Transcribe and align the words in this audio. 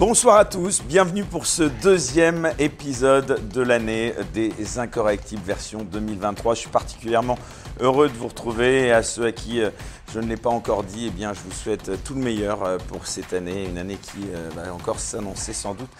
Bonsoir 0.00 0.38
à 0.38 0.46
tous, 0.46 0.82
bienvenue 0.82 1.24
pour 1.24 1.44
ce 1.44 1.62
deuxième 1.62 2.54
épisode 2.58 3.50
de 3.52 3.60
l'année 3.60 4.14
des 4.32 4.78
Incorrectibles 4.78 5.42
version 5.44 5.84
2023. 5.84 6.54
Je 6.54 6.60
suis 6.60 6.70
particulièrement 6.70 7.36
heureux 7.80 8.08
de 8.08 8.14
vous 8.14 8.28
retrouver 8.28 8.86
et 8.86 8.92
à 8.92 9.02
ceux 9.02 9.26
à 9.26 9.32
qui 9.32 9.60
euh, 9.60 9.68
je 10.12 10.18
ne 10.18 10.26
l'ai 10.26 10.36
pas 10.36 10.50
encore 10.50 10.82
dit, 10.82 11.06
eh 11.06 11.10
bien, 11.10 11.32
je 11.32 11.40
vous 11.40 11.52
souhaite 11.52 12.02
tout 12.02 12.14
le 12.14 12.20
meilleur 12.20 12.64
euh, 12.64 12.78
pour 12.88 13.06
cette 13.06 13.32
année, 13.32 13.64
une 13.64 13.78
année 13.78 13.96
qui 13.96 14.18
euh, 14.34 14.48
va 14.56 14.74
encore 14.74 14.98
s'annoncer 14.98 15.52
sans 15.52 15.74
doute 15.74 15.90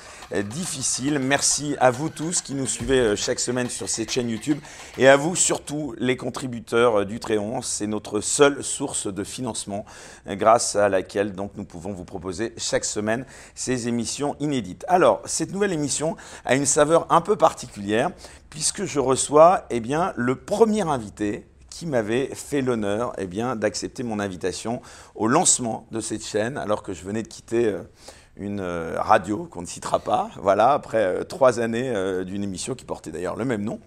difficile. 0.48 1.18
Merci 1.18 1.74
à 1.80 1.90
vous 1.90 2.08
tous 2.08 2.40
qui 2.40 2.54
nous 2.54 2.66
suivez 2.66 3.16
chaque 3.16 3.40
semaine 3.40 3.68
sur 3.68 3.88
cette 3.88 4.12
chaîne 4.12 4.30
YouTube 4.30 4.60
et 4.96 5.08
à 5.08 5.16
vous 5.16 5.34
surtout 5.34 5.92
les 5.98 6.16
contributeurs 6.16 7.04
du 7.04 7.18
Tréon. 7.18 7.62
C'est 7.62 7.88
notre 7.88 8.20
seule 8.20 8.62
source 8.62 9.12
de 9.12 9.24
financement 9.24 9.84
grâce 10.28 10.76
à 10.76 10.88
laquelle 10.88 11.32
donc 11.32 11.50
nous 11.56 11.64
pouvons 11.64 11.92
vous 11.92 12.04
proposer 12.04 12.54
chaque 12.58 12.84
semaine 12.84 13.26
ces 13.56 13.88
émissions 13.90 14.34
inédites. 14.40 14.86
Alors, 14.88 15.20
cette 15.26 15.52
nouvelle 15.52 15.72
émission 15.72 16.16
a 16.46 16.54
une 16.56 16.64
saveur 16.64 17.06
un 17.10 17.20
peu 17.20 17.36
particulière 17.36 18.10
puisque 18.48 18.84
je 18.84 18.98
reçois 18.98 19.66
eh 19.68 19.80
bien, 19.80 20.14
le 20.16 20.34
premier 20.34 20.82
invité 20.88 21.46
qui 21.70 21.86
m'avait 21.86 22.26
fait 22.34 22.60
l'honneur 22.60 23.14
eh 23.16 23.26
d'accepter 23.56 24.02
mon 24.02 24.18
invitation 24.18 24.82
au 25.14 25.28
lancement 25.28 25.86
de 25.92 26.00
cette 26.00 26.24
chaîne, 26.24 26.58
alors 26.58 26.82
que 26.82 26.92
je 26.92 27.02
venais 27.04 27.22
de 27.22 27.28
quitter 27.28 27.66
euh, 27.66 27.80
une 28.36 28.60
euh, 28.60 28.96
radio 28.98 29.48
qu'on 29.50 29.62
ne 29.62 29.66
citera 29.66 30.00
pas, 30.00 30.28
voilà, 30.42 30.72
après 30.72 31.02
euh, 31.02 31.24
trois 31.24 31.60
années 31.60 31.90
d'une 32.26 32.42
émission 32.42 32.74
qui 32.74 32.84
portait 32.84 33.10
d'ailleurs 33.10 33.36
le 33.36 33.46
même 33.46 33.62
nom. 33.62 33.80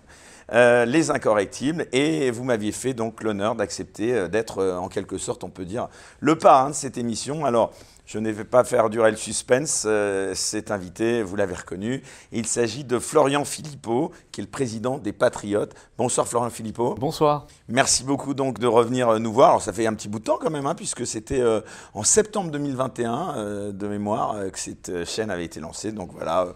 les 0.52 1.11
incorrectibles, 1.11 1.85
et 1.91 2.31
vous 2.31 2.44
m'aviez 2.44 2.72
fait 2.72 2.94
donc 2.94 3.22
l'honneur 3.22 3.56
d'accepter 3.56 4.28
d'être 4.28 4.63
en 4.63 4.88
quelque 4.88 5.17
sorte, 5.17 5.44
on 5.44 5.50
peut 5.50 5.66
dire, 5.66 5.88
le 6.19 6.38
parrain 6.38 6.69
de 6.69 6.75
cette 6.75 6.97
émission. 6.97 7.45
Alors, 7.45 7.73
je 8.06 8.20
ne 8.20 8.30
vais 8.32 8.44
pas 8.44 8.64
faire 8.64 8.90
durer 8.90 9.12
le 9.12 9.18
suspense. 9.18 9.84
Euh, 9.86 10.34
cet 10.36 10.72
invité, 10.72 11.23
vous 11.23 11.36
l'avez 11.36 11.56
reconnu, 11.56 12.04
il 12.32 12.46
s'agit 12.46 12.84
de 12.84 13.00
Florian 13.00 13.46
Philippot, 13.46 14.12
qui 14.32 14.42
est 14.42 14.44
le 14.44 14.50
président 14.50 14.98
des 14.98 15.14
Patriotes. 15.14 15.73
Bonsoir 15.98 16.28
Florian 16.28 16.50
Philippot. 16.50 16.96
Bonsoir. 16.96 17.48
Merci 17.70 18.04
beaucoup 18.04 18.34
donc 18.34 18.59
de 18.59 18.68
revenir 18.68 19.09
euh, 19.09 19.20
nous 19.20 19.31
voir. 19.31 19.50
Alors 19.50 19.62
ça 19.62 19.72
fait 19.72 19.88
un 19.88 19.94
petit 19.94 20.09
bout 20.09 20.20
de 20.20 20.26
temps 20.26 20.38
quand 20.40 20.50
même, 20.50 20.66
hein, 20.66 20.76
puisque 20.76 21.08
c'était 21.08 21.40
euh, 21.40 21.62
en 21.94 22.04
septembre 22.04 22.52
2021 22.52 23.72
de 23.72 23.88
mémoire 23.88 24.36
que 24.52 24.59
cette 24.59 25.06
chaîne 25.06 25.31
avait 25.31 25.46
été 25.46 25.59
lancée. 25.59 25.92
Donc 25.92 26.12
voilà. 26.14 26.54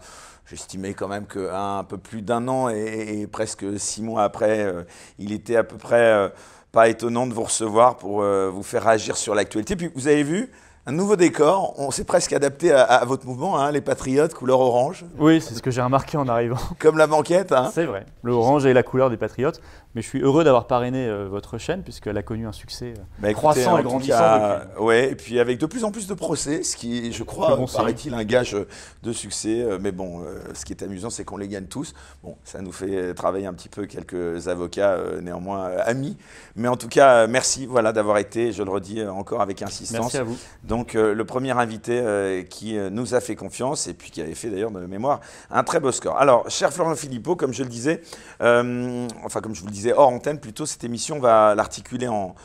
J'estimais 0.49 0.93
quand 0.93 1.09
même 1.09 1.25
qu'un 1.25 1.83
peu 1.83 1.97
plus 1.97 2.21
d'un 2.21 2.47
an 2.47 2.69
et, 2.69 3.27
presque 3.29 3.65
six 3.77 4.01
mois 4.01 4.23
après, 4.23 4.73
il 5.19 5.33
était 5.33 5.57
à 5.57 5.65
peu 5.65 5.75
près 5.75 6.31
pas 6.71 6.87
étonnant 6.87 7.27
de 7.27 7.33
vous 7.33 7.43
recevoir 7.43 7.97
pour 7.97 8.21
vous 8.21 8.63
faire 8.63 8.85
réagir 8.85 9.17
sur 9.17 9.35
l'actualité. 9.35 9.75
Puis 9.75 9.91
vous 9.93 10.07
avez 10.07 10.23
vu, 10.23 10.49
un 10.87 10.93
nouveau 10.93 11.17
décor. 11.17 11.73
On 11.77 11.91
s'est 11.91 12.05
presque 12.05 12.33
adapté 12.33 12.71
à, 12.71 13.03
votre 13.05 13.27
mouvement, 13.27 13.59
hein, 13.59 13.71
les 13.71 13.81
Patriotes, 13.81 14.33
couleur 14.33 14.61
orange. 14.61 15.05
Oui, 15.19 15.41
c'est 15.41 15.53
ce 15.53 15.61
que 15.61 15.69
j'ai 15.69 15.81
remarqué 15.81 16.17
en 16.17 16.27
arrivant. 16.27 16.57
Comme 16.79 16.97
la 16.97 17.07
banquette. 17.07 17.51
Hein. 17.51 17.69
C'est 17.73 17.85
vrai. 17.85 18.05
Le 18.23 18.31
orange 18.31 18.65
est 18.65 18.73
la 18.73 18.83
couleur 18.83 19.09
des 19.09 19.17
Patriotes. 19.17 19.61
Mais 19.97 20.03
je 20.03 20.09
suis 20.09 20.21
heureux 20.21 20.43
d'avoir 20.43 20.67
parrainé 20.67 21.07
euh, 21.07 21.27
votre 21.27 21.57
chaîne, 21.57 21.81
puisqu'elle 21.81 22.17
a 22.17 22.21
connu 22.21 22.45
un 22.45 22.51
succès 22.51 22.93
euh, 22.95 23.01
bah, 23.17 23.33
croissant 23.33 23.79
et 23.79 23.81
grandissant. 23.81 24.59
Oui, 24.79 24.93
et 24.93 25.15
puis 25.15 25.39
avec 25.39 25.57
de 25.57 25.65
plus 25.65 25.83
en 25.85 25.89
plus 25.89 26.05
de 26.05 26.13
procès, 26.13 26.61
ce 26.61 26.77
qui, 26.77 27.11
je 27.11 27.23
crois, 27.23 27.57
paraît-il, 27.65 28.13
un 28.13 28.23
gage 28.23 28.55
de 29.01 29.11
succès. 29.11 29.63
Euh, 29.63 29.79
mais 29.81 29.91
bon, 29.91 30.23
ce 30.53 30.65
qui 30.65 30.73
est 30.73 30.83
amusant, 30.83 31.09
c'est 31.09 31.23
qu'on 31.23 31.37
les 31.37 31.47
gagne 31.47 31.65
tous. 31.65 31.95
Bon, 32.21 32.35
ça 32.43 32.61
nous 32.61 32.71
fait 32.71 33.15
travailler 33.15 33.47
un 33.47 33.55
petit 33.55 33.69
peu 33.69 33.87
quelques 33.87 34.47
avocats, 34.47 34.99
néanmoins 35.23 35.65
amis. 35.83 36.15
Mais 36.55 36.67
en 36.67 36.77
tout 36.77 36.89
cas, 36.89 37.25
merci 37.25 37.65
voilà, 37.65 37.91
d'avoir 37.91 38.19
été, 38.19 38.51
je 38.51 38.61
le 38.61 38.69
redis 38.69 39.03
encore 39.03 39.41
avec 39.41 39.63
insistance. 39.63 39.99
Merci 39.99 40.17
à 40.17 40.23
vous. 40.23 40.37
Donc, 40.63 40.93
le 40.93 41.25
premier 41.25 41.57
invité 41.57 42.45
qui 42.51 42.77
nous 42.91 43.15
a 43.15 43.19
fait 43.19 43.35
confiance 43.35 43.87
et 43.87 43.95
puis 43.95 44.11
qui 44.11 44.21
avait 44.21 44.35
fait 44.35 44.51
d'ailleurs 44.51 44.69
de 44.69 44.85
mémoire 44.85 45.21
un 45.49 45.63
très 45.63 45.79
beau 45.79 45.91
score. 45.91 46.17
Alors, 46.17 46.47
cher 46.51 46.71
Florent 46.71 46.93
Philippot, 46.93 47.35
comme 47.35 47.51
je 47.51 47.63
le 47.63 47.69
disais, 47.69 48.03
enfin, 48.39 49.41
comme 49.41 49.55
je 49.55 49.61
vous 49.61 49.67
le 49.67 49.71
disais, 49.71 49.86
hors 49.93 50.09
antenne 50.09 50.39
plutôt, 50.39 50.65
cette 50.65 50.83
émission 50.83 51.19
va 51.19 51.55
l'articuler 51.55 52.07
en, 52.07 52.35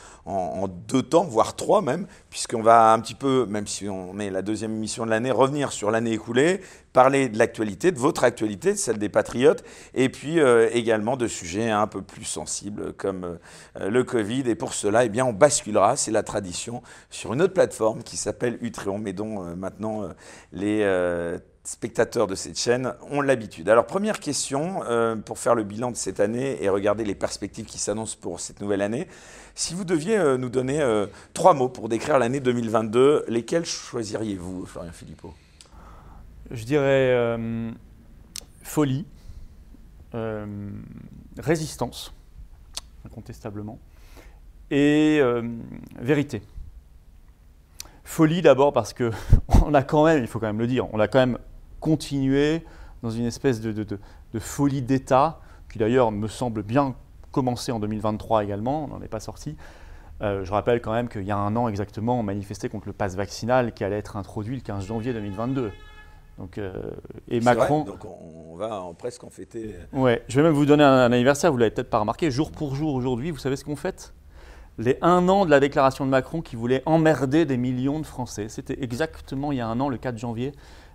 deux 0.88 1.02
temps, 1.02 1.24
voire 1.24 1.56
trois 1.56 1.82
même, 1.82 2.06
puisqu'on 2.30 2.62
va 2.62 2.92
un 2.92 3.00
petit 3.00 3.14
peu, 3.14 3.44
même 3.46 3.66
si 3.66 3.88
on 3.88 4.18
est 4.20 4.30
la 4.30 4.42
deuxième 4.42 4.72
émission 4.72 5.04
de 5.04 5.10
l'année, 5.10 5.32
revenir 5.32 5.72
sur 5.72 5.90
l'année 5.90 6.12
écoulée, 6.12 6.60
parler 6.92 7.28
de 7.28 7.38
l'actualité, 7.38 7.90
de 7.90 7.98
votre 7.98 8.22
actualité, 8.22 8.72
de 8.72 8.78
celle 8.78 8.98
des 8.98 9.08
Patriotes, 9.08 9.64
et 9.94 10.08
puis 10.08 10.38
euh, 10.38 10.68
également 10.72 11.16
de 11.16 11.26
sujets 11.26 11.70
un 11.70 11.88
peu 11.88 12.02
plus 12.02 12.24
sensibles 12.24 12.92
comme 12.92 13.38
euh, 13.80 13.90
le 13.90 14.04
Covid. 14.04 14.44
Et 14.46 14.54
pour 14.54 14.74
cela, 14.74 15.04
eh 15.04 15.08
bien, 15.08 15.24
on 15.24 15.32
basculera, 15.32 15.96
c'est 15.96 16.12
la 16.12 16.22
tradition, 16.22 16.82
sur 17.10 17.32
une 17.32 17.42
autre 17.42 17.54
plateforme 17.54 18.02
qui 18.02 18.16
s'appelle 18.16 18.58
Utreon, 18.60 18.98
mais 18.98 19.12
dont 19.12 19.44
euh, 19.44 19.56
maintenant 19.56 20.08
les 20.52 20.82
spectateurs 21.64 22.26
de 22.26 22.34
cette 22.34 22.58
chaîne 22.58 22.94
ont 23.10 23.20
l'habitude. 23.20 23.68
Alors 23.68 23.86
première 23.86 24.18
question, 24.18 24.82
euh, 24.84 25.14
pour 25.14 25.38
faire 25.38 25.54
le 25.54 25.62
bilan 25.62 25.92
de 25.92 25.96
cette 25.96 26.18
année 26.18 26.62
et 26.62 26.68
regarder 26.68 27.04
les 27.04 27.14
perspectives 27.14 27.66
qui 27.66 27.78
s'annoncent 27.78 28.16
pour 28.20 28.40
cette 28.40 28.60
nouvelle 28.60 28.82
année, 28.82 29.06
si 29.54 29.74
vous 29.74 29.84
deviez 29.84 30.18
euh, 30.18 30.36
nous 30.36 30.48
donner 30.48 30.80
euh, 30.80 31.06
trois 31.34 31.54
mots 31.54 31.68
pour 31.68 31.88
décrire 31.88 32.18
l'année 32.18 32.40
2022, 32.40 33.26
lesquels 33.28 33.64
choisiriez-vous, 33.64 34.66
Florian 34.66 34.92
Philippot? 34.92 35.34
Je 36.50 36.64
dirais 36.64 37.38
folie, 38.62 39.06
résistance, 41.38 42.12
incontestablement, 43.06 43.78
et 44.70 45.22
vérité. 45.98 46.42
Folie 48.04 48.42
d'abord 48.42 48.74
parce 48.74 48.92
que 48.92 49.10
on 49.64 49.72
a 49.72 49.82
quand 49.82 50.04
même, 50.04 50.22
il 50.22 50.26
faut 50.26 50.38
quand 50.38 50.46
même 50.46 50.58
le 50.58 50.66
dire, 50.66 50.92
on 50.92 51.00
a 51.00 51.08
quand 51.08 51.20
même 51.20 51.38
continuer 51.82 52.64
dans 53.02 53.10
une 53.10 53.26
espèce 53.26 53.60
de, 53.60 53.98
folie 54.38 54.80
d'État, 54.80 55.40
qui 55.70 55.78
d'ailleurs 55.78 56.10
me 56.12 56.28
semble 56.28 56.62
bien 56.62 56.94
commencer 57.32 57.72
en 57.72 57.80
2023 57.80 58.44
également, 58.44 58.84
on 58.84 58.88
n'en 58.88 59.02
est 59.02 59.08
pas 59.08 59.20
sorti. 59.20 59.56
Euh, 60.22 60.44
je 60.44 60.52
rappelle 60.52 60.80
quand 60.80 60.92
même 60.92 61.08
qu'il 61.08 61.24
y 61.24 61.32
a 61.32 61.36
un 61.36 61.56
an 61.56 61.68
exactement, 61.68 62.20
on 62.20 62.22
manifestait 62.22 62.68
contre 62.68 62.86
le 62.86 62.92
pass 62.92 63.16
vaccinal 63.16 63.74
qui 63.74 63.82
allait 63.82 63.98
être 63.98 64.16
introduit 64.16 64.54
le 64.54 64.62
15 64.62 64.86
janvier 64.86 65.12
2022. 65.12 65.72
Donc, 66.38 66.56
euh, 66.56 66.72
et 67.28 67.40
Macron. 67.40 67.84
donc 67.84 68.04
on 68.04 68.56
va 68.56 68.82
presque 68.96 69.24
en 69.24 69.30
fêter. 69.30 69.74
Ouais, 69.92 70.22
je 70.28 70.36
vais 70.36 70.42
même 70.42 70.54
vous 70.54 70.64
donner 70.64 70.84
un, 70.84 71.10
anniversaire, 71.12 71.50
vous 71.50 71.58
l'avez 71.58 71.72
peut-être 71.72 71.90
pas 71.90 71.98
remarqué. 71.98 72.30
Jour 72.30 72.52
pour 72.52 72.74
jour 72.74 72.94
aujourd'hui, 72.94 73.30
vous 73.30 73.38
savez 73.38 73.56
ce 73.56 73.64
qu'on 73.64 73.76
fête? 73.76 74.14
Les 74.78 74.96
un 75.02 75.28
an 75.28 75.44
de 75.44 75.50
la 75.50 75.60
déclaration 75.60 76.06
de 76.06 76.10
Macron 76.10 76.40
qui 76.40 76.56
voulait 76.56 76.82
emmerder 76.86 77.44
des 77.44 77.58
millions 77.58 77.98
de 77.98 78.06
Français. 78.06 78.48
C'était 78.48 78.82
exactement 78.82 79.52
il 79.52 79.58
y 79.58 79.60
a 79.60 79.66
un 79.66 79.78
an, 79.80 79.88
le 79.90 79.98
4 79.98 80.16
janvier 80.16 80.52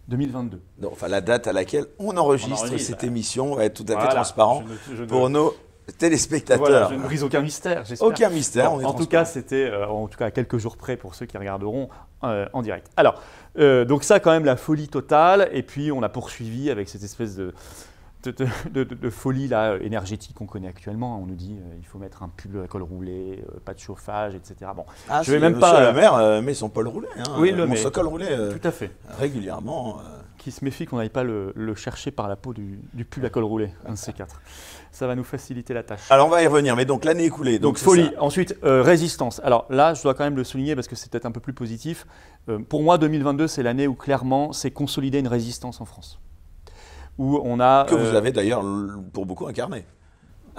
2022. 0.07 0.61
enfin, 0.85 1.07
la 1.07 1.21
date 1.21 1.47
à 1.47 1.53
laquelle 1.53 1.85
on 1.99 2.15
enregistre, 2.17 2.77
cette 2.77 3.03
émission 3.03 3.55
va 3.55 3.65
être 3.65 3.83
tout 3.83 3.91
à 3.91 3.99
fait 3.99 4.07
transparent 4.07 4.63
pour 5.07 5.29
nos 5.29 5.53
téléspectateurs. 5.97 6.89
je 6.89 6.95
ne 6.95 7.03
brise 7.03 7.23
aucun 7.23 7.41
mystère, 7.41 7.85
j'espère. 7.85 8.07
Aucun 8.07 8.29
mystère. 8.29 8.73
en 8.73 8.93
tout 8.93 9.07
cas, 9.07 9.25
c'était 9.25 9.69
euh, 9.69 9.87
en 9.87 10.07
tout 10.07 10.17
cas 10.17 10.25
à 10.25 10.31
quelques 10.31 10.57
jours 10.57 10.77
près 10.77 10.97
pour 10.97 11.15
ceux 11.15 11.25
qui 11.25 11.37
regarderont 11.37 11.89
euh, 12.23 12.47
en 12.53 12.61
direct. 12.61 12.87
Alors, 12.97 13.21
euh, 13.57 13.85
donc 13.85 14.03
ça, 14.03 14.19
quand 14.19 14.31
même, 14.31 14.45
la 14.45 14.57
folie 14.57 14.87
totale. 14.87 15.49
Et 15.51 15.63
puis, 15.63 15.91
on 15.91 16.03
a 16.03 16.09
poursuivi 16.09 16.69
avec 16.69 16.89
cette 16.89 17.03
espèce 17.03 17.35
de 17.35 17.53
de, 18.23 19.09
folie 19.09 19.47
là, 19.47 19.77
énergétique 19.81 20.35
qu'on 20.35 20.45
connaît 20.45 20.67
actuellement. 20.67 21.19
On 21.21 21.25
nous 21.25 21.35
dit 21.35 21.57
euh, 21.59 21.75
il 21.79 21.85
faut 21.85 21.99
mettre 21.99 22.23
un 22.23 22.29
pull 22.29 22.61
à 22.63 22.67
col 22.67 22.83
roulé, 22.83 23.43
euh, 23.47 23.59
pas 23.63 23.73
de 23.73 23.79
chauffage, 23.79 24.35
etc. 24.35 24.71
Bon, 24.75 24.85
ah, 25.09 25.21
je 25.23 25.31
vais 25.31 25.39
même 25.39 25.59
pas. 25.59 25.81
La 25.81 25.93
mer 25.93 26.13
euh, 26.15 26.41
met 26.41 26.53
son 26.53 26.69
pull 26.69 26.87
roulé. 26.87 27.07
Hein, 27.17 27.23
oui, 27.37 27.51
le 27.51 27.75
son 27.75 27.89
col 27.89 28.07
roulé. 28.07 28.27
tout 28.27 28.67
à 28.67 28.71
fait. 28.71 28.91
Régulièrement. 29.19 29.99
Qui 30.37 30.51
se 30.51 30.63
méfie 30.63 30.85
qu'on 30.85 30.97
n'aille 30.97 31.09
pas 31.09 31.23
le, 31.23 31.75
chercher 31.75 32.11
par 32.11 32.27
la 32.27 32.35
peau 32.35 32.53
du, 32.53 32.79
pull 33.09 33.25
à 33.25 33.29
col 33.29 33.43
roulé, 33.43 33.71
un 33.85 33.93
de 33.93 33.97
ces 33.97 34.13
quatre. 34.13 34.41
Ça 34.91 35.05
va 35.05 35.15
nous 35.15 35.23
faciliter 35.23 35.73
la 35.73 35.83
tâche. 35.83 36.09
Alors 36.09 36.27
on 36.27 36.29
va 36.29 36.41
y 36.41 36.47
revenir, 36.47 36.75
mais 36.75 36.85
donc 36.85 37.05
l'année 37.05 37.25
écoulée. 37.25 37.59
Donc, 37.59 37.77
folie. 37.77 38.11
Ensuite, 38.19 38.55
résistance. 38.63 39.41
Alors 39.43 39.65
là, 39.69 39.93
je 39.93 40.03
dois 40.03 40.13
quand 40.13 40.23
même 40.23 40.37
le 40.37 40.43
souligner 40.43 40.75
parce 40.75 40.87
que 40.87 40.95
c'est 40.95 41.11
peut-être 41.11 41.25
un 41.25 41.31
peu 41.31 41.39
plus 41.39 41.53
positif. 41.53 42.05
pour 42.69 42.83
moi, 42.83 42.97
2022, 42.97 43.47
c'est 43.47 43.63
l'année 43.63 43.87
où 43.87 43.95
clairement, 43.95 44.53
c'est 44.53 44.71
consolider 44.71 45.19
une 45.19 45.27
résistance 45.27 45.81
en 45.81 45.85
France 45.85 46.19
on 47.17 47.59
a... 47.59 47.85
Que 47.85 47.95
vous 47.95 48.15
euh, 48.15 48.17
avez 48.17 48.31
d'ailleurs 48.31 48.63
pour 49.13 49.25
beaucoup 49.25 49.47
incarné. 49.47 49.85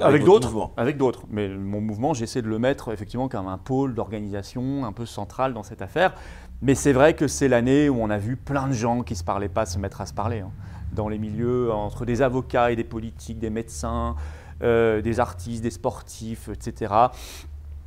Avec, 0.00 0.24
d'autres, 0.24 0.70
avec 0.76 0.96
d'autres. 0.96 1.24
Mais 1.28 1.48
mon 1.48 1.80
mouvement, 1.80 2.14
j'essaie 2.14 2.42
de 2.42 2.48
le 2.48 2.58
mettre 2.58 2.92
effectivement 2.92 3.28
comme 3.28 3.48
un 3.48 3.58
pôle 3.58 3.94
d'organisation 3.94 4.84
un 4.84 4.92
peu 4.92 5.06
central 5.06 5.54
dans 5.54 5.62
cette 5.62 5.82
affaire. 5.82 6.14
Mais 6.62 6.74
c'est 6.74 6.92
vrai 6.92 7.14
que 7.14 7.26
c'est 7.26 7.48
l'année 7.48 7.88
où 7.88 7.96
on 8.00 8.10
a 8.10 8.18
vu 8.18 8.36
plein 8.36 8.68
de 8.68 8.72
gens 8.72 9.02
qui 9.02 9.14
ne 9.14 9.18
se 9.18 9.24
parlaient 9.24 9.48
pas 9.48 9.66
se 9.66 9.78
mettre 9.78 10.00
à 10.00 10.06
se 10.06 10.14
parler. 10.14 10.40
Hein. 10.40 10.50
Dans 10.92 11.08
les 11.08 11.18
milieux, 11.18 11.72
entre 11.72 12.04
des 12.04 12.22
avocats 12.22 12.70
et 12.70 12.76
des 12.76 12.84
politiques, 12.84 13.38
des 13.38 13.50
médecins, 13.50 14.14
euh, 14.62 15.02
des 15.02 15.20
artistes, 15.20 15.62
des 15.62 15.70
sportifs, 15.70 16.48
etc. 16.48 16.94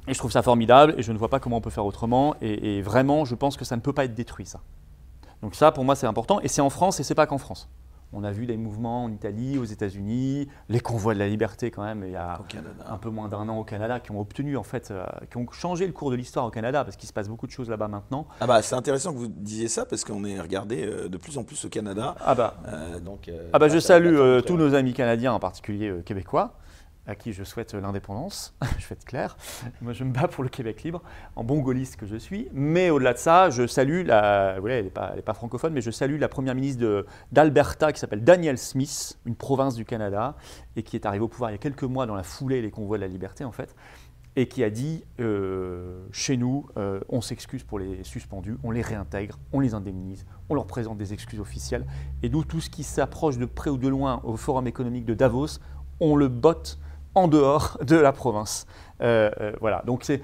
Et 0.07 0.13
je 0.13 0.17
trouve 0.19 0.31
ça 0.31 0.41
formidable 0.41 0.95
et 0.97 1.03
je 1.03 1.11
ne 1.11 1.17
vois 1.17 1.29
pas 1.29 1.39
comment 1.39 1.57
on 1.57 1.61
peut 1.61 1.69
faire 1.69 1.85
autrement. 1.85 2.35
Et, 2.41 2.77
et 2.77 2.81
vraiment, 2.81 3.25
je 3.25 3.35
pense 3.35 3.57
que 3.57 3.65
ça 3.65 3.75
ne 3.75 3.81
peut 3.81 3.93
pas 3.93 4.05
être 4.05 4.13
détruit, 4.13 4.45
ça. 4.45 4.59
Donc 5.41 5.55
ça, 5.55 5.71
pour 5.71 5.83
moi, 5.83 5.95
c'est 5.95 6.07
important. 6.07 6.39
Et 6.41 6.47
c'est 6.47 6.61
en 6.61 6.69
France 6.69 6.99
et 6.99 7.03
c'est 7.03 7.15
pas 7.15 7.25
qu'en 7.25 7.37
France. 7.37 7.69
On 8.13 8.23
a 8.23 8.31
vu 8.31 8.45
des 8.45 8.57
mouvements 8.57 9.05
en 9.05 9.11
Italie, 9.11 9.57
aux 9.57 9.63
États-Unis, 9.63 10.47
les 10.67 10.79
convois 10.81 11.13
de 11.13 11.19
la 11.19 11.27
liberté 11.29 11.71
quand 11.71 11.83
même, 11.83 12.03
il 12.05 12.11
y 12.11 12.15
a 12.15 12.39
un 12.89 12.97
peu 12.97 13.09
moins 13.09 13.29
d'un 13.29 13.47
an 13.47 13.57
au 13.57 13.63
Canada, 13.63 13.99
qui 13.99 14.11
ont 14.11 14.19
obtenu 14.19 14.57
en 14.57 14.63
fait, 14.63 14.91
euh, 14.91 15.05
qui 15.29 15.37
ont 15.37 15.49
changé 15.51 15.87
le 15.87 15.93
cours 15.93 16.11
de 16.11 16.17
l'histoire 16.17 16.45
au 16.45 16.49
Canada, 16.49 16.83
parce 16.83 16.97
qu'il 16.97 17.07
se 17.07 17.13
passe 17.13 17.29
beaucoup 17.29 17.47
de 17.47 17.51
choses 17.51 17.69
là-bas 17.69 17.87
maintenant. 17.87 18.27
Ah 18.41 18.47
bah 18.47 18.61
c'est 18.61 18.75
intéressant 18.75 19.13
que 19.13 19.17
vous 19.17 19.27
disiez 19.27 19.69
ça, 19.69 19.85
parce 19.85 20.03
qu'on 20.03 20.25
est 20.25 20.39
regardé 20.39 20.85
euh, 20.85 21.07
de 21.07 21.17
plus 21.17 21.37
en 21.37 21.43
plus 21.43 21.63
au 21.63 21.69
Canada. 21.69 22.15
Ah 22.19 22.35
bah, 22.35 22.55
donc, 23.03 23.31
ah 23.53 23.59
bah 23.59 23.69
je 23.69 23.79
salue 23.79 24.17
tous 24.45 24.57
nos 24.57 24.75
amis 24.75 24.93
canadiens, 24.93 25.33
en 25.33 25.39
particulier 25.39 26.01
québécois 26.05 26.53
à 27.11 27.15
qui 27.15 27.33
je 27.33 27.43
souhaite 27.43 27.73
l'indépendance, 27.73 28.55
je 28.79 28.87
vais 28.87 28.93
être 28.93 29.05
clair. 29.05 29.37
Moi, 29.81 29.93
je 29.93 30.03
me 30.03 30.11
bats 30.11 30.27
pour 30.27 30.43
le 30.43 30.49
Québec 30.49 30.83
libre, 30.83 31.01
en 31.35 31.43
bon 31.43 31.59
gaulliste 31.59 31.97
que 31.97 32.05
je 32.05 32.15
suis. 32.15 32.47
Mais 32.53 32.89
au-delà 32.89 33.13
de 33.13 33.19
ça, 33.19 33.49
je 33.49 33.67
salue, 33.67 34.05
la, 34.05 34.59
vous 34.59 34.67
elle 34.67 34.85
n'est 34.85 34.89
pas, 34.89 35.13
pas, 35.23 35.33
francophone, 35.33 35.73
mais 35.73 35.81
je 35.81 35.91
salue 35.91 36.19
la 36.19 36.29
première 36.29 36.55
ministre 36.55 37.05
d'Alberta 37.31 37.91
qui 37.93 37.99
s'appelle 37.99 38.23
Danielle 38.23 38.57
Smith, 38.57 39.19
une 39.25 39.35
province 39.35 39.75
du 39.75 39.85
Canada, 39.85 40.35
et 40.75 40.83
qui 40.83 40.95
est 40.95 41.05
arrivée 41.05 41.23
au 41.23 41.27
pouvoir 41.27 41.51
il 41.51 41.53
y 41.53 41.55
a 41.55 41.59
quelques 41.59 41.83
mois 41.83 42.05
dans 42.05 42.15
la 42.15 42.23
foulée 42.23 42.61
des 42.61 42.71
convois 42.71 42.97
de 42.97 43.01
la 43.01 43.07
liberté, 43.07 43.43
en 43.43 43.51
fait, 43.51 43.75
et 44.35 44.47
qui 44.47 44.63
a 44.63 44.69
dit 44.69 45.03
euh, 45.19 46.05
chez 46.11 46.37
nous, 46.37 46.65
euh, 46.77 47.01
on 47.09 47.21
s'excuse 47.21 47.63
pour 47.63 47.79
les 47.79 48.03
suspendus, 48.03 48.57
on 48.63 48.71
les 48.71 48.81
réintègre, 48.81 49.37
on 49.51 49.59
les 49.59 49.73
indemnise, 49.73 50.25
on 50.49 50.55
leur 50.55 50.67
présente 50.67 50.97
des 50.97 51.13
excuses 51.13 51.39
officielles. 51.39 51.85
Et 52.23 52.29
nous, 52.29 52.43
tout 52.43 52.61
ce 52.61 52.69
qui 52.69 52.83
s'approche 52.83 53.37
de 53.37 53.45
près 53.45 53.69
ou 53.69 53.77
de 53.77 53.87
loin 53.87 54.21
au 54.23 54.37
Forum 54.37 54.67
économique 54.67 55.05
de 55.05 55.13
Davos, 55.13 55.59
on 55.99 56.15
le 56.15 56.29
botte 56.29 56.79
en 57.15 57.27
dehors 57.27 57.77
de 57.83 57.95
la 57.95 58.11
province. 58.11 58.65
Euh, 59.01 59.31
euh, 59.39 59.53
voilà, 59.59 59.83
donc 59.85 60.03
c'est, 60.03 60.21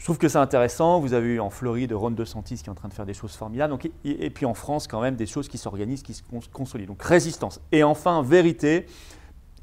je 0.00 0.04
trouve 0.04 0.18
que 0.18 0.28
c'est 0.28 0.38
intéressant. 0.38 0.98
Vous 0.98 1.12
avez 1.12 1.34
eu 1.34 1.40
en 1.40 1.50
Floride 1.50 1.92
Ron 1.92 2.12
DeSantis 2.12 2.56
qui 2.56 2.66
est 2.66 2.70
en 2.70 2.74
train 2.74 2.88
de 2.88 2.94
faire 2.94 3.04
des 3.04 3.14
choses 3.14 3.34
formidables. 3.34 3.70
Donc, 3.70 3.90
et, 4.04 4.30
puis 4.30 4.46
en 4.46 4.54
France, 4.54 4.86
quand 4.86 5.02
même, 5.02 5.14
des 5.14 5.26
choses 5.26 5.46
qui 5.46 5.58
s'organisent, 5.58 6.02
qui 6.02 6.14
se 6.14 6.22
consolident. 6.52 6.92
Donc 6.92 7.02
résistance. 7.02 7.60
Et 7.70 7.84
enfin, 7.84 8.22
vérité. 8.22 8.86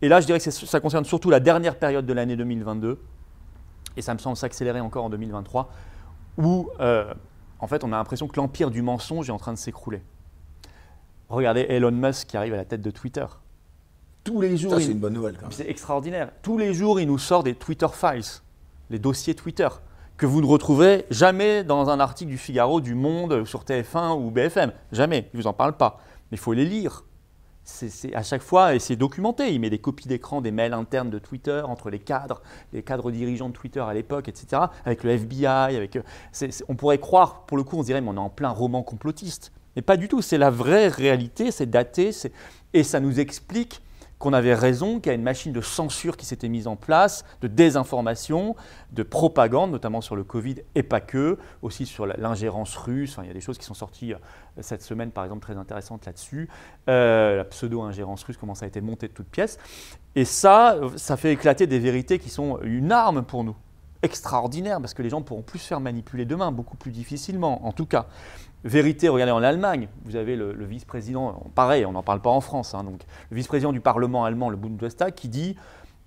Et 0.03 0.09
là, 0.09 0.21
je 0.21 0.27
dirais 0.27 0.39
que 0.39 0.51
ça 0.51 0.79
concerne 0.79 1.05
surtout 1.05 1.31
la 1.31 1.39
dernière 1.39 1.75
période 1.79 2.05
de 2.05 2.13
l'année 2.13 2.35
2022. 2.35 2.99
Et 3.95 4.03
ça 4.03 4.13
me 4.13 4.19
semble 4.19 4.37
s'accélérer 4.37 4.79
encore 4.79 5.05
en 5.05 5.09
2023, 5.09 5.71
où 6.37 6.69
euh, 6.79 7.11
en 7.59 7.65
fait, 7.65 7.83
on 7.83 7.91
a 7.91 7.97
l'impression 7.97 8.27
que 8.27 8.39
l'empire 8.39 8.69
du 8.69 8.83
mensonge 8.83 9.29
est 9.29 9.33
en 9.33 9.39
train 9.39 9.53
de 9.53 9.57
s'écrouler. 9.57 10.03
Regardez 11.29 11.65
Elon 11.67 11.91
Musk 11.91 12.27
qui 12.27 12.37
arrive 12.37 12.53
à 12.53 12.57
la 12.57 12.65
tête 12.65 12.83
de 12.83 12.91
Twitter 12.91 13.25
tous 14.27 14.41
les 14.41 14.57
jours. 14.57 14.75
c'est 14.79 14.91
une 14.91 14.99
bonne 14.99 15.13
nouvelle. 15.13 15.37
C'est 15.49 15.69
extraordinaire. 15.69 16.31
Tous 16.41 16.57
les 16.57 16.73
jours, 16.73 16.99
il 16.99 17.07
nous 17.07 17.17
sort 17.17 17.43
des 17.43 17.55
Twitter 17.55 17.87
files, 17.93 18.41
les 18.89 18.99
dossiers 18.99 19.35
Twitter, 19.35 19.69
que 20.17 20.25
vous 20.25 20.41
ne 20.41 20.45
retrouvez 20.45 21.05
jamais 21.09 21.63
dans 21.63 21.89
un 21.89 21.99
article 21.99 22.31
du 22.31 22.37
Figaro, 22.37 22.81
du 22.81 22.93
Monde, 22.93 23.45
sur 23.45 23.63
TF1 23.63 24.19
ou 24.19 24.31
BFM. 24.31 24.73
Jamais. 24.91 25.29
Il 25.33 25.37
ne 25.37 25.41
vous 25.43 25.47
en 25.47 25.53
parle 25.53 25.77
pas. 25.77 26.01
Mais 26.29 26.37
il 26.37 26.39
faut 26.39 26.53
les 26.53 26.65
lire. 26.65 27.05
C'est 27.63 28.15
à 28.15 28.23
chaque 28.23 28.41
fois, 28.41 28.75
et 28.75 28.79
c'est 28.79 28.95
documenté. 28.95 29.53
Il 29.53 29.59
met 29.59 29.69
des 29.69 29.79
copies 29.79 30.07
d'écran, 30.07 30.41
des 30.41 30.51
mails 30.51 30.73
internes 30.73 31.09
de 31.09 31.19
Twitter 31.19 31.61
entre 31.65 31.89
les 31.89 31.99
cadres, 31.99 32.41
les 32.71 32.81
cadres 32.81 33.11
dirigeants 33.11 33.49
de 33.49 33.53
Twitter 33.53 33.81
à 33.81 33.93
l'époque, 33.93 34.29
etc. 34.29 34.63
Avec 34.85 35.03
le 35.03 35.11
FBI, 35.11 35.75
avec. 35.75 35.99
on 36.69 36.75
pourrait 36.75 36.97
croire, 36.97 37.45
pour 37.45 37.57
le 37.57 37.63
coup, 37.63 37.77
on 37.77 37.83
dirait, 37.83 37.99
mais 37.99 38.09
on 38.09 38.15
est 38.15 38.19
en 38.19 38.29
plein 38.29 38.49
roman 38.49 38.83
complotiste. 38.83 39.51
Mais 39.75 39.81
pas 39.81 39.97
du 39.97 40.07
tout. 40.07 40.21
C'est 40.21 40.37
la 40.37 40.49
vraie 40.49 40.87
réalité. 40.87 41.51
C'est 41.51 41.69
daté, 41.69 42.11
et 42.73 42.83
ça 42.83 42.99
nous 43.01 43.19
explique 43.19 43.81
qu'on 44.19 44.33
avait 44.33 44.55
raison, 44.55 44.99
qu'il 44.99 45.07
y 45.07 45.09
a 45.11 45.13
une 45.13 45.23
machine 45.23 45.51
de 45.51 45.61
censure 45.61 46.17
qui 46.17 46.25
s'était 46.25 46.49
mise 46.49 46.67
en 46.67 46.75
place, 46.75 47.23
de 47.41 47.47
désinformation, 47.47 48.55
de 48.91 49.03
propagande, 49.03 49.71
notamment 49.71 50.01
sur 50.01 50.15
le 50.15 50.23
Covid 50.23 50.55
et 50.75 50.83
pas 50.83 51.01
que, 51.01 51.37
aussi 51.61 51.85
sur 51.85 52.05
l'ingérence 52.05 52.75
russe. 52.75 53.17
il 53.21 53.27
y 53.27 53.31
a 53.31 53.33
des 53.33 53.41
choses 53.41 53.57
qui 53.57 53.65
sont 53.65 53.73
sorties 53.73 54.13
euh, 54.13 54.17
cette 54.61 54.81
semaine, 54.81 55.11
par 55.11 55.23
exemple, 55.23 55.41
très 55.41 55.57
intéressantes 55.57 56.05
là-dessus. 56.05 56.49
Euh, 56.89 57.37
la 57.37 57.45
pseudo-ingérence 57.45 58.23
russe, 58.23 58.37
comment 58.37 58.55
ça 58.55 58.65
a 58.65 58.67
été 58.67 58.81
monté 58.81 59.07
de 59.07 59.13
toutes 59.13 59.29
pièces. 59.29 59.59
Et 60.15 60.25
ça, 60.25 60.77
ça 60.95 61.15
fait 61.15 61.33
éclater 61.33 61.67
des 61.67 61.79
vérités 61.79 62.17
qui 62.17 62.29
sont 62.29 62.59
une 62.63 62.91
arme 62.91 63.23
pour 63.23 63.43
nous 63.43 63.55
extraordinaire 64.03 64.79
parce 64.79 64.93
que 64.93 65.01
les 65.01 65.09
gens 65.09 65.21
pourront 65.21 65.41
plus 65.41 65.59
se 65.59 65.67
faire 65.67 65.79
manipuler 65.79 66.25
demain, 66.25 66.51
beaucoup 66.51 66.77
plus 66.77 66.91
difficilement 66.91 67.65
en 67.65 67.71
tout 67.71 67.85
cas. 67.85 68.07
Vérité, 68.63 69.07
regardez 69.07 69.31
en 69.31 69.43
Allemagne, 69.43 69.87
vous 70.03 70.15
avez 70.15 70.35
le, 70.35 70.65
vice-président, 70.65 71.43
pareil, 71.55 71.85
on 71.85 71.91
n'en 71.91 72.03
parle 72.03 72.21
pas 72.21 72.31
en 72.31 72.41
France, 72.41 72.73
hein, 72.73 72.83
donc 72.83 73.01
le 73.29 73.37
vice-président 73.37 73.71
du 73.71 73.79
Parlement 73.79 74.25
allemand, 74.25 74.49
le 74.49 74.57
Bundestag, 74.57 75.13
qui 75.13 75.29
dit 75.29 75.55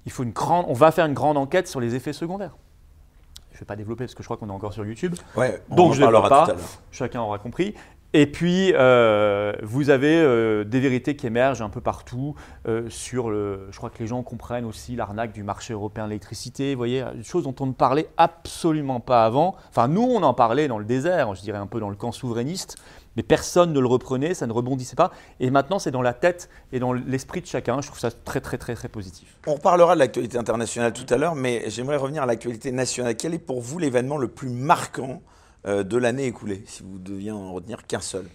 il 0.07 0.13
faut 0.13 0.23
une 0.23 0.33
grande, 0.33 0.67
on 0.69 0.73
va 0.73 0.91
faire 0.91 1.07
une 1.07 1.15
grande 1.15 1.37
enquête 1.37 1.69
sur 1.69 1.81
les 1.81 1.95
effets 1.95 2.13
secondaires. 2.13 2.57
Je 3.53 3.57
ne 3.57 3.61
vais 3.61 3.67
pas 3.67 3.77
développer 3.77 4.05
parce 4.05 4.15
que 4.15 4.23
je 4.23 4.27
crois 4.27 4.37
qu'on 4.37 4.49
est 4.49 4.53
encore 4.53 4.73
sur 4.73 4.85
YouTube. 4.85 5.15
Ouais, 5.37 5.63
donc 5.69 5.93
je 5.93 6.03
ne 6.03 6.29
pas. 6.29 6.49
Chacun 6.91 7.21
aura 7.21 7.39
compris. 7.39 7.75
Et 8.13 8.27
puis, 8.27 8.73
euh, 8.75 9.53
vous 9.63 9.89
avez 9.89 10.17
euh, 10.17 10.65
des 10.65 10.81
vérités 10.81 11.15
qui 11.15 11.29
émergent 11.29 11.63
un 11.63 11.69
peu 11.69 11.81
partout 11.81 12.35
euh, 12.67 12.91
sur 12.91 13.31
le. 13.31 13.69
Je 13.71 13.77
crois 13.77 13.89
que 13.89 14.01
les 14.01 14.09
gens 14.09 14.25
comprennent 14.25 14.65
aussi 14.65 14.97
l'arnaque 14.97 15.33
du 15.33 15.45
marché 15.45 15.75
européen 15.75 16.05
de 16.05 16.11
l'électricité. 16.11 16.75
Vous 16.75 16.79
voyez, 16.79 17.05
une 17.15 17.23
chose 17.23 17.45
dont 17.45 17.55
on 17.61 17.67
ne 17.67 17.73
parlait 17.73 18.09
absolument 18.17 18.99
pas 18.99 19.25
avant. 19.25 19.55
Enfin, 19.69 19.87
nous, 19.87 20.03
on 20.03 20.25
en 20.25 20.35
parlait 20.35 20.67
dans 20.67 20.81
le 20.81 20.85
désert, 20.85 21.37
je 21.37 21.43
dirais 21.43 21.59
un 21.59 21.69
peu 21.69 21.79
dans 21.79 21.89
le 21.89 21.95
camp 21.95 22.11
souverainiste, 22.11 22.79
mais 23.17 23.23
personne 23.23 23.73
ne 23.73 23.79
le 23.79 23.87
reprenait, 23.87 24.35
ça 24.35 24.49
ne 24.49 24.53
rebondissait 24.53 24.97
pas. 24.97 25.13
Et 25.39 25.51
maintenant, 25.51 25.79
c'est 25.79 25.93
dans 25.93 26.03
la 26.03 26.15
tête 26.15 26.51
et 26.73 26.81
dans 26.81 26.93
l'esprit 26.93 27.43
de 27.43 27.47
chacun. 27.47 27.81
Je 27.81 27.87
trouve 27.87 28.01
ça 28.01 28.11
très, 28.11 28.41
très, 28.41 28.59
très, 28.59 28.75
très 28.75 28.89
positif. 28.89 29.39
On 29.47 29.55
reparlera 29.55 29.95
de 29.95 30.01
l'actualité 30.01 30.37
internationale 30.37 30.93
tout 30.93 31.07
à 31.15 31.17
l'heure, 31.17 31.37
mais 31.37 31.63
j'aimerais 31.69 31.97
revenir 31.97 32.25
à 32.25 32.27
l'actualité 32.27 32.73
nationale. 32.73 33.15
Quel 33.17 33.35
est 33.35 33.39
pour 33.39 33.61
vous 33.61 33.79
l'événement 33.79 34.19
le 34.19 34.27
plus 34.27 34.51
marquant 34.51 35.23
de 35.65 35.97
l'année 35.97 36.27
écoulée, 36.27 36.63
si 36.67 36.83
vous 36.83 36.99
deviez 36.99 37.31
en 37.33 37.53
retenir 37.53 37.87
qu'un 37.87 38.01
seul, 38.01 38.27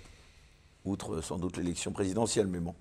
outre 0.85 1.21
sans 1.21 1.37
doute 1.37 1.57
l'élection 1.57 1.91
présidentielle, 1.91 2.47
mais 2.47 2.59
bon. 2.59 2.75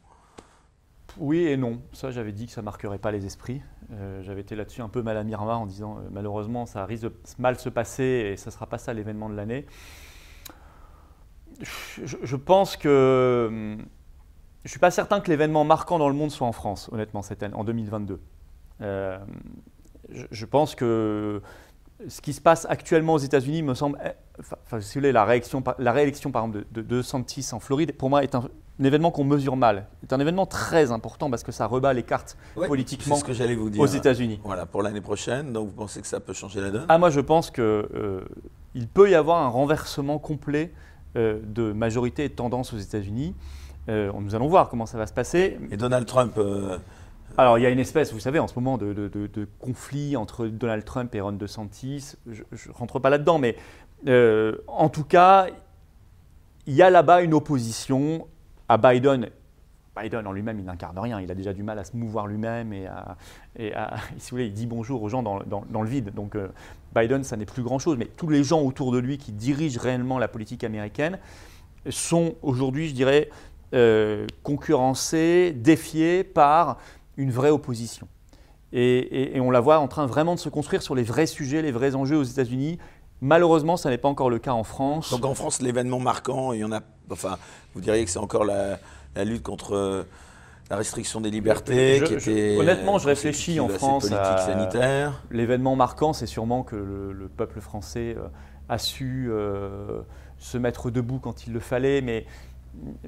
Oui 1.19 1.47
et 1.47 1.57
non. 1.57 1.81
Ça, 1.93 2.11
j'avais 2.11 2.33
dit 2.33 2.47
que 2.47 2.53
ça 2.53 2.63
marquerait 2.63 2.99
pas 2.99 3.13
les 3.13 3.25
esprits. 3.25 3.63
Euh, 3.93 4.23
j'avais 4.23 4.41
été 4.41 4.57
là-dessus 4.57 4.83
un 4.83 4.89
peu 4.89 5.03
mal 5.03 5.17
à 5.17 5.25
Mirma 5.25 5.57
en 5.57 5.67
disant 5.67 5.99
euh, 5.99 6.09
malheureusement, 6.11 6.67
ça 6.67 6.85
risque 6.85 7.05
de 7.05 7.13
mal 7.39 7.59
se 7.59 7.69
passer 7.69 8.31
et 8.33 8.37
ça 8.37 8.51
ne 8.51 8.53
sera 8.53 8.67
pas 8.67 8.79
ça 8.79 8.93
l'événement 8.93 9.29
de 9.29 9.35
l'année. 9.35 9.67
Je, 11.61 12.37
pense 12.37 12.77
que. 12.77 13.47
Hum, 13.49 13.87
je 14.65 14.69
ne 14.69 14.71
suis 14.71 14.81
pas 14.81 14.91
certain 14.91 15.21
que 15.21 15.31
l'événement 15.31 15.63
marquant 15.63 15.99
dans 15.99 16.09
le 16.09 16.15
monde 16.15 16.31
soit 16.31 16.47
en 16.47 16.53
France, 16.53 16.89
honnêtement, 16.91 17.23
cette 17.23 17.43
année, 17.43 17.55
en 17.55 17.65
2022. 17.65 18.21
je, 18.81 19.19
je, 20.09 20.47
pense 20.47 20.75
que 20.75 21.43
ce 22.09 22.21
qui 22.21 22.33
se 22.33 22.41
passe 22.41 22.67
actuellement 22.69 23.15
aux 23.15 23.19
États-Unis 23.19 23.63
me 23.63 23.75
semble, 23.75 23.99
eh, 24.05 24.11
enfin, 24.41 24.81
si 24.81 24.95
vous 24.95 25.01
voulez, 25.01 25.13
la, 25.13 25.25
réélection, 25.25 25.63
la 25.79 25.93
réélection 25.93 26.31
par 26.31 26.45
exemple 26.45 26.67
de, 26.73 26.83
de, 26.83 27.03
Santis 27.03 27.49
en 27.53 27.61
Floride, 27.61 27.93
pour 27.97 28.11
moi 28.11 28.23
est 28.23 28.35
un, 28.35 28.49
événement 28.83 29.13
qu'on 29.13 29.25
mesure 29.25 29.57
mal. 29.57 29.87
C'est 30.03 30.13
un 30.13 30.21
événement 30.21 30.47
très 30.47 30.91
important 30.91 31.31
parce 31.31 31.45
que 31.45 31.53
ça 31.53 31.67
rebat 31.67 31.93
les 31.93 32.03
cartes 32.03 32.37
politiquement 32.55 33.15
ce 33.15 33.25
que 33.25 33.55
vous 33.55 33.71
dire. 33.71 33.81
aux 33.81 33.87
États-Unis. 33.87 34.41
Voilà, 34.43 34.67
pour 34.67 34.83
l'année 34.83 35.01
prochaine, 35.01 35.53
donc 35.53 35.69
vous 35.69 35.75
pensez 35.75 36.01
que 36.01 36.09
ça 36.09 36.19
peut 36.19 36.33
changer 36.33 36.61
la 36.61 36.71
donne? 36.71 36.87
Ah, 36.89 36.99
moi 36.99 37.11
je 37.11 37.21
pense 37.21 37.53
qu'il 37.53 37.63
euh, 37.63 38.21
peut 38.93 39.09
y 39.09 39.15
avoir 39.15 39.43
un 39.43 39.49
renversement 39.49 40.19
complet 40.19 40.73
euh, 41.17 41.39
de 41.45 41.73
majorité 41.73 42.25
et 42.25 42.29
de 42.29 42.35
tendance 42.35 42.73
aux 42.73 42.79
États-Unis. 42.79 43.35
Euh, 43.89 44.11
nous 44.19 44.35
allons 44.35 44.49
voir 44.49 44.69
comment 44.69 44.87
ça 44.87 44.99
va 44.99 45.07
se 45.07 45.13
passer. 45.13 45.59
Et 45.71 45.77
Donald 45.77 46.07
Trump 46.07 46.37
alors, 47.37 47.59
il 47.59 47.63
y 47.63 47.67
a 47.67 47.71
une 47.71 47.81
espèce, 47.81 48.13
vous 48.13 48.21
savez, 48.21 48.39
en 48.39 48.47
ce 48.47 48.55
moment, 48.55 48.79
de, 48.79 49.49
conflit 49.59 50.17
entre 50.17 50.47
Donald 50.47 50.85
Trump 50.85 51.15
et 51.15 51.21
Ron 51.21 51.33
DeSantis. 51.33 52.15
Je 52.31 52.43
ne 52.43 52.73
rentre 52.73 53.01
pas 53.01 53.11
là-dedans, 53.11 53.39
mais 53.39 53.57
euh, 54.07 54.57
en 54.69 54.89
tout 54.89 55.05
cas, 55.05 55.49
il 56.67 56.75
y 56.75 56.83
a 56.83 56.91
là-bas 56.91 57.23
une 57.23 57.35
opposition 57.35 58.29
à 58.69 58.79
Biden. 58.79 59.31
Biden 60.01 60.27
en 60.27 60.33
lui-même, 60.33 60.59
il 60.59 60.65
n'incarne 60.65 60.99
rien. 60.99 61.21
Il 61.21 61.31
a 61.31 61.35
déjà 61.35 61.53
du 61.53 61.63
mal 61.63 61.79
à 61.79 61.85
se 61.85 61.97
mouvoir 61.97 62.27
lui-même 62.27 62.73
et, 62.73 62.87
à, 62.87 63.17
si 64.19 64.31
vous 64.31 64.37
voulez, 64.37 64.47
il 64.47 64.53
dit 64.53 64.67
bonjour 64.67 65.03
aux 65.03 65.09
gens 65.09 65.23
dans, 65.23 65.39
le 65.83 65.89
vide. 65.89 66.13
Donc, 66.15 66.37
euh, 66.37 66.49
Biden, 66.95 67.25
ça 67.25 67.37
n'est 67.37 67.47
plus 67.47 67.63
grand-chose. 67.63 67.97
Mais 67.99 68.07
tous 68.07 68.29
les 68.29 68.45
gens 68.45 68.61
autour 68.61 68.93
de 68.93 68.99
lui 68.99 69.19
qui 69.19 69.33
dirigent 69.33 69.81
réellement 69.81 70.19
la 70.19 70.29
politique 70.29 70.63
américaine 70.63 71.19
sont 71.91 72.35
aujourd'hui, 72.43 72.89
je 72.89 72.95
dirais, 72.95 73.29
euh, 73.75 74.27
concurrencés, 74.43 75.53
défiés 75.53 76.23
par 76.23 76.79
une 77.17 77.31
vraie 77.31 77.51
opposition. 77.51 78.09
Et, 78.73 79.39
on 79.41 79.53
la 79.53 79.61
voit 79.61 79.79
en 79.79 79.87
train 79.87 80.07
vraiment 80.07 80.35
de 80.35 80.41
se 80.41 80.49
construire 80.49 80.83
sur 80.83 80.97
les 80.97 81.05
vrais 81.05 81.27
sujets, 81.27 81.63
les 81.63 81.71
vrais 81.71 81.95
enjeux 81.95 82.17
aux 82.17 82.25
États-Unis. 82.25 82.79
Malheureusement, 83.21 83.77
ça 83.77 83.89
n'est 83.89 83.99
pas 83.99 84.09
encore 84.09 84.31
le 84.31 84.41
cas 84.41 84.53
en 84.53 84.65
France. 84.65 85.11
Donc 85.11 85.25
en 85.25 85.35
France, 85.35 85.63
l'événement 85.63 86.01
marquant, 86.01 86.53
il 86.53 86.61
y 86.61 86.65
en 86.65 86.73
a. 86.73 86.81
Enfin, 87.11 87.39
vous 87.75 87.81
diriez 87.81 88.05
que 88.05 88.11
c'est 88.11 88.19
encore 88.19 88.45
la, 88.45 88.79
lutte 89.25 89.45
contre 89.45 89.77
euh, 89.77 90.03
la 90.71 90.77
restriction 90.77 91.21
des 91.21 91.31
libertés, 91.31 92.03
qui 92.05 92.15
était. 92.15 92.57
honnêtement, 92.59 92.99
je 92.99 93.07
réfléchis 93.07 93.61
en 93.61 93.69
France 93.69 94.11
à 94.11 95.13
l'événement 95.31 95.77
marquant, 95.77 96.13
c'est 96.13 96.27
sûrement 96.27 96.65
que 96.65 96.75
le, 96.75 97.29
peuple 97.29 97.61
français 97.61 98.17
euh, 98.19 98.27
a 98.69 98.79
su 98.79 99.29
euh, 99.31 100.01
se 100.39 100.59
mettre 100.59 100.91
debout 100.91 101.21
quand 101.21 101.47
il 101.47 101.53
le 101.53 101.61
fallait, 101.61 102.01
mais 102.01 102.27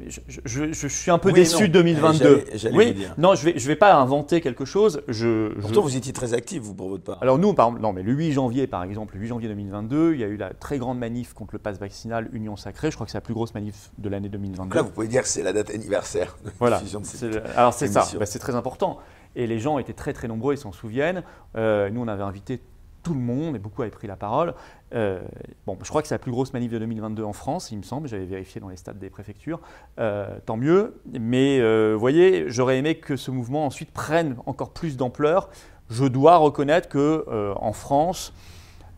je, 0.06 0.20
je- 0.44 0.73
je 0.73 0.87
suis 0.88 1.11
un 1.11 1.18
peu 1.18 1.32
déçu 1.32 1.68
de 1.68 1.73
2022. 1.73 2.18
J'allais- 2.18 2.58
j'allais 2.58 2.76
oui, 2.76 2.94
dire. 2.94 3.14
non, 3.18 3.35
je 3.35 3.44
vais, 3.44 3.58
je 3.58 3.66
vais 3.66 3.76
pas 3.76 3.94
inventer 3.94 4.40
quelque 4.40 4.64
chose. 4.64 5.02
Je, 5.08 5.52
Pourtant, 5.61 5.80
vous 5.82 5.96
étiez 5.96 6.12
très 6.12 6.35
actif, 6.35 6.62
vous, 6.62 6.75
pour 6.75 6.88
votre 6.88 7.04
part. 7.04 7.18
Alors 7.20 7.38
nous, 7.38 7.52
par 7.54 7.70
non, 7.73 7.92
mais 7.92 8.02
le 8.02 8.12
8 8.12 8.32
janvier, 8.32 8.66
par 8.66 8.82
exemple, 8.85 9.14
le 9.14 9.20
8 9.23 9.28
janvier 9.28 9.49
2022, 9.49 10.14
il 10.14 10.20
y 10.20 10.25
a 10.25 10.28
eu 10.28 10.37
la 10.37 10.52
très 10.54 10.78
grande 10.78 10.99
manif 10.99 11.32
contre 11.35 11.54
le 11.54 11.58
pass 11.58 11.78
vaccinal 11.78 12.28
Union 12.32 12.56
Sacrée. 12.56 12.90
Je 12.90 12.96
crois 12.96 13.06
que 13.06 13.12
c'est 13.12 13.18
la 13.18 13.23
plus 13.23 13.35
grosse 13.35 13.54
manif 13.54 13.90
de 13.99 14.08
l'année 14.08 14.28
2022. 14.28 14.62
Donc 14.64 14.75
là, 14.75 14.82
vous 14.82 14.90
pouvez 14.90 15.08
dire 15.08 15.23
que 15.23 15.28
c'est 15.28 15.42
la 15.42 15.52
date 15.52 15.70
anniversaire 15.70 16.37
de 16.44 16.50
Voilà. 16.58 16.80
de 16.80 16.87
cette 17.04 17.37
Alors 17.56 17.73
c'est 17.75 17.88
ça. 17.88 18.06
Bah, 18.18 18.26
c'est 18.26 18.38
très 18.38 18.54
important. 18.54 18.99
Et 19.35 19.46
les 19.46 19.58
gens 19.58 19.78
étaient 19.78 19.92
très 19.92 20.12
très 20.14 20.28
nombreux, 20.28 20.54
ils 20.54 20.58
s'en 20.58 20.73
souviennent. 20.73 21.23
Euh, 21.56 21.90
nous, 21.90 22.00
on 22.00 22.08
avait 22.08 22.23
invité 22.23 22.61
tout 23.06 23.14
le 23.14 23.20
monde 23.20 23.54
et 23.54 23.60
beaucoup 23.60 23.82
avaient 23.82 23.92
pris 23.92 24.08
la 24.08 24.16
parole. 24.16 24.52
Euh, 24.92 25.20
bon, 25.64 25.78
je 25.80 25.88
crois 25.88 26.02
que 26.02 26.08
c'est 26.08 26.14
la 26.14 26.18
plus 26.18 26.32
grosse 26.32 26.52
manif 26.52 26.72
de 26.72 26.78
2022 26.80 27.22
en 27.22 27.32
France, 27.32 27.70
il 27.70 27.78
me 27.78 27.84
semble. 27.84 28.08
J'avais 28.08 28.25
vérifié 28.25 28.60
dans 28.60 28.68
les 28.68 28.76
stades 28.76 28.98
des 28.98 29.10
préfectures. 29.10 29.60
Euh, 30.00 30.38
tant 30.44 30.56
mieux. 30.56 31.00
Mais 31.20 31.60
euh, 31.60 31.92
vous 31.94 32.00
voyez, 32.00 32.46
j'aurais 32.48 32.78
aimé 32.78 32.96
que 32.96 33.14
ce 33.14 33.30
mouvement 33.30 33.64
ensuite 33.64 33.92
prenne 33.92 34.34
encore 34.44 34.70
plus 34.70 34.96
d'ampleur. 34.96 35.50
Je 35.88 36.04
dois 36.04 36.36
reconnaître 36.38 36.88
que 36.88 37.25
en 37.56 37.72
France, 37.72 38.32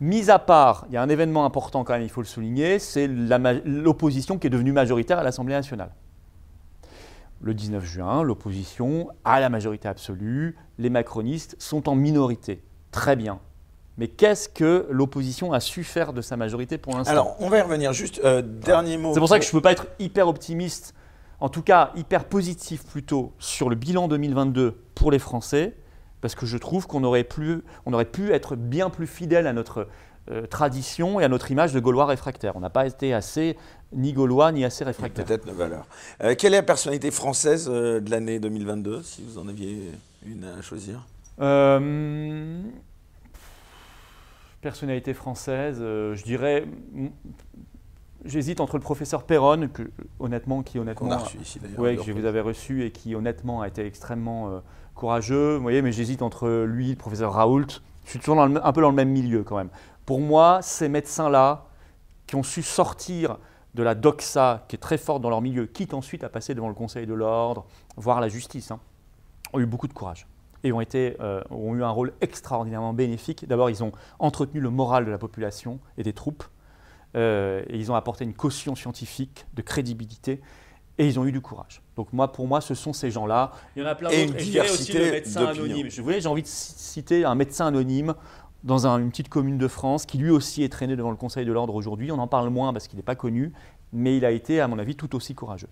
Mis 0.01 0.31
à 0.31 0.39
part, 0.39 0.85
il 0.87 0.93
y 0.93 0.97
a 0.97 1.01
un 1.01 1.09
événement 1.09 1.43
important 1.43 1.83
quand 1.83 1.91
même, 1.91 2.03
il 2.03 2.09
faut 2.09 2.21
le 2.21 2.25
souligner, 2.25 2.79
c'est 2.79 3.05
l'opposition 3.05 4.39
qui 4.39 4.47
est 4.47 4.49
devenue 4.49 4.71
majoritaire 4.71 5.19
à 5.19 5.23
l'Assemblée 5.23 5.53
nationale. 5.53 5.91
Le 7.41 7.53
19 7.53 7.83
juin, 7.83 8.23
l'opposition 8.23 9.09
a 9.25 9.41
la 9.41 9.49
majorité 9.49 9.89
absolue, 9.89 10.55
les 10.77 10.89
macronistes 10.89 11.57
sont 11.59 11.89
en 11.89 11.95
minorité. 11.95 12.63
Très 12.91 13.17
bien. 13.17 13.41
Mais 13.99 14.07
qu'est-ce 14.07 14.47
que 14.47 14.87
l'opposition 14.89 15.51
a 15.51 15.59
su 15.59 15.83
faire 15.83 16.13
de 16.13 16.21
sa 16.21 16.37
majorité 16.37 16.77
pour 16.77 16.95
l'instant 16.97 17.11
Alors, 17.11 17.35
on 17.39 17.49
va 17.49 17.57
y 17.57 17.61
revenir. 17.61 17.91
Juste, 17.91 18.21
euh, 18.23 18.41
dernier 18.41 18.97
mot. 18.97 19.13
C'est 19.13 19.19
pour 19.19 19.27
ça 19.27 19.37
que 19.39 19.43
je 19.43 19.49
ne 19.49 19.51
peux 19.51 19.61
pas 19.61 19.73
être 19.73 19.87
hyper 19.99 20.29
optimiste, 20.29 20.93
en 21.41 21.49
tout 21.49 21.61
cas 21.61 21.91
hyper 21.97 22.23
positif 22.23 22.85
plutôt, 22.85 23.33
sur 23.39 23.69
le 23.69 23.75
bilan 23.75 24.07
2022 24.07 24.75
pour 24.95 25.11
les 25.11 25.19
Français, 25.19 25.75
parce 26.21 26.33
que 26.33 26.45
je 26.45 26.57
trouve 26.57 26.87
qu'on 26.87 27.03
aurait, 27.03 27.25
plus- 27.25 27.61
on 27.85 27.91
aurait 27.91 28.05
pu 28.05 28.31
être 28.31 28.55
bien 28.55 28.89
plus 28.89 29.05
fidèle 29.05 29.45
à 29.47 29.53
notre 29.53 29.87
euh, 30.31 30.45
tradition 30.47 31.19
et 31.19 31.23
à 31.25 31.27
notre 31.27 31.51
image 31.51 31.73
de 31.73 31.79
Gaulois 31.81 32.05
réfractaire. 32.05 32.55
On 32.55 32.59
n'a 32.61 32.69
pas 32.69 32.85
été 32.87 33.13
assez 33.13 33.57
ni 33.91 34.13
Gaulois 34.13 34.51
ni 34.53 34.63
assez 34.63 34.83
réfractaire. 34.85 35.25
Peut-être 35.25 35.45
nos 35.45 35.53
valeurs. 35.53 35.87
Euh, 36.23 36.35
quelle 36.37 36.53
est 36.53 36.57
la 36.57 36.63
personnalité 36.63 37.11
française 37.11 37.65
de 37.67 38.03
l'année 38.09 38.39
2022, 38.39 39.01
si 39.03 39.23
vous 39.27 39.39
en 39.39 39.47
aviez 39.49 39.91
une 40.25 40.45
à 40.45 40.61
choisir? 40.61 41.05
Personnalité 44.61 45.13
française, 45.13 45.77
euh, 45.81 46.15
je 46.15 46.23
dirais. 46.23 46.65
J'hésite 48.25 48.59
entre 48.59 48.75
le 48.77 48.81
professeur 48.83 49.23
Perron, 49.23 49.69
que, 49.69 49.83
honnêtement, 50.19 50.61
qui 50.61 50.77
honnêtement. 50.77 51.07
Qu'on 51.07 51.13
a 51.13 51.17
reçu 51.19 51.37
ici. 51.37 51.59
Ouais, 51.77 51.95
que 51.95 52.11
vous 52.11 52.25
avais 52.25 52.41
reçu 52.41 52.83
et 52.83 52.91
qui 52.91 53.15
honnêtement 53.15 53.61
a 53.61 53.67
été 53.69 53.85
extrêmement 53.85 54.49
euh, 54.49 54.59
courageux. 54.93 55.55
Vous 55.55 55.61
voyez, 55.61 55.81
mais 55.81 55.93
j'hésite 55.93 56.21
entre 56.21 56.65
lui, 56.65 56.89
le 56.89 56.95
professeur 56.97 57.31
Raoult. 57.33 57.67
Je 58.03 58.09
suis 58.09 58.19
toujours 58.19 58.35
dans 58.35 58.45
le- 58.47 58.65
un 58.65 58.73
peu 58.73 58.81
dans 58.81 58.89
le 58.89 58.95
même 58.95 59.09
milieu 59.09 59.43
quand 59.43 59.55
même. 59.55 59.69
Pour 60.05 60.19
moi, 60.19 60.59
ces 60.61 60.89
médecins-là, 60.89 61.65
qui 62.27 62.35
ont 62.35 62.43
su 62.43 62.61
sortir 62.61 63.37
de 63.75 63.83
la 63.83 63.95
doxa, 63.95 64.65
qui 64.67 64.75
est 64.75 64.79
très 64.79 64.97
forte 64.97 65.21
dans 65.21 65.29
leur 65.29 65.41
milieu, 65.41 65.65
quitte 65.65 65.93
ensuite 65.93 66.23
à 66.25 66.29
passer 66.29 66.53
devant 66.55 66.67
le 66.67 66.73
Conseil 66.73 67.05
de 67.05 67.13
l'ordre, 67.13 67.65
voire 67.95 68.19
la 68.19 68.27
justice, 68.27 68.71
hein, 68.71 68.79
ont 69.53 69.59
eu 69.59 69.65
beaucoup 69.65 69.87
de 69.87 69.93
courage 69.93 70.27
et 70.63 70.71
ont, 70.71 70.81
été, 70.81 71.15
euh, 71.21 71.41
ont 71.51 71.75
eu 71.75 71.83
un 71.83 71.89
rôle 71.89 72.13
extraordinairement 72.21 72.93
bénéfique. 72.93 73.47
D'abord, 73.47 73.69
ils 73.69 73.83
ont 73.83 73.91
entretenu 74.19 74.59
le 74.59 74.69
moral 74.69 75.05
de 75.05 75.11
la 75.11 75.17
population 75.17 75.79
et 75.97 76.03
des 76.03 76.13
troupes. 76.13 76.43
Euh, 77.15 77.63
et 77.69 77.77
ils 77.77 77.91
ont 77.91 77.95
apporté 77.95 78.23
une 78.23 78.33
caution 78.35 78.75
scientifique, 78.75 79.45
de 79.55 79.61
crédibilité, 79.63 80.41
et 80.99 81.07
ils 81.07 81.19
ont 81.19 81.25
eu 81.25 81.31
du 81.31 81.41
courage. 81.41 81.81
Donc 81.95 82.13
moi, 82.13 82.31
pour 82.31 82.47
moi, 82.47 82.61
ce 82.61 82.75
sont 82.75 82.93
ces 82.93 83.09
gens-là. 83.09 83.51
Il 83.75 83.81
y 83.81 83.85
en 83.85 83.87
a 83.87 83.95
plein 83.95 84.09
d'autres. 84.09 84.21
je 84.21 84.35
aussi 84.35 84.51
diversité 84.51 85.05
le 85.05 85.11
médecin 85.11 85.39
d'opinions. 85.45 85.63
anonyme. 85.65 85.89
Je 85.89 86.01
voulais, 86.01 86.21
j'ai 86.21 86.27
envie 86.29 86.43
de 86.43 86.47
ci- 86.47 86.73
citer 86.77 87.25
un 87.25 87.35
médecin 87.35 87.67
anonyme 87.67 88.13
dans 88.63 88.85
un- 88.85 88.99
une 88.99 89.09
petite 89.09 89.29
commune 89.29 89.57
de 89.57 89.67
France 89.67 90.05
qui 90.05 90.17
lui 90.17 90.29
aussi 90.29 90.61
est 90.63 90.69
traîné 90.69 90.95
devant 90.97 91.09
le 91.11 91.15
Conseil 91.17 91.45
de 91.45 91.51
l'ordre 91.51 91.73
aujourd'hui. 91.73 92.11
On 92.11 92.19
en 92.19 92.27
parle 92.27 92.49
moins 92.49 92.73
parce 92.73 92.87
qu'il 92.87 92.97
n'est 92.97 93.03
pas 93.03 93.15
connu, 93.15 93.53
mais 93.93 94.17
il 94.17 94.25
a 94.25 94.31
été, 94.31 94.59
à 94.61 94.67
mon 94.67 94.77
avis, 94.77 94.95
tout 94.95 95.15
aussi 95.15 95.33
courageux. 95.33 95.69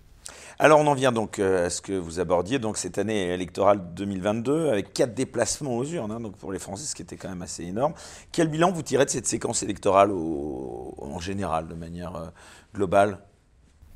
Alors, 0.58 0.80
on 0.80 0.86
en 0.86 0.94
vient 0.94 1.12
donc 1.12 1.38
euh, 1.38 1.66
à 1.66 1.70
ce 1.70 1.80
que 1.80 1.92
vous 1.92 2.20
abordiez, 2.20 2.58
donc 2.58 2.76
cette 2.76 2.98
année 2.98 3.28
électorale 3.32 3.94
2022, 3.94 4.68
avec 4.70 4.92
quatre 4.92 5.14
déplacements 5.14 5.76
aux 5.76 5.84
urnes, 5.84 6.10
hein, 6.10 6.20
donc 6.20 6.36
pour 6.36 6.52
les 6.52 6.58
Français, 6.58 6.84
ce 6.84 6.94
qui 6.94 7.02
était 7.02 7.16
quand 7.16 7.28
même 7.28 7.42
assez 7.42 7.64
énorme. 7.64 7.94
Quel 8.32 8.48
bilan 8.48 8.72
vous 8.72 8.82
tirez 8.82 9.04
de 9.04 9.10
cette 9.10 9.26
séquence 9.26 9.62
électorale 9.62 10.10
au- 10.12 10.94
en 11.00 11.18
général, 11.20 11.68
de 11.68 11.74
manière 11.74 12.16
euh, 12.16 12.26
globale? 12.74 13.18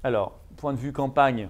Alors, 0.04 0.38
point 0.56 0.72
de 0.72 0.78
vue 0.78 0.92
campagne. 0.92 1.48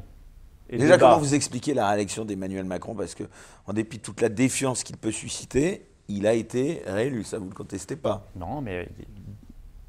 Et 0.70 0.78
Déjà, 0.78 0.96
débat. 0.96 1.08
comment 1.10 1.18
vous 1.20 1.34
expliquez 1.34 1.74
la 1.74 1.88
réélection 1.90 2.24
d'Emmanuel 2.24 2.64
Macron? 2.64 2.94
Parce 2.94 3.14
que, 3.14 3.24
en 3.66 3.74
dépit 3.74 3.98
de 3.98 4.02
toute 4.02 4.20
la 4.22 4.30
défiance 4.30 4.82
qu'il 4.84 4.96
peut 4.96 5.10
susciter, 5.12 5.86
il 6.08 6.26
a 6.26 6.32
été 6.32 6.82
réélu, 6.86 7.24
ça 7.24 7.36
vous 7.38 7.44
ne 7.44 7.50
le 7.50 7.54
contestez 7.54 7.96
pas? 7.96 8.26
Non, 8.36 8.62
mais 8.62 8.88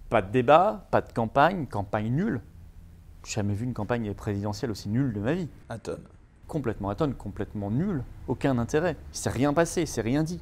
pas 0.09 0.21
de 0.21 0.29
débat, 0.31 0.85
pas 0.91 1.01
de 1.01 1.11
campagne, 1.13 1.65
campagne 1.67 2.09
nulle. 2.13 2.41
Jamais 3.25 3.53
vu 3.53 3.65
une 3.65 3.73
campagne 3.73 4.13
présidentielle 4.13 4.71
aussi 4.71 4.89
nulle 4.89 5.13
de 5.13 5.19
ma 5.19 5.33
vie. 5.33 5.47
Un 5.69 5.77
tonne. 5.79 6.03
Complètement 6.47 6.89
atone, 6.89 7.13
complètement 7.13 7.71
nulle, 7.71 8.03
aucun 8.27 8.57
intérêt. 8.57 8.97
Il 9.13 9.17
s'est 9.17 9.29
rien 9.29 9.53
passé, 9.53 9.81
il 9.81 9.87
s'est 9.87 10.01
rien 10.01 10.23
dit. 10.23 10.41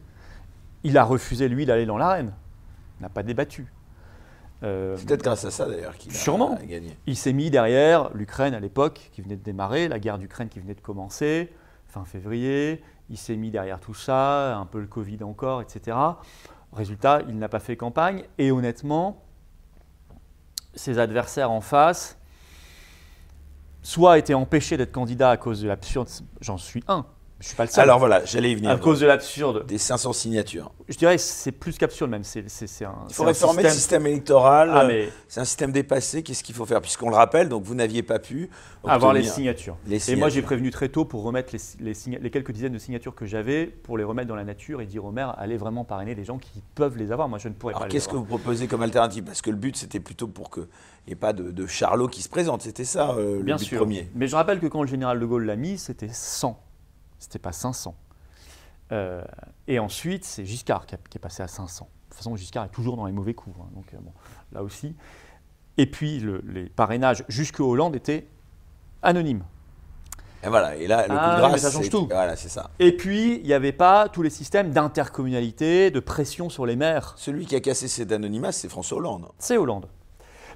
Il 0.84 0.98
a 0.98 1.04
refusé, 1.04 1.48
lui, 1.48 1.66
d'aller 1.66 1.86
dans 1.86 1.98
l'arène. 1.98 2.34
Il 3.00 3.04
n'a 3.04 3.10
pas 3.10 3.22
débattu. 3.24 3.72
Euh, 4.64 4.96
C'est 4.98 5.08
peut-être 5.08 5.24
grâce 5.24 5.46
à 5.46 5.52
ça 5.52 5.68
d'ailleurs 5.68 5.96
qu'il 5.96 6.12
a 6.12 6.16
Sûrement. 6.16 6.56
gagné. 6.64 6.96
il 7.08 7.16
s'est 7.16 7.34
mis 7.34 7.50
derrière 7.50 8.12
l'Ukraine 8.16 8.54
à 8.54 8.60
l'époque, 8.60 9.10
qui 9.12 9.22
venait 9.22 9.36
de 9.36 9.44
démarrer, 9.44 9.88
la 9.88 10.00
guerre 10.00 10.18
d'Ukraine 10.18 10.50
qui 10.50 10.60
venait 10.60 10.76
de 10.76 10.82
commencer, 10.82 11.52
fin 11.88 12.04
février. 12.06 12.84
Il 13.10 13.18
s'est 13.18 13.36
mis 13.36 13.52
derrière 13.52 13.80
tout 13.80 13.94
ça, 13.94 14.56
un 14.58 14.66
peu 14.66 14.80
le 14.80 14.88
Covid 14.88 15.24
encore, 15.24 15.62
etc. 15.62 15.98
Résultat, 16.74 17.22
il 17.28 17.38
n'a 17.38 17.50
pas 17.50 17.60
fait 17.60 17.76
campagne. 17.76 18.24
Et 18.38 18.52
honnêtement, 18.52 19.24
ses 20.74 21.00
adversaires 21.00 21.52
en 21.52 21.62
face, 21.62 22.18
soit 23.82 24.18
étaient 24.18 24.34
empêchés 24.34 24.78
d'être 24.78 24.92
candidats 24.92 25.32
à 25.32 25.38
cause 25.38 25.62
de 25.62 25.68
l'absurde. 25.68 26.10
J'en 26.40 26.58
suis 26.58 26.84
un, 26.88 27.06
je 27.42 27.48
suis 27.48 27.56
pas 27.56 27.66
le 27.66 27.70
seul. 27.70 27.84
Alors 27.84 28.00
voilà, 28.00 28.24
j'allais 28.24 28.52
y 28.52 28.56
venir. 28.56 28.70
à 28.72 28.78
cause 28.78 29.00
de 29.02 29.06
l'absurde. 29.08 29.66
des 29.66 29.78
500 29.78 30.14
signatures. 30.14 30.72
Je 30.88 30.98
dirais 30.98 31.16
que 31.18 31.22
c'est 31.22 31.52
plus 31.52 31.78
qu'absurde 31.78 32.10
même. 32.10 32.24
C'est 32.24 32.50
c'est- 32.50 32.68
c'est 32.68 32.86
un. 32.86 32.96
Il 33.10 33.14
faut 33.16 33.24
réformer 33.24 33.64
le 33.64 33.70
système- 33.70 33.80
système 34.02 34.08
électoral. 34.08 34.72
Ah, 34.74 34.86
mais 34.88 35.10
C'est 35.28 35.40
un 35.42 35.46
système 35.46 35.72
dépassé. 35.72 36.24
Qu'est-ce 36.24 36.44
qu'il 36.44 36.56
faut 36.56 36.66
faire? 36.66 36.82
Puisqu'on 36.82 37.10
le 37.10 37.16
rappelle, 37.16 37.50
donc 37.50 37.64
vous 37.64 37.76
n'aviez 37.76 38.04
pas 38.04 38.20
pu 38.20 38.50
avoir 38.86 39.14
les 39.14 39.24
signatures. 39.24 39.78
les 39.88 40.12
Et 40.12 40.16
moi, 40.16 40.30
j'ai 40.30 40.42
prévenu 40.42 40.70
très 40.72 40.90
tôt 40.90 41.04
pour 41.06 41.24
remettre 41.24 41.54
les, 41.54 41.60
les 41.86 41.94
signa- 41.94 42.20
les 42.20 42.30
quelques 42.30 42.52
dizaines 42.52 42.74
de 42.74 42.78
signatures 42.78 43.16
que 43.16 43.26
j'avais, 43.26 43.66
pour 43.66 43.98
les 43.98 44.04
remettre 44.04 44.28
dans 44.28 44.36
la 44.36 44.44
nature 44.44 44.82
et 44.82 44.86
dire 44.86 45.04
au 45.06 45.12
maire, 45.12 45.36
allez 45.38 45.58
vraiment 45.58 45.84
parrainer 45.84 46.16
les 46.16 46.24
gens 46.26 46.38
qui 46.38 46.62
peuvent 46.76 46.98
les 46.98 47.12
avoir. 47.12 47.28
Moi, 47.30 47.40
je 47.40 47.48
ne 47.48 47.54
pourrais 47.54 47.74
Alors 47.74 47.82
pas 47.82 47.88
les 47.88 47.92
qu'est-ce 47.92 48.08
que 48.08 48.12
avoir. 48.12 48.24
vous 48.26 48.38
proposez 48.38 48.68
comme 48.68 48.82
alternative? 48.84 49.24
Parce 49.24 49.42
que 49.42 49.50
le 49.50 49.56
but 49.58 49.76
c'était 49.76 50.00
plutôt 50.00 50.28
pour 50.28 50.52
qu'il 50.52 50.68
n'y 51.08 51.14
ait 51.14 51.16
pas 51.16 51.34
de, 51.34 51.52
de 51.52 51.66
charlot 51.68 52.08
qui 52.08 52.22
se 52.22 52.30
présente. 52.30 52.62
C'était 52.62 52.86
ça 52.86 53.12
euh, 53.12 53.38
le 53.38 53.44
Bien 53.44 53.56
but 53.56 53.64
sûr. 53.66 53.78
premier. 53.80 54.10
Mais 54.16 54.28
je 54.28 54.36
rappelle 54.36 54.60
que 54.60 54.68
quand 54.68 54.82
le 54.82 54.88
général 54.88 55.20
de 55.20 55.26
Gaulle 55.26 55.46
l'a 55.46 55.56
mis, 55.56 55.78
c'était 55.78 56.10
100. 56.12 56.60
C'était 57.22 57.40
pas 57.40 57.51
500. 57.54 57.96
Euh, 58.92 59.24
et 59.68 59.80
ensuite, 59.80 60.25
c'est 60.25 60.46
Giscard 60.46 60.86
qui, 60.86 60.96
a- 60.96 61.00
qui 61.10 61.18
est 61.18 61.22
passé 61.22 61.44
à 61.44 61.48
500. 61.48 61.86
De 61.86 61.90
toute 62.10 62.18
façon, 62.18 62.36
Giscard 62.36 62.66
est 62.66 62.70
toujours 62.70 62.98
dans 62.98 63.06
les 63.06 63.13
mauvais 63.13 63.34
coups. 63.34 63.56
hein, 63.62 63.70
donc, 63.74 63.86
euh, 63.94 63.98
bon, 64.01 64.12
là 64.51 64.63
aussi. 64.63 64.96
Et 65.78 65.86
puis, 65.86 66.20
le- 66.20 66.42
les 66.48 66.66
parrainages 66.66 67.24
jusqu'au 67.30 67.70
Hollande 67.72 67.96
étaient 67.96 68.28
anonymes. 69.01 69.44
Et 70.44 70.50
voilà. 70.50 70.75
Et 70.75 70.88
là, 70.88 71.08
le 71.08 71.13
Ah 71.18 71.24
coup 71.30 71.36
de 71.36 71.40
grâce, 71.40 71.51
mais 71.54 71.58
ça 71.60 71.72
change 71.72 71.90
tout. 71.90 72.08
Voilà, 72.08 72.36
c'est 72.36 72.50
ça. 72.50 72.72
Et 72.80 72.98
puis, 72.98 73.36
il 73.38 73.44
n'y 73.46 73.54
avait 73.54 73.72
pas 73.72 74.10
tous 74.10 74.24
les 74.24 74.30
systèmes 74.32 74.72
d'intercommunalité, 74.72 75.92
de 75.92 76.00
pression 76.00 76.50
sur 76.50 76.66
les 76.66 76.75
maires. 76.75 77.13
Celui 77.16 77.46
qui 77.46 77.56
a 77.56 77.60
cassé 77.62 77.88
cet 77.88 78.12
anonymat, 78.12 78.51
c'est 78.51 78.68
François 78.68 78.98
Hollande. 78.98 79.28
c'est 79.38 79.56
Hollande. 79.58 79.88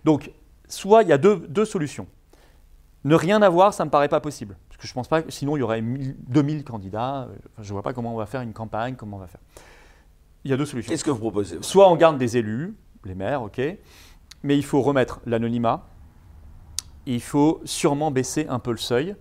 Donc, 0.03 0.31
soit 0.67 1.03
il 1.03 1.09
y 1.09 1.13
a 1.13 1.17
deux, 1.19 1.37
deux 1.47 1.65
solutions. 1.65 2.07
Ne 3.03 3.13
rien 3.15 3.41
avoir, 3.43 3.73
ça 3.75 3.83
ne 3.83 3.87
me 3.87 3.91
paraît 3.91 4.09
pas 4.09 4.19
possible. 4.19 4.57
Parce 4.75 4.83
que 4.83 4.87
je 4.87 4.93
pense 4.93 5.07
pas 5.07 5.21
que 5.21 5.31
sinon 5.31 5.55
il 5.55 5.61
y 5.61 5.63
aurait 5.63 5.81
1000 5.81 6.17
2000 6.27 6.63
candidats. 6.63 7.23
Euh, 7.23 7.35
je 7.59 7.69
ne 7.69 7.73
vois 7.73 7.81
pas 7.81 7.93
comment 7.93 8.13
on 8.13 8.17
va 8.17 8.25
faire 8.25 8.41
une 8.41 8.53
campagne, 8.53 8.95
comment 8.95 9.17
on 9.17 9.21
va 9.21 9.27
faire. 9.27 9.41
Il 10.43 10.51
y 10.51 10.53
a 10.53 10.57
deux 10.57 10.65
solutions. 10.65 10.91
Qu'est-ce 10.91 11.03
que 11.03 11.11
vous 11.11 11.19
proposez 11.19 11.57
Soit 11.61 11.89
on 11.89 11.95
garde 11.95 12.17
des 12.17 12.37
élus, 12.37 12.75
les 13.05 13.15
maires, 13.15 13.41
ok, 13.41 13.61
mais 14.43 14.57
il 14.57 14.63
faut 14.63 14.81
remettre 14.81 15.21
l'anonymat. 15.25 15.87
Il 17.05 17.21
faut 17.21 17.61
sûrement 17.65 18.11
baisser 18.11 18.47
un 18.49 18.59
peu 18.59 18.71
le 18.71 18.77
seuil. 18.77 19.15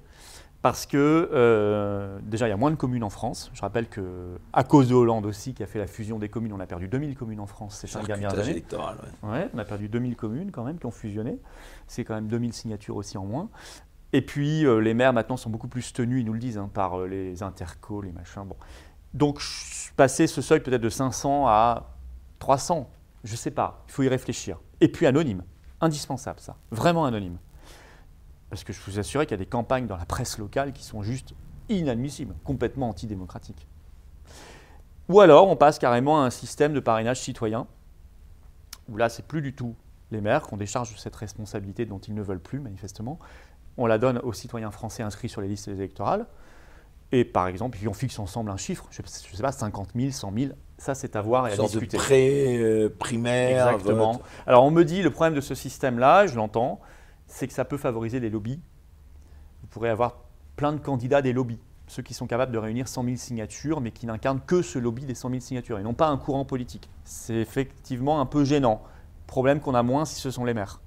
Parce 0.65 0.87
que 0.87 1.29
euh, 1.31 2.19
déjà, 2.23 2.47
il 2.47 2.51
y 2.51 2.55
a 2.55 2.57
moins 2.57 2.71
de 2.71 2.77
communes 2.77 3.05
en 3.05 3.11
France. 3.11 3.51
Je 3.53 3.61
rappelle 3.61 3.87
que 3.87 4.39
à 4.55 4.65
cause 4.65 4.89
de 4.89 4.95
Hollande 4.95 5.27
aussi, 5.27 5.53
qui 5.53 5.63
a 5.63 5.67
fait 5.67 5.79
la 5.79 5.87
fusion 5.87 6.19
des 6.19 6.31
communes, 6.31 6.55
on 6.55 6.61
a 6.61 6.65
perdu 6.65 6.89
2000 6.89 7.17
communes 7.17 7.41
en 7.41 7.47
France 7.47 7.77
ces 7.77 7.87
cinq 7.87 8.07
dernières 8.07 8.33
années. 8.33 8.53
électoral, 8.53 8.97
ouais. 9.23 9.31
Ouais, 9.31 9.49
on 9.53 9.59
a 9.59 9.67
perdu 9.67 9.91
2000 9.91 10.17
communes 10.17 10.51
quand 10.53 10.65
même 10.65 10.79
qui 10.79 10.87
ont 10.87 10.91
fusionné. 10.91 11.39
C'est 11.87 12.05
quand 12.05 12.15
même 12.15 12.29
2000 12.29 12.55
signatures 12.55 12.97
aussi 12.97 13.19
en 13.19 13.27
moins. 13.27 13.51
Et 14.15 14.23
puis 14.23 14.65
euh, 14.65 14.79
les 14.79 14.95
maires 14.95 15.13
maintenant 15.13 15.37
sont 15.37 15.51
beaucoup 15.51 15.67
plus 15.67 15.93
tenus, 15.93 16.21
ils 16.21 16.25
nous 16.25 16.35
le 16.35 16.39
disent, 16.39 16.57
hein, 16.57 16.71
par 16.73 17.01
euh, 17.01 17.09
les 17.09 17.43
intercos, 17.43 18.01
les 18.01 18.13
machins. 18.13 18.45
Bon. 18.45 18.55
Donc 19.13 19.43
passer 19.97 20.29
ce 20.29 20.41
seuil 20.41 20.61
peut-être 20.61 20.81
de 20.81 20.89
500 20.89 21.49
à 21.49 21.91
300, 22.39 22.89
je 23.25 23.35
sais 23.35 23.51
pas, 23.51 23.83
il 23.89 23.93
faut 23.93 24.05
y 24.05 24.09
réfléchir. 24.09 24.61
Et 24.81 24.87
puis 24.87 25.07
anonyme, 25.07 25.43
indispensable 25.81 26.39
ça, 26.39 26.57
vraiment 26.71 27.07
anonyme. 27.07 27.39
Parce 28.51 28.63
que 28.63 28.73
je 28.73 28.81
vous 28.87 29.01
assurais 29.01 29.27
qu'il 29.27 29.33
y 29.33 29.41
a 29.41 29.45
des 29.45 29.51
campagnes 29.51 29.89
dans 29.89 29.97
la 29.97 30.07
presse 30.07 30.39
locale 30.39 30.73
qui 30.73 30.85
sont 30.85 31.03
juste 31.03 31.35
inadmissibles, 31.69 32.37
complètement 32.45 32.91
antidémocratiques. 32.91 33.67
Ou 35.09 35.23
alors 35.23 35.49
on 35.49 35.57
passe 35.57 35.81
carrément 35.81 36.23
à 36.23 36.27
un 36.27 36.31
système 36.31 36.73
de 36.73 36.79
parrainage 36.79 37.21
citoyen, 37.21 37.67
où 38.89 38.97
là 38.97 39.09
c'est 39.09 39.27
plus 39.27 39.43
du 39.43 39.55
tout 39.55 39.75
les 40.13 40.21
maires 40.21 40.43
qu'on 40.43 40.57
décharge 40.57 40.93
de 40.93 40.99
cette 40.99 41.17
responsabilité 41.17 41.85
dont 41.85 41.99
ils 41.99 42.15
ne 42.15 42.23
veulent 42.23 42.39
plus 42.39 42.61
manifestement. 42.61 43.19
On 43.77 43.87
la 43.87 43.99
donne 43.99 44.19
aux 44.19 44.33
citoyens 44.33 44.71
français 44.71 45.03
inscrits 45.03 45.29
sur 45.29 45.41
les 45.41 45.49
listes 45.49 45.69
électorales. 45.69 46.27
Et 47.13 47.25
par 47.25 47.47
exemple, 47.47 47.77
puis 47.79 47.87
on 47.87 47.93
fixe 47.93 48.19
ensemble 48.19 48.51
un 48.51 48.57
chiffre, 48.57 48.87
je 48.91 49.03
ne 49.03 49.07
sais 49.07 49.43
pas, 49.43 49.53
50 49.53 49.91
000, 49.95 50.11
100 50.11 50.33
000, 50.37 50.53
ça 50.79 50.95
c'est 50.95 51.15
à 51.17 51.23
voir 51.23 51.47
et 51.47 51.53
à 51.53 51.57
discuter. 51.57 51.97
De 51.97 52.03
pré-primaire. 52.03 53.69
Exactement. 53.69 54.21
Alors 54.47 54.65
on 54.65 54.71
me 54.71 54.85
dit, 54.85 55.03
le 55.03 55.11
problème 55.11 55.35
de 55.35 55.41
ce 55.41 55.55
système-là, 55.55 56.27
je 56.27 56.35
l'entends, 56.35 56.81
c'est 57.27 57.47
que 57.47 57.53
ça 57.53 57.65
peut 57.65 57.77
favoriser 57.77 58.21
les 58.21 58.31
lobbies. 58.31 58.61
Vous 59.61 59.69
pourrez 59.69 59.91
avoir 59.91 60.25
plein 60.57 60.73
de 60.73 60.79
candidats 60.79 61.23
des 61.23 61.33
lobbies, 61.33 61.61
ceux 61.87 62.03
qui 62.03 62.15
sont 62.15 62.27
capables 62.27 62.53
de 62.53 62.59
réunir 62.59 62.89
100 62.89 63.05
000 63.05 63.17
signatures, 63.17 63.81
mais 63.81 63.91
qui 63.91 64.07
n'incarnent 64.07 64.41
que 64.41 64.63
ce 64.63 64.79
lobby 64.79 65.05
des 65.05 65.15
100 65.15 65.31
000 65.31 65.41
signatures, 65.41 65.79
et 65.79 65.83
non 65.83 65.95
pas 65.95 66.09
un 66.09 66.17
courant 66.17 66.45
politique. 66.45 66.89
C'est 67.05 67.35
effectivement 67.35 68.21
un 68.21 68.27
peu 68.27 68.45
gênant. 68.45 68.83
Problème 69.27 69.61
qu'on 69.61 69.75
a 69.75 69.83
moins 69.83 70.05
si 70.05 70.21
ce 70.21 70.31
sont 70.31 70.45
les 70.45 70.55
maires. 70.55 70.81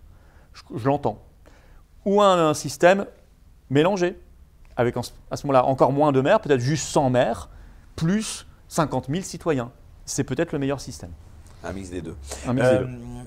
Je, 0.54 0.86
l'entends. 0.86 1.22
Ou 2.08 2.22
un, 2.22 2.54
système 2.54 3.06
mélangé, 3.70 4.18
avec 4.76 4.96
à 4.96 5.36
ce 5.36 5.46
moment-là 5.46 5.66
encore 5.66 5.92
moins 5.92 6.12
de 6.12 6.22
maires, 6.22 6.40
peut-être 6.40 6.62
juste 6.62 6.88
100 6.88 7.10
maires, 7.10 7.50
plus 7.96 8.48
50 8.70 9.08
000 9.10 9.22
citoyens. 9.24 9.72
C'est 10.06 10.24
peut-être 10.24 10.54
le 10.54 10.60
meilleur 10.60 10.80
système. 10.80 11.12
Un 11.64 11.74
mix 11.74 11.90
des 11.90 12.02
deux. 12.02 12.16
Euh, 12.48 12.86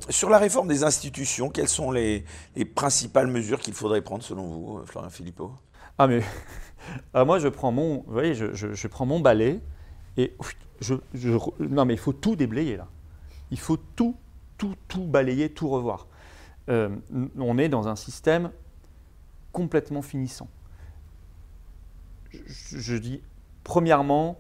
sur 0.09 0.31
la 0.31 0.39
réforme 0.39 0.69
des 0.69 0.83
institutions, 0.83 1.51
quelles 1.51 1.69
sont 1.69 1.91
les, 1.91 2.25
principales 2.75 3.27
mesures 3.27 3.61
qu'il 3.61 3.75
faudrait 3.75 4.01
prendre 4.01 4.23
selon 4.23 4.47
vous, 4.47 4.79
euh, 4.79 4.87
Florian 4.87 5.11
Philippot? 5.11 5.53
Ah 5.99 6.07
mais 6.07 6.23
ah, 7.15 7.25
moi 7.25 7.39
je 7.39 7.49
prends 7.49 7.73
mon, 7.73 8.05
vous 8.07 8.13
voyez, 8.13 8.35
je, 8.35 8.87
prends 8.89 9.05
mon 9.05 9.21
balai 9.21 9.61
et 10.17 10.35
je, 10.81 10.95
non 11.59 11.85
mais 11.85 11.95
il 11.95 12.01
faut 12.01 12.15
tout 12.15 12.37
déblayer 12.37 12.77
là. 12.77 12.87
Il 13.51 13.59
faut 13.59 13.77
tout 13.77 14.17
tout, 14.61 14.75
tout 14.89 15.05
balayer, 15.05 15.49
tout 15.49 15.69
revoir. 15.71 16.07
Euh, 16.69 16.91
on 17.39 17.57
est 17.57 17.71
dans 17.71 17.89
un 17.89 17.97
système 17.97 18.51
complètement 19.53 20.03
finissant. 20.03 20.49
Je, 22.33 22.97
dis, 22.97 23.23
premièrement, 23.65 24.39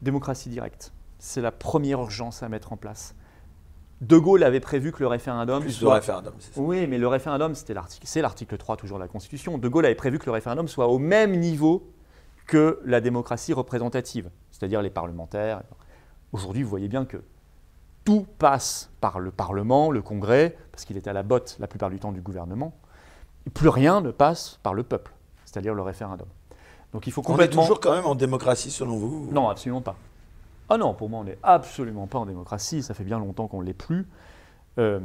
démocratie 0.00 0.48
directe. 0.48 0.92
C'est 1.18 1.40
la 1.40 1.52
première 1.52 2.00
urgence 2.00 2.42
à 2.42 2.48
mettre 2.48 2.72
en 2.72 2.76
place. 2.76 3.14
De 4.00 4.18
Gaulle 4.18 4.42
avait 4.42 4.60
prévu 4.60 4.90
que 4.90 5.00
le 5.00 5.06
référendum. 5.06 5.62
Plus 5.62 5.72
soit... 5.72 5.94
référendum, 5.94 6.34
c'est 6.38 6.54
ça. 6.54 6.60
Oui, 6.60 6.86
mais 6.86 6.98
le 6.98 7.06
référendum, 7.06 7.54
c'était 7.54 7.74
l'article, 7.74 8.06
c'est 8.08 8.22
l'article 8.22 8.56
3 8.56 8.76
toujours 8.76 8.98
de 8.98 9.04
la 9.04 9.08
Constitution. 9.08 9.58
De 9.58 9.68
Gaulle 9.68 9.86
avait 9.86 9.94
prévu 9.94 10.18
que 10.18 10.26
le 10.26 10.32
référendum 10.32 10.66
soit 10.66 10.88
au 10.88 10.98
même 10.98 11.38
niveau 11.38 11.92
que 12.46 12.80
la 12.84 13.00
démocratie 13.00 13.52
représentative, 13.52 14.30
c'est-à-dire 14.50 14.82
les 14.82 14.90
parlementaires. 14.90 15.62
Aujourd'hui, 16.32 16.64
vous 16.64 16.70
voyez 16.70 16.88
bien 16.88 17.04
que 17.04 17.22
tout 18.04 18.26
passe 18.38 18.90
par 19.00 19.20
le 19.20 19.30
Parlement, 19.30 19.90
le 19.90 20.02
Congrès, 20.02 20.56
parce 20.72 20.84
qu'il 20.84 20.96
est 20.96 21.06
à 21.06 21.12
la 21.12 21.22
botte 21.22 21.56
la 21.60 21.68
plupart 21.68 21.90
du 21.90 22.00
temps 22.00 22.10
du 22.10 22.20
gouvernement, 22.20 22.74
plus 23.50 23.68
rien 23.68 24.00
ne 24.00 24.10
passe 24.10 24.58
par 24.62 24.74
le 24.74 24.82
peuple, 24.82 25.12
c'est-à-dire 25.44 25.74
le 25.74 25.82
référendum. 25.82 26.28
Donc 26.92 27.06
il 27.06 27.12
faut 27.12 27.22
complètement... 27.22 27.62
On 27.62 27.64
est 27.64 27.68
toujours 27.68 27.80
quand 27.80 27.94
même 27.94 28.06
en 28.06 28.14
démocratie 28.14 28.70
selon 28.70 28.96
vous 28.96 29.28
Non, 29.32 29.48
absolument 29.48 29.80
pas. 29.80 29.96
Ah 30.68 30.78
non, 30.78 30.94
pour 30.94 31.08
moi 31.08 31.20
on 31.20 31.24
n'est 31.24 31.38
absolument 31.42 32.06
pas 32.06 32.18
en 32.18 32.26
démocratie, 32.26 32.82
ça 32.82 32.94
fait 32.94 33.04
bien 33.04 33.18
longtemps 33.18 33.48
qu'on 33.48 33.60
ne 33.60 33.66
l'est 33.66 33.72
plus. 33.72 34.06
Euh, 34.78 35.00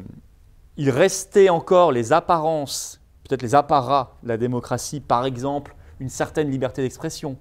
il 0.78 0.90
restait 0.90 1.50
encore 1.50 1.92
les 1.92 2.14
apparences, 2.14 3.02
peut-être 3.28 3.42
les 3.42 3.56
apparats 3.56 4.16
de 4.24 4.28
la 4.30 4.38
démocratie, 4.38 5.00
par 5.00 5.26
exemple 5.26 5.76
une 6.00 6.10
certaine 6.10 6.52
liberté 6.52 6.82
d'expression. 6.82 7.32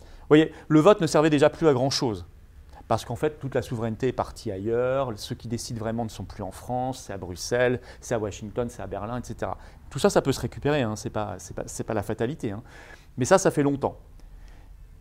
Vous 0.00 0.28
voyez, 0.28 0.52
le 0.68 0.80
vote 0.80 1.00
ne 1.00 1.06
servait 1.06 1.30
déjà 1.30 1.50
plus 1.50 1.68
à 1.68 1.72
grand-chose 1.72 2.24
parce 2.88 3.04
qu'en 3.04 3.16
fait, 3.16 3.40
toute 3.40 3.54
la 3.54 3.62
souveraineté 3.62 4.08
est 4.08 4.12
partie 4.12 4.52
ailleurs, 4.52 5.12
ceux 5.16 5.34
qui 5.34 5.48
décident 5.48 5.80
vraiment 5.80 6.04
ne 6.04 6.08
sont 6.08 6.24
plus 6.24 6.44
en 6.44 6.52
France, 6.52 7.02
c'est 7.06 7.12
à 7.12 7.18
Bruxelles, 7.18 7.80
c'est 8.00 8.14
à 8.14 8.18
Washington, 8.18 8.68
c'est 8.70 8.82
à 8.82 8.86
Berlin, 8.86 9.18
etc. 9.18 9.52
Tout 9.90 9.98
ça, 9.98 10.10
ça 10.10 10.22
peut 10.22 10.32
se 10.32 10.40
récupérer, 10.40 10.82
hein, 10.82 10.96
ce 10.96 11.08
n'est 11.08 11.12
pas, 11.12 11.36
la 11.94 12.02
fatalité. 12.02 12.50
Hein. 12.50 12.62
Mais 13.16 13.24
ça, 13.24 13.38
ça 13.38 13.50
fait 13.50 13.62
longtemps. 13.62 13.98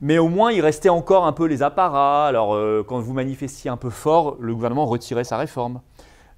Mais 0.02 0.18
au 0.18 0.28
moins, 0.28 0.52
il 0.52 0.62
restait 0.62 0.90
encore 0.90 1.26
un 1.26 1.32
peu 1.32 1.46
les 1.46 1.64
apparats. 1.64 2.28
Alors, 2.28 2.54
euh, 2.54 2.86
quand 2.88 3.00
vous 3.00 3.14
manifestiez 3.14 3.70
un 3.70 3.78
peu 3.78 3.90
fort, 3.90 4.36
le 4.40 4.54
gouvernement 4.54 4.86
retirait 4.86 5.24
sa 5.24 5.38
réforme. 5.38 5.82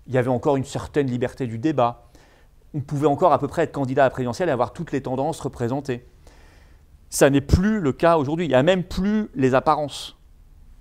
Il 0.07 0.13
y 0.13 0.17
avait 0.17 0.29
encore 0.29 0.55
une 0.55 0.63
certaine 0.63 1.07
liberté 1.07 1.47
du 1.47 1.57
débat. 1.57 2.09
On 2.73 2.81
pouvait 2.81 3.07
encore 3.07 3.33
à 3.33 3.39
peu 3.39 3.47
près 3.47 3.63
être 3.63 3.71
candidat 3.71 4.03
à 4.03 4.05
la 4.05 4.09
présidentielle 4.09 4.49
et 4.49 4.51
avoir 4.51 4.73
toutes 4.73 4.91
les 4.91 5.01
tendances 5.01 5.39
représentées. 5.39 6.05
Ça 7.09 7.29
n'est 7.29 7.41
plus 7.41 7.79
le 7.79 7.93
cas 7.93 8.17
aujourd'hui. 8.17 8.45
Il 8.45 8.49
n'y 8.49 8.55
a 8.55 8.63
même 8.63 8.83
plus 8.83 9.29
les 9.33 9.55
apparences. 9.55 10.17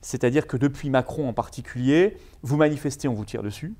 C'est-à-dire 0.00 0.46
que 0.46 0.56
depuis 0.56 0.90
Macron 0.90 1.28
en 1.28 1.32
particulier, 1.32 2.16
vous 2.42 2.56
manifestez, 2.56 3.08
on 3.08 3.14
vous 3.14 3.24
tire 3.24 3.42
dessus, 3.42 3.74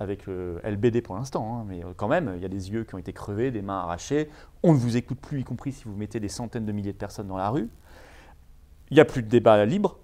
avec 0.00 0.26
le 0.26 0.60
LBD 0.64 1.02
pour 1.02 1.16
l'instant, 1.16 1.58
hein, 1.58 1.64
mais 1.68 1.84
euh, 1.84 1.88
quand 1.96 2.08
même, 2.08 2.32
il 2.36 2.42
y 2.42 2.44
a 2.44 2.48
des 2.48 2.70
yeux 2.70 2.84
qui 2.84 2.94
ont 2.94 2.98
été 2.98 3.12
crevés, 3.12 3.50
des 3.50 3.62
mains 3.62 3.80
arrachées, 3.80 4.30
on 4.62 4.72
ne 4.72 4.78
vous 4.78 4.96
écoute 4.96 5.18
plus, 5.18 5.40
y 5.40 5.44
compris 5.44 5.72
si 5.72 5.84
vous 5.84 5.94
mettez 5.94 6.20
des 6.20 6.28
centaines 6.28 6.64
de 6.64 6.72
milliers 6.72 6.92
de 6.92 6.98
personnes 6.98 7.26
dans 7.26 7.36
la 7.36 7.50
rue. 7.50 7.68
Il 8.90 8.94
n'y 8.94 9.00
a 9.00 9.04
plus 9.04 9.22
de 9.22 9.28
débat 9.28 9.64
libre, 9.64 9.98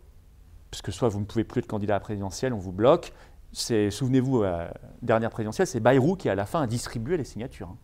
puisque 0.71 0.93
soit 0.93 1.09
vous 1.09 1.21
ne 1.21 1.25
pouvez 1.25 1.45
plus 1.45 1.61
être 1.61 1.67
candidat 1.67 1.95
à 1.95 1.97
la 1.97 2.01
présidentielle, 2.01 2.53
on 2.53 2.59
vous 2.59 2.73
bloque. 2.73 3.13
Souvenez-vous, 3.53 4.43
la 4.43 4.75
dernière 5.01 5.31
présidentielle, 5.31 5.69
c'est 5.69 5.81
Bayrou 5.81 6.17
qui 6.17 6.29
à 6.29 6.35
la 6.35 6.45
fin 6.45 6.63
a 6.63 6.67
distribué 6.67 7.17
les 7.17 7.25
signatures. 7.25 7.69
Hein. 7.69 7.77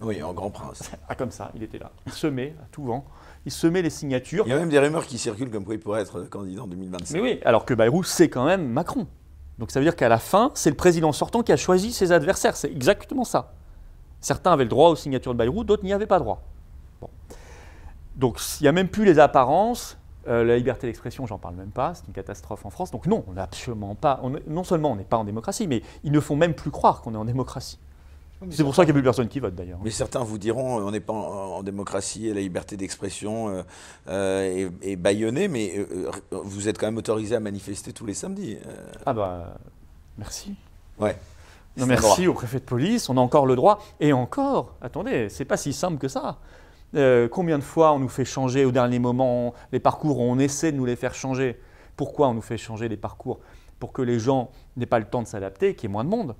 Oui, 0.00 0.22
en 0.22 0.32
grand 0.32 0.50
prince. 0.50 0.90
ah, 1.08 1.14
comme 1.14 1.30
ça, 1.30 1.52
il 1.54 1.62
était 1.62 1.78
là, 1.78 1.92
semé 2.08 2.54
à 2.62 2.66
tout 2.72 2.84
vent 2.84 3.04
il 3.46 3.52
se 3.52 3.66
met 3.66 3.82
les 3.82 3.90
signatures. 3.90 4.44
Il 4.46 4.50
y 4.50 4.52
a 4.52 4.58
même 4.58 4.68
des 4.68 4.78
rumeurs 4.78 5.06
qui 5.06 5.18
circulent 5.18 5.50
comme 5.50 5.64
quoi 5.64 5.74
il 5.74 5.80
pourrait 5.80 6.02
être 6.02 6.22
candidat 6.22 6.62
en 6.62 6.66
2025. 6.66 7.14
Mais 7.14 7.20
oui, 7.20 7.40
alors 7.44 7.64
que 7.64 7.74
Bayrou, 7.74 8.02
c'est 8.02 8.28
quand 8.28 8.44
même 8.44 8.66
Macron. 8.68 9.06
Donc 9.58 9.70
ça 9.70 9.80
veut 9.80 9.84
dire 9.84 9.96
qu'à 9.96 10.08
la 10.08 10.18
fin, 10.18 10.50
c'est 10.54 10.70
le 10.70 10.76
président 10.76 11.12
sortant 11.12 11.42
qui 11.42 11.52
a 11.52 11.56
choisi 11.56 11.92
ses 11.92 12.12
adversaires. 12.12 12.56
C'est 12.56 12.70
exactement 12.70 13.24
ça. 13.24 13.52
Certains 14.20 14.52
avaient 14.52 14.64
le 14.64 14.70
droit 14.70 14.90
aux 14.90 14.96
signatures 14.96 15.32
de 15.32 15.38
Bayrou, 15.38 15.64
d'autres 15.64 15.84
n'y 15.84 15.92
avaient 15.92 16.06
pas 16.06 16.18
droit. 16.18 16.42
Donc 18.16 18.40
il 18.60 18.64
n'y 18.64 18.68
a 18.68 18.72
même 18.72 18.88
plus 18.88 19.04
les 19.04 19.18
apparences. 19.18 19.98
Euh, 20.26 20.42
la 20.42 20.56
liberté 20.56 20.86
d'expression, 20.86 21.26
j'en 21.26 21.36
parle 21.36 21.54
même 21.54 21.70
pas, 21.70 21.94
c'est 21.94 22.06
une 22.06 22.14
catastrophe 22.14 22.64
en 22.64 22.70
France. 22.70 22.90
Donc 22.90 23.06
non, 23.06 23.24
on 23.28 23.34
n'est 23.34 23.42
absolument 23.42 23.94
pas. 23.94 24.22
non 24.46 24.64
seulement 24.64 24.92
on 24.92 24.96
n'est 24.96 25.04
pas 25.04 25.18
en 25.18 25.24
démocratie, 25.24 25.66
mais 25.66 25.82
ils 26.02 26.12
ne 26.12 26.20
font 26.20 26.36
même 26.36 26.54
plus 26.54 26.70
croire 26.70 27.02
qu'on 27.02 27.14
est 27.14 27.18
en 27.18 27.26
démocratie. 27.26 27.78
C'est 28.50 28.64
pour 28.64 28.74
ça 28.74 28.84
qu'il 28.84 28.92
n'y 28.92 28.98
a 28.98 29.00
plus 29.00 29.04
personne 29.04 29.28
qui 29.28 29.40
vote 29.40 29.54
d'ailleurs. 29.54 29.78
Mais 29.82 29.90
certains 29.90 30.22
vous 30.22 30.38
diront 30.38 30.78
on 30.78 30.90
n'est 30.90 31.00
pas 31.00 31.12
en, 31.12 31.62
démocratie 31.62 32.28
et 32.28 32.34
la 32.34 32.40
liberté 32.40 32.76
d'expression 32.76 33.48
euh, 33.48 33.62
euh, 34.08 34.70
est, 34.82 34.96
baïonnée, 34.96 35.48
mais 35.48 35.74
euh, 35.78 36.10
vous 36.30 36.68
êtes 36.68 36.78
quand 36.78 36.86
même 36.86 36.96
autorisé 36.96 37.34
à 37.36 37.40
manifester 37.40 37.92
tous 37.92 38.06
les 38.06 38.14
samedis. 38.14 38.58
Ah 39.06 39.12
bah 39.12 39.54
merci. 40.18 40.54
Ouais. 40.98 41.16
Non, 41.76 41.86
merci 41.86 42.28
au 42.28 42.34
préfet 42.34 42.60
de 42.60 42.64
police, 42.64 43.08
on 43.08 43.16
a 43.16 43.20
encore 43.20 43.46
le 43.46 43.56
droit. 43.56 43.82
Et 43.98 44.12
encore, 44.12 44.74
attendez, 44.80 45.28
c'est 45.28 45.44
pas 45.44 45.56
si 45.56 45.72
simple 45.72 45.98
que 45.98 46.08
ça. 46.08 46.38
combien 47.30 47.58
de 47.58 47.64
fois 47.64 47.92
on 47.92 47.98
nous 47.98 48.08
fait 48.08 48.24
changer 48.24 48.64
au 48.64 48.70
dernier 48.70 48.98
moment 48.98 49.54
les 49.72 49.80
parcours, 49.80 50.20
on 50.20 50.38
essaie 50.38 50.70
de 50.72 50.76
nous 50.76 50.86
les 50.86 50.96
faire 50.96 51.14
changer? 51.14 51.58
Pourquoi 51.96 52.28
on 52.28 52.34
nous 52.34 52.42
fait 52.42 52.58
changer 52.58 52.88
les 52.88 52.96
parcours? 52.96 53.40
Pour 53.80 53.92
que 53.92 54.02
les 54.02 54.18
gens 54.18 54.50
n'aient 54.76 54.86
pas 54.86 54.98
le 54.98 55.04
temps 55.04 55.22
de 55.22 55.26
s'adapter, 55.26 55.74
qu'il 55.74 55.88
y 55.88 55.90
ait 55.90 55.92
moins 55.92 56.04
de 56.04 56.10
monde. 56.10 56.34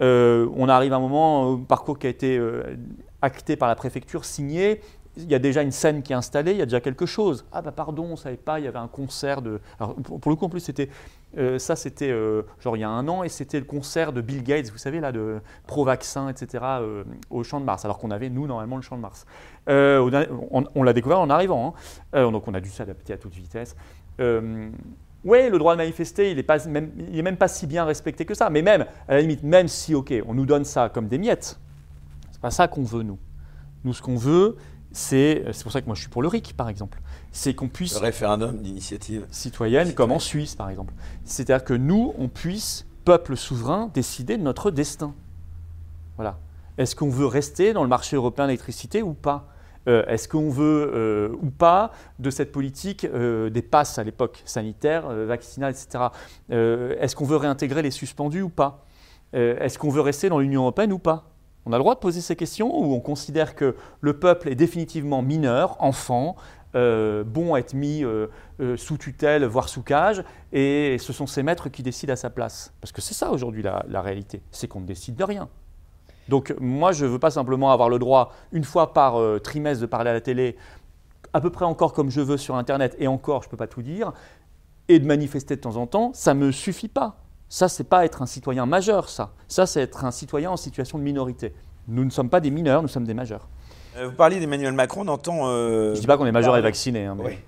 Euh, 0.00 0.48
on 0.56 0.68
arrive 0.68 0.92
à 0.92 0.96
un 0.96 1.00
moment, 1.00 1.54
un 1.54 1.58
parcours 1.58 1.98
qui 1.98 2.06
a 2.06 2.10
été 2.10 2.36
euh, 2.36 2.76
acté 3.22 3.56
par 3.56 3.68
la 3.68 3.74
préfecture, 3.74 4.24
signé. 4.24 4.80
Il 5.16 5.30
y 5.30 5.34
a 5.34 5.38
déjà 5.38 5.62
une 5.62 5.70
scène 5.70 6.02
qui 6.02 6.12
est 6.12 6.16
installée, 6.16 6.52
il 6.52 6.58
y 6.58 6.62
a 6.62 6.66
déjà 6.66 6.80
quelque 6.80 7.06
chose. 7.06 7.44
Ah 7.52 7.62
bah 7.62 7.70
pardon, 7.70 8.04
on 8.04 8.10
ne 8.12 8.16
savait 8.16 8.36
pas, 8.36 8.58
il 8.58 8.64
y 8.64 8.68
avait 8.68 8.80
un 8.80 8.88
concert 8.88 9.42
de... 9.42 9.60
pour, 9.78 10.30
le 10.30 10.34
coup, 10.34 10.46
en 10.46 10.48
plus, 10.48 10.58
c'était... 10.58 10.88
Euh, 11.38 11.58
ça, 11.60 11.76
c'était 11.76 12.10
genre 12.60 12.76
il 12.76 12.80
y 12.80 12.84
a 12.84 12.88
un 12.88 13.06
an, 13.06 13.22
et 13.22 13.28
c'était 13.28 13.60
le 13.60 13.64
concert 13.64 14.12
de 14.12 14.20
Bill 14.20 14.42
Gates, 14.42 14.70
vous 14.70 14.78
savez, 14.78 14.98
là, 14.98 15.12
de 15.12 15.40
pro-vaccin, 15.68 16.28
etc., 16.28 16.64
au 17.30 17.44
Champ 17.44 17.60
de 17.60 17.64
Mars, 17.64 17.84
alors 17.84 17.98
qu'on 17.98 18.10
avait, 18.10 18.28
nous, 18.28 18.48
normalement, 18.48 18.74
le 18.74 18.82
Champ 18.82 18.96
de 18.96 19.02
Mars. 19.02 19.24
on, 19.68 20.82
l'a 20.82 20.92
découvert 20.92 21.20
en 21.20 21.30
arrivant, 21.30 21.76
hein. 22.12 22.30
donc 22.32 22.48
on 22.48 22.54
a 22.54 22.60
dû 22.60 22.70
s'adapter 22.70 23.12
à 23.12 23.16
toute 23.16 23.34
vitesse. 23.34 23.76
Oui, 25.24 25.48
le 25.48 25.58
droit 25.58 25.72
de 25.72 25.78
manifester, 25.78 26.30
il 26.30 26.36
n'est 26.36 26.42
pas, 26.42 26.64
même, 26.66 26.90
même 27.10 27.36
pas 27.36 27.48
si 27.48 27.66
bien 27.66 27.84
respecté 27.84 28.24
que 28.24 28.34
ça. 28.34 28.50
Mais 28.50 28.62
même, 28.62 28.86
à 29.08 29.14
la 29.14 29.20
limite, 29.20 29.42
même 29.42 29.68
si, 29.68 29.94
ok, 29.94 30.12
on 30.26 30.34
nous 30.34 30.46
donne 30.46 30.64
ça 30.64 30.90
comme 30.90 31.08
des 31.08 31.18
miettes, 31.18 31.58
c'est 32.30 32.40
pas 32.40 32.50
ça 32.50 32.68
qu'on 32.68 32.82
veut, 32.82 33.02
nous. 33.02 33.18
Nous, 33.84 33.94
ce 33.94 34.02
qu'on 34.02 34.16
veut, 34.16 34.56
c'est, 34.92 35.44
c'est 35.52 35.62
pour 35.62 35.72
ça 35.72 35.80
que 35.80 35.86
moi 35.86 35.94
je 35.94 36.00
suis 36.00 36.10
pour 36.10 36.22
le 36.22 36.28
RIC, 36.28 36.54
par 36.56 36.68
exemple, 36.68 37.00
c'est 37.32 37.54
qu'on 37.54 37.68
puisse... 37.68 37.94
Le 37.94 38.00
référendum 38.00 38.62
d'initiative 38.62 39.26
citoyenne, 39.30 39.92
comme 39.94 40.12
en 40.12 40.18
Suisse, 40.18 40.54
par 40.54 40.70
exemple. 40.70 40.94
C'est-à-dire 41.24 41.64
que 41.64 41.74
nous, 41.74 42.14
on 42.18 42.28
puisse, 42.28 42.86
peuple 43.04 43.36
souverain, 43.36 43.90
décider 43.92 44.36
de 44.36 44.42
notre 44.42 44.70
destin. 44.70 45.14
Voilà. 46.16 46.38
Est-ce 46.78 46.94
qu'on 46.94 47.08
veut 47.08 47.26
rester 47.26 47.72
dans 47.72 47.82
le 47.82 47.88
marché 47.88 48.16
européen 48.16 48.46
d'électricité 48.46 49.02
ou 49.02 49.14
pas? 49.14 49.48
Euh, 49.88 50.04
est-ce 50.06 50.28
qu'on 50.28 50.50
veut 50.50 50.90
euh, 50.94 51.28
ou 51.42 51.50
pas 51.50 51.92
de 52.18 52.30
cette 52.30 52.52
politique 52.52 53.04
euh, 53.04 53.50
des 53.50 53.62
passes 53.62 53.98
à 53.98 54.04
l'époque 54.04 54.42
sanitaire, 54.44 55.08
vaccinale, 55.08 55.72
etc. 55.72 56.04
Est-ce 56.50 57.16
qu'on 57.16 57.24
veut 57.24 57.36
réintégrer 57.36 57.82
les 57.82 57.90
suspendus 57.90 58.42
ou 58.42 58.48
pas? 58.48 58.84
Est-ce 59.32 59.78
qu'on 59.78 59.90
veut 59.90 60.00
rester 60.00 60.28
dans 60.28 60.38
l'Union 60.38 60.62
européenne 60.62 60.92
ou 60.92 60.98
pas? 60.98 61.30
On 61.66 61.72
a 61.72 61.76
le 61.76 61.82
droit 61.82 61.94
de 61.94 62.00
poser 62.00 62.20
ces 62.20 62.36
questions 62.36 62.72
ou 62.72 62.94
on 62.94 63.00
considère 63.00 63.56
que 63.56 63.74
le 64.00 64.18
peuple 64.18 64.48
est 64.48 64.54
définitivement 64.54 65.22
mineur, 65.22 65.76
enfant, 65.82 66.36
bon 66.74 67.54
à 67.54 67.58
être 67.58 67.74
mis 67.74 68.04
sous 68.76 68.96
tutelle, 68.96 69.44
voire 69.44 69.68
sous 69.68 69.82
cage, 69.82 70.22
et 70.52 70.98
ce 71.00 71.12
sont 71.12 71.26
ses 71.26 71.42
maîtres 71.42 71.68
qui 71.68 71.82
décident 71.82 72.12
à 72.12 72.16
sa 72.16 72.30
place? 72.30 72.72
Parce 72.80 72.92
que 72.92 73.00
c'est 73.00 73.14
ça 73.14 73.32
aujourd'hui 73.32 73.62
la 73.62 74.02
réalité, 74.02 74.40
c'est 74.52 74.68
qu'on 74.68 74.80
ne 74.80 74.86
décide 74.86 75.16
de 75.16 75.24
rien. 75.24 75.48
Donc 76.28 76.54
moi, 76.60 76.92
je 76.92 77.04
ne 77.04 77.10
veux 77.10 77.18
pas 77.18 77.30
simplement 77.30 77.70
avoir 77.72 77.88
le 77.88 77.98
droit, 77.98 78.32
une 78.52 78.64
fois 78.64 78.92
par 78.92 79.16
trimestre, 79.42 79.82
de 79.82 79.86
parler 79.86 80.10
à 80.10 80.14
la 80.14 80.20
télé, 80.20 80.56
à 81.32 81.40
peu 81.40 81.50
près 81.50 81.64
encore 81.64 81.92
comme 81.92 82.10
je 82.10 82.20
veux 82.20 82.36
sur 82.36 82.54
Internet, 82.56 82.96
et 82.98 83.08
encore, 83.08 83.42
je 83.42 83.48
ne 83.48 83.50
peux 83.50 83.56
pas 83.56 83.66
tout 83.66 83.82
dire, 83.82 84.12
et 84.88 84.98
de 84.98 85.06
manifester 85.06 85.56
de 85.56 85.60
temps 85.60 85.76
en 85.76 85.86
temps, 85.86 86.12
ça 86.14 86.34
ne 86.34 86.46
me 86.46 86.52
suffit 86.52 86.88
pas. 86.88 87.16
Ça, 87.48 87.68
c'est 87.68 87.84
pas 87.84 88.04
être 88.04 88.22
un 88.22 88.26
citoyen 88.26 88.66
majeur, 88.66 89.08
ça. 89.08 89.32
Ça, 89.48 89.66
c'est 89.66 89.80
être 89.80 90.04
un 90.04 90.10
citoyen 90.10 90.50
en 90.50 90.56
situation 90.56 90.98
de 90.98 91.04
minorité. 91.04 91.54
Nous 91.88 92.04
ne 92.04 92.10
sommes 92.10 92.30
pas 92.30 92.40
des 92.40 92.50
mineurs, 92.50 92.82
nous 92.82 92.88
sommes 92.88 93.04
des 93.04 93.14
majeurs. 93.14 93.48
Euh, 93.96 94.08
vous 94.08 94.14
parliez 94.14 94.40
d'Emmanuel 94.40 94.72
Macron, 94.72 95.02
on 95.04 95.08
entend... 95.08 95.46
Euh, 95.48 95.90
je 95.90 95.96
ne 95.96 96.00
dis 96.00 96.06
pas 96.06 96.16
qu'on 96.16 96.26
est 96.26 96.32
majeur 96.32 96.56
et 96.56 96.60
vacciné, 96.60 97.04
hein, 97.04 97.16
mais 97.16 97.38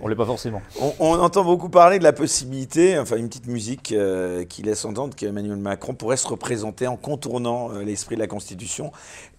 on 0.00 0.04
ne 0.04 0.10
l'est 0.10 0.16
pas 0.16 0.26
forcément. 0.26 0.62
On, 1.00 1.14
entend 1.18 1.44
beaucoup 1.44 1.68
parler 1.68 1.98
de 1.98 2.04
la 2.04 2.12
possibilité, 2.12 2.98
enfin 2.98 3.16
une 3.16 3.28
petite 3.28 3.46
musique 3.46 3.92
euh, 3.92 4.44
qui 4.44 4.62
laisse 4.62 4.84
entendre 4.84 5.14
qu'Emmanuel 5.14 5.56
Macron 5.56 5.94
pourrait 5.94 6.16
se 6.16 6.26
représenter 6.26 6.86
en 6.86 6.96
contournant 6.96 7.70
l'esprit 7.70 8.16
de 8.16 8.20
la 8.20 8.26
Constitution. 8.26 8.92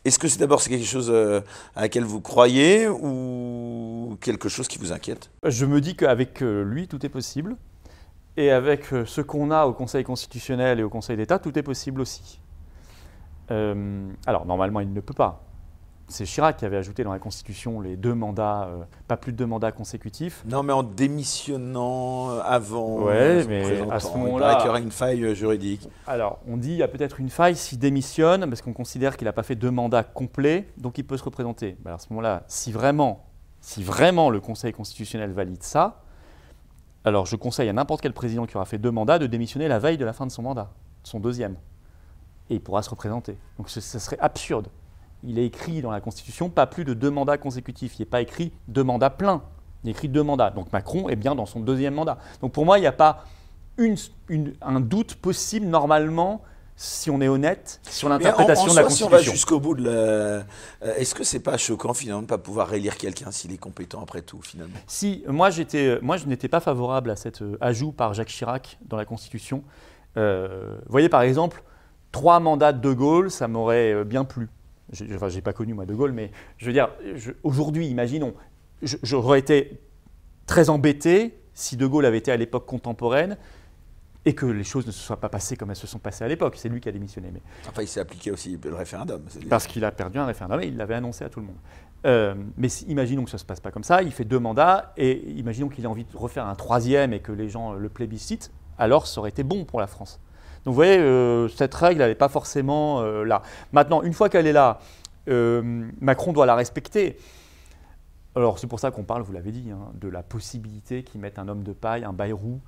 Est-ce 0.06 0.20
que 0.20 0.28
c'est 0.28 0.40
d'abord 0.40 0.62
quelque 0.62 0.86
chose 0.86 1.12
à 1.76 1.82
laquelle 1.82 2.04
vous 2.04 2.22
croyez 2.22 2.88
ou 2.88 4.18
quelque 4.22 4.50
chose 4.50 4.68
qui 4.68 4.78
vous 4.78 4.92
inquiète? 4.92 5.30
Je 5.44 5.66
me 5.66 5.82
dis 5.82 5.96
qu'avec 5.96 6.42
lui, 6.42 6.88
tout 6.88 7.06
est 7.06 7.10
possible. 7.10 7.58
Et 8.38 8.52
avec 8.52 8.92
euh, 8.92 9.06
ce 9.06 9.22
qu'on 9.22 9.52
a 9.52 9.66
au 9.66 9.74
Conseil 9.74 10.04
constitutionnel 10.04 10.80
et 10.80 10.84
au 10.84 10.90
Conseil 10.90 11.16
d'État, 11.16 11.40
tout 11.40 11.58
est 11.58 11.64
possible 11.64 12.02
aussi. 12.02 12.42
Euh, 13.52 14.10
alors, 14.26 14.46
normalement, 14.46 14.82
il 14.82 14.92
ne 14.92 15.00
peut 15.00 15.14
pas. 15.14 15.44
C'est 16.08 16.26
Chirac 16.26 16.58
qui 16.58 16.66
avait 16.66 16.78
ajouté 16.78 17.04
dans 17.04 17.12
la 17.12 17.20
Constitution 17.20 17.82
les 17.82 17.96
deux 17.98 18.14
mandats, 18.14 18.68
euh, 18.70 18.84
pas 19.08 19.18
plus 19.18 19.32
de 19.32 19.38
deux 19.38 19.46
mandats 19.46 19.72
consécutifs. 19.72 20.44
Non, 20.46 20.62
mais 20.62 20.74
en 20.74 20.84
démissionnant 20.84 22.40
avant. 22.40 23.06
Oui, 23.06 23.46
mais 23.48 23.82
à 23.90 24.00
ce 24.00 24.16
moment-là. 24.16 24.60
Il 24.62 24.66
y 24.68 24.70
aurait 24.70 24.82
une 24.82 24.92
faille 24.92 25.36
juridique. 25.36 25.90
Alors, 26.06 26.40
on 26.48 26.58
dit 26.58 26.70
qu'il 26.70 26.78
y 26.78 26.84
a 26.84 26.88
peut-être 26.88 27.20
une 27.20 27.30
faille 27.30 27.56
s'il 27.56 27.80
démissionne, 27.80 28.48
parce 28.48 28.62
qu'on 28.62 28.74
considère 28.74 29.18
qu'il 29.18 29.26
n'a 29.26 29.34
pas 29.34 29.44
fait 29.44 29.56
deux 29.56 29.72
mandats 29.72 30.04
complets, 30.04 30.68
donc 30.78 30.98
il 30.98 31.04
peut 31.04 31.18
se 31.18 31.24
représenter. 31.24 31.76
à 31.86 31.98
ce 31.98 32.08
moment-là, 32.12 32.44
si 32.48 32.72
vraiment, 32.72 33.26
si 33.60 33.84
vraiment 33.84 34.30
le 34.30 34.40
Conseil 34.40 34.74
constitutionnel 34.74 35.32
valide 35.32 35.64
ça, 35.64 36.04
alors 37.06 37.28
je 37.28 37.36
conseille 37.36 37.70
à 37.70 37.74
n'importe 37.74 38.02
quel 38.02 38.14
président 38.14 38.48
qui 38.48 38.58
aura 38.58 38.66
fait 38.66 38.80
deux 38.80 38.92
mandats 38.92 39.20
de 39.20 39.28
démissionner 39.28 39.68
la 39.68 39.78
veille 39.78 39.98
de 39.98 40.06
la 40.06 40.12
fin 40.12 40.26
de 40.26 40.32
son 40.32 40.42
mandat, 40.42 40.72
son 41.04 41.20
deuxième. 41.20 41.56
Et 42.50 42.56
il 42.56 42.62
pourra 42.62 42.82
se 42.82 42.90
représenter. 42.90 43.38
Donc 43.58 43.70
ce, 43.70 43.80
serait 43.80 44.18
absurde. 44.20 44.68
Il 45.26 45.40
est 45.40 45.46
écrit 45.46 45.82
dans 45.82 45.92
la 45.92 46.02
Constitution 46.02 46.50
pas 46.50 46.68
plus 46.68 46.86
de 46.86 46.94
deux 46.94 47.12
mandats 47.12 47.38
consécutifs. 47.38 47.98
Il 47.98 48.02
n'est 48.02 48.06
pas 48.08 48.22
écrit 48.22 48.54
deux 48.68 48.84
mandats 48.84 49.10
pleins. 49.10 49.42
Il 49.84 49.90
est 49.90 49.92
écrit 49.92 50.10
deux 50.10 50.24
mandats. 50.24 50.52
Donc 50.52 50.72
Macron 50.72 51.10
est 51.10 51.16
bien 51.16 51.36
dans 51.36 51.46
son 51.46 51.60
deuxième 51.60 51.94
mandat. 51.94 52.18
Donc 52.42 52.52
pour 52.52 52.66
moi, 52.66 52.78
il 52.78 52.82
n'y 52.82 52.88
a 52.88 52.92
pas 52.92 53.26
un 53.78 54.80
doute 54.80 55.16
possible 55.16 55.66
normalement 55.66 56.42
si 56.78 57.10
on 57.10 57.22
est 57.22 57.28
honnête 57.28 57.80
sur 57.90 58.10
l'interprétation 58.10 58.72
de 58.72 58.76
la 58.76 58.84
Constitution. 58.84 59.08
Si 59.08 59.14
on 59.14 59.18
va 59.18 59.22
jusqu'au 59.22 59.60
bout 59.60 59.76
de 59.76 59.84
la... 59.86 59.92
Euh, 59.92 60.44
est-ce 60.98 61.16
que 61.16 61.24
c'est 61.24 61.40
pas 61.40 61.58
choquant 61.58 61.94
finalement 61.94 62.22
de 62.22 62.26
ne 62.26 62.30
pas 62.30 62.38
pouvoir 62.38 62.74
élire 62.74 62.98
quelqu'un 62.98 63.32
s'il 63.32 63.54
est 63.54 63.58
compétent 63.58 64.02
après 64.02 64.22
tout 64.22 64.42
finalement? 64.42 64.76
Si, 64.88 65.24
moi, 65.28 65.50
j'étais, 65.50 66.00
moi 66.02 66.18
je 66.18 66.26
n'étais 66.26 66.50
pas 66.50 66.60
favorable 66.60 67.10
à 67.12 67.16
cet 67.16 67.42
euh, 67.42 67.58
ajout 67.62 67.94
par 67.94 68.14
Jacques 68.14 68.28
Chirac 68.28 68.78
dans 68.86 68.98
la 68.98 69.06
Constitution. 69.06 69.64
Euh, 70.18 70.76
vous 70.86 70.92
voyez 70.92 71.10
par 71.10 71.22
exemple, 71.22 71.64
trois 72.12 72.40
mandats 72.40 72.74
de 72.74 72.80
De 72.80 72.94
Gaulle, 72.94 73.32
ça 73.32 73.48
m'aurait 73.48 74.04
bien 74.04 74.26
plu. 74.26 74.50
Je 74.96 75.36
n'ai 75.36 75.42
pas 75.42 75.54
connu 75.54 75.74
moi 75.74 75.86
De 75.86 75.94
Gaulle, 75.94 76.12
mais 76.12 76.32
je 76.58 76.66
veux 76.66 76.74
dire, 76.74 76.90
aujourd'hui, 77.44 77.88
imaginons, 77.88 78.34
j'aurais 78.82 79.40
été 79.40 79.80
très 80.46 80.70
embêté 80.70 81.38
si 81.54 81.78
De 81.78 81.86
Gaulle 81.86 82.06
avait 82.06 82.18
été 82.18 82.32
à 82.32 82.38
l'époque 82.38 82.66
contemporaine 82.66 83.38
et 84.26 84.34
que 84.34 84.46
les 84.46 84.64
choses 84.64 84.88
ne 84.88 84.92
se 84.92 85.00
soient 85.00 85.20
pas 85.20 85.30
passées 85.30 85.56
comme 85.56 85.70
elles 85.70 85.76
se 85.76 85.88
sont 85.88 86.00
passées 86.00 86.24
à 86.24 86.28
l'époque. 86.28 86.56
C'est 86.58 86.70
lui 86.70 86.82
qui 86.82 86.90
a 86.90 86.92
démissionné. 86.92 87.30
Mais... 87.32 87.42
Enfin, 87.70 87.84
il 87.84 87.88
s'est 87.88 88.00
appliqué 88.00 88.32
aussi 88.32 88.60
le 88.64 88.74
référendum. 88.74 89.22
Parce 89.50 89.68
qu'il 89.68 89.86
a 89.86 89.92
perdu 89.92 90.18
un 90.18 90.26
référendum 90.26 90.62
et 90.62 90.68
il 90.68 90.78
l'avait 90.78 90.96
annoncé 90.96 91.24
à 91.24 91.30
tout 91.30 91.40
le 91.40 91.46
monde. 91.46 91.58
Euh, 92.06 92.36
mais 92.58 92.68
imaginons 92.88 93.24
que 93.24 93.30
ça 93.30 93.38
ne 93.38 93.40
se 93.40 93.46
passe 93.46 93.60
pas 93.60 93.72
comme 93.72 93.84
ça, 93.84 94.04
il 94.04 94.12
fait 94.12 94.26
deux 94.26 94.38
mandats, 94.38 94.94
et 94.96 95.28
imaginons 95.32 95.70
qu'il 95.70 95.86
a 95.86 95.90
envie 95.90 96.04
de 96.04 96.18
refaire 96.18 96.46
un 96.46 96.54
troisième 96.54 97.14
et 97.14 97.20
que 97.20 97.32
les 97.32 97.50
gens 97.50 97.74
le 97.74 97.90
plébiscitent, 97.90 98.52
alors 98.78 99.08
ça 99.08 99.20
aurait 99.22 99.32
été 99.32 99.44
bon 99.44 99.66
pour 99.66 99.80
la 99.80 99.88
France. 99.88 100.20
Donc 100.66 100.74
vous 100.74 100.76
voyez, 100.76 100.98
euh, 100.98 101.48
cette 101.50 101.74
règle, 101.76 102.02
elle 102.02 102.10
n'est 102.10 102.16
pas 102.16 102.30
forcément 102.30 103.02
euh, 103.02 103.24
là. 103.24 103.42
Maintenant, 103.72 104.02
une 104.02 104.14
fois 104.14 104.30
qu'elle 104.30 104.48
est 104.48 104.54
là, 104.54 104.80
Macron 106.02 106.34
doit 106.34 106.46
la 106.46 106.56
respecter. 106.56 107.18
Alors 108.36 108.60
c'est 108.60 108.68
pour 108.68 108.80
ça 108.80 108.92
qu'on 108.92 109.04
parle, 109.04 109.22
vous 109.22 109.32
l'avez 109.32 109.52
dit, 109.52 109.72
hein, 109.72 109.92
de 110.00 110.10
la 110.10 110.22
possibilité 110.22 111.04
qu'ils 111.04 111.22
mettent 111.22 111.40
un 111.40 111.48
homme 111.48 111.64
de 111.64 111.72
paille, 111.72 112.04
un 112.04 112.12
Bayrou, 112.12 112.60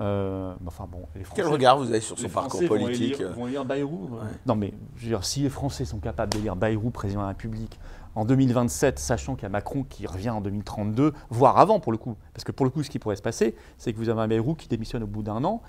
euh, 0.00 0.52
enfin 0.66 0.88
bon, 0.90 1.06
Quel 1.34 1.46
regard 1.46 1.78
vous 1.78 1.88
avez 1.88 2.00
sur 2.00 2.18
son 2.18 2.28
parcours 2.28 2.60
politique 2.66 3.16
Ils 3.20 3.26
vont 3.26 3.46
lire 3.46 3.64
Bayrou 3.64 4.10
Non 4.44 4.56
mais, 4.56 4.74
je 4.96 5.04
veux 5.04 5.08
dire, 5.08 5.24
si 5.24 5.40
les 5.40 5.48
Français 5.48 5.84
sont 5.84 5.98
capables 5.98 6.32
de 6.32 6.40
lire 6.40 6.56
Bayrou, 6.56 6.90
président 6.90 7.20
de 7.20 7.24
la 7.24 7.28
République, 7.28 7.78
en 8.16 8.24
2027, 8.24 8.98
sachant 8.98 9.34
qu'il 9.34 9.44
y 9.44 9.46
a 9.46 9.50
Macron 9.50 9.84
qui 9.88 10.06
revient 10.06 10.30
en 10.30 10.40
2032, 10.40 11.12
voire 11.30 11.58
avant 11.58 11.80
pour 11.80 11.92
le 11.92 11.98
coup, 11.98 12.16
parce 12.32 12.44
que 12.44 12.52
pour 12.52 12.66
le 12.66 12.70
coup, 12.70 12.82
ce 12.82 12.90
qui 12.90 12.98
pourrait 12.98 13.16
se 13.16 13.22
passer, 13.22 13.54
c'est 13.78 13.92
que 13.92 13.98
vous 13.98 14.08
avez 14.08 14.20
un 14.20 14.28
Bayrou 14.28 14.54
qui 14.54 14.68
démissionne 14.68 15.02
au 15.04 15.08
bout 15.08 15.22
d'un 15.22 15.42
an, 15.44 15.62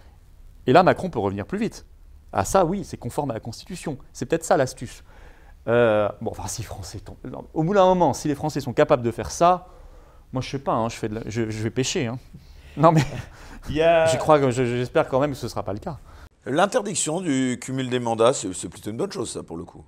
et 0.68 0.74
là, 0.74 0.84
Macron 0.84 1.10
peut 1.10 1.20
revenir 1.20 1.46
plus 1.46 1.58
vite. 1.58 1.86
Ah 2.34 2.46
ça, 2.46 2.66
oui, 2.66 2.84
c'est 2.84 2.98
conforme 2.98 3.32
à 3.32 3.34
la 3.34 3.40
Constitution. 3.40 3.98
C'est 4.14 4.26
peut-être 4.26 4.44
ça 4.44 4.58
l'astuce. 4.58 5.04
Euh, 5.68 6.10
bon, 6.22 6.32
enfin, 6.32 6.48
si 6.48 6.64
Français... 6.64 7.00
Au 7.54 7.64
bout 7.64 7.74
d'un 7.74 7.86
moment, 7.86 8.14
si 8.14 8.28
les 8.28 8.36
Français 8.36 8.60
sont 8.60 8.74
capables 8.74 9.04
de 9.04 9.12
faire 9.12 9.32
ça, 9.32 9.68
moi, 10.34 10.42
je 10.42 10.50
sais 10.50 10.60
pas, 10.60 10.74
hein, 10.74 10.90
je, 10.90 10.96
fais 10.96 11.10
je, 11.28 11.50
je, 11.50 11.64
vais 11.64 11.70
pêcher. 11.70 12.08
Hein. 12.08 12.20
Non 12.78 12.92
mais... 12.92 13.04
Je 13.68 14.18
crois 14.18 14.40
que 14.40 14.52
j'espère 14.52 15.08
quand 15.08 15.20
même 15.20 15.32
que 15.32 15.38
ce 15.38 15.48
ne 15.48 15.50
sera 15.50 15.64
pas 15.64 15.74
le 15.74 15.80
cas. 15.80 15.98
L'interdiction 16.46 17.22
du 17.22 17.58
cumul 17.60 17.90
des 17.90 17.98
mandats, 18.00 18.32
c'est 18.34 18.70
plutôt 18.70 18.92
une 18.92 18.98
bonne 18.98 19.12
chose, 19.12 19.32
ça, 19.32 19.42
pour 19.42 19.58
le 19.58 19.64
coup. 19.64 19.84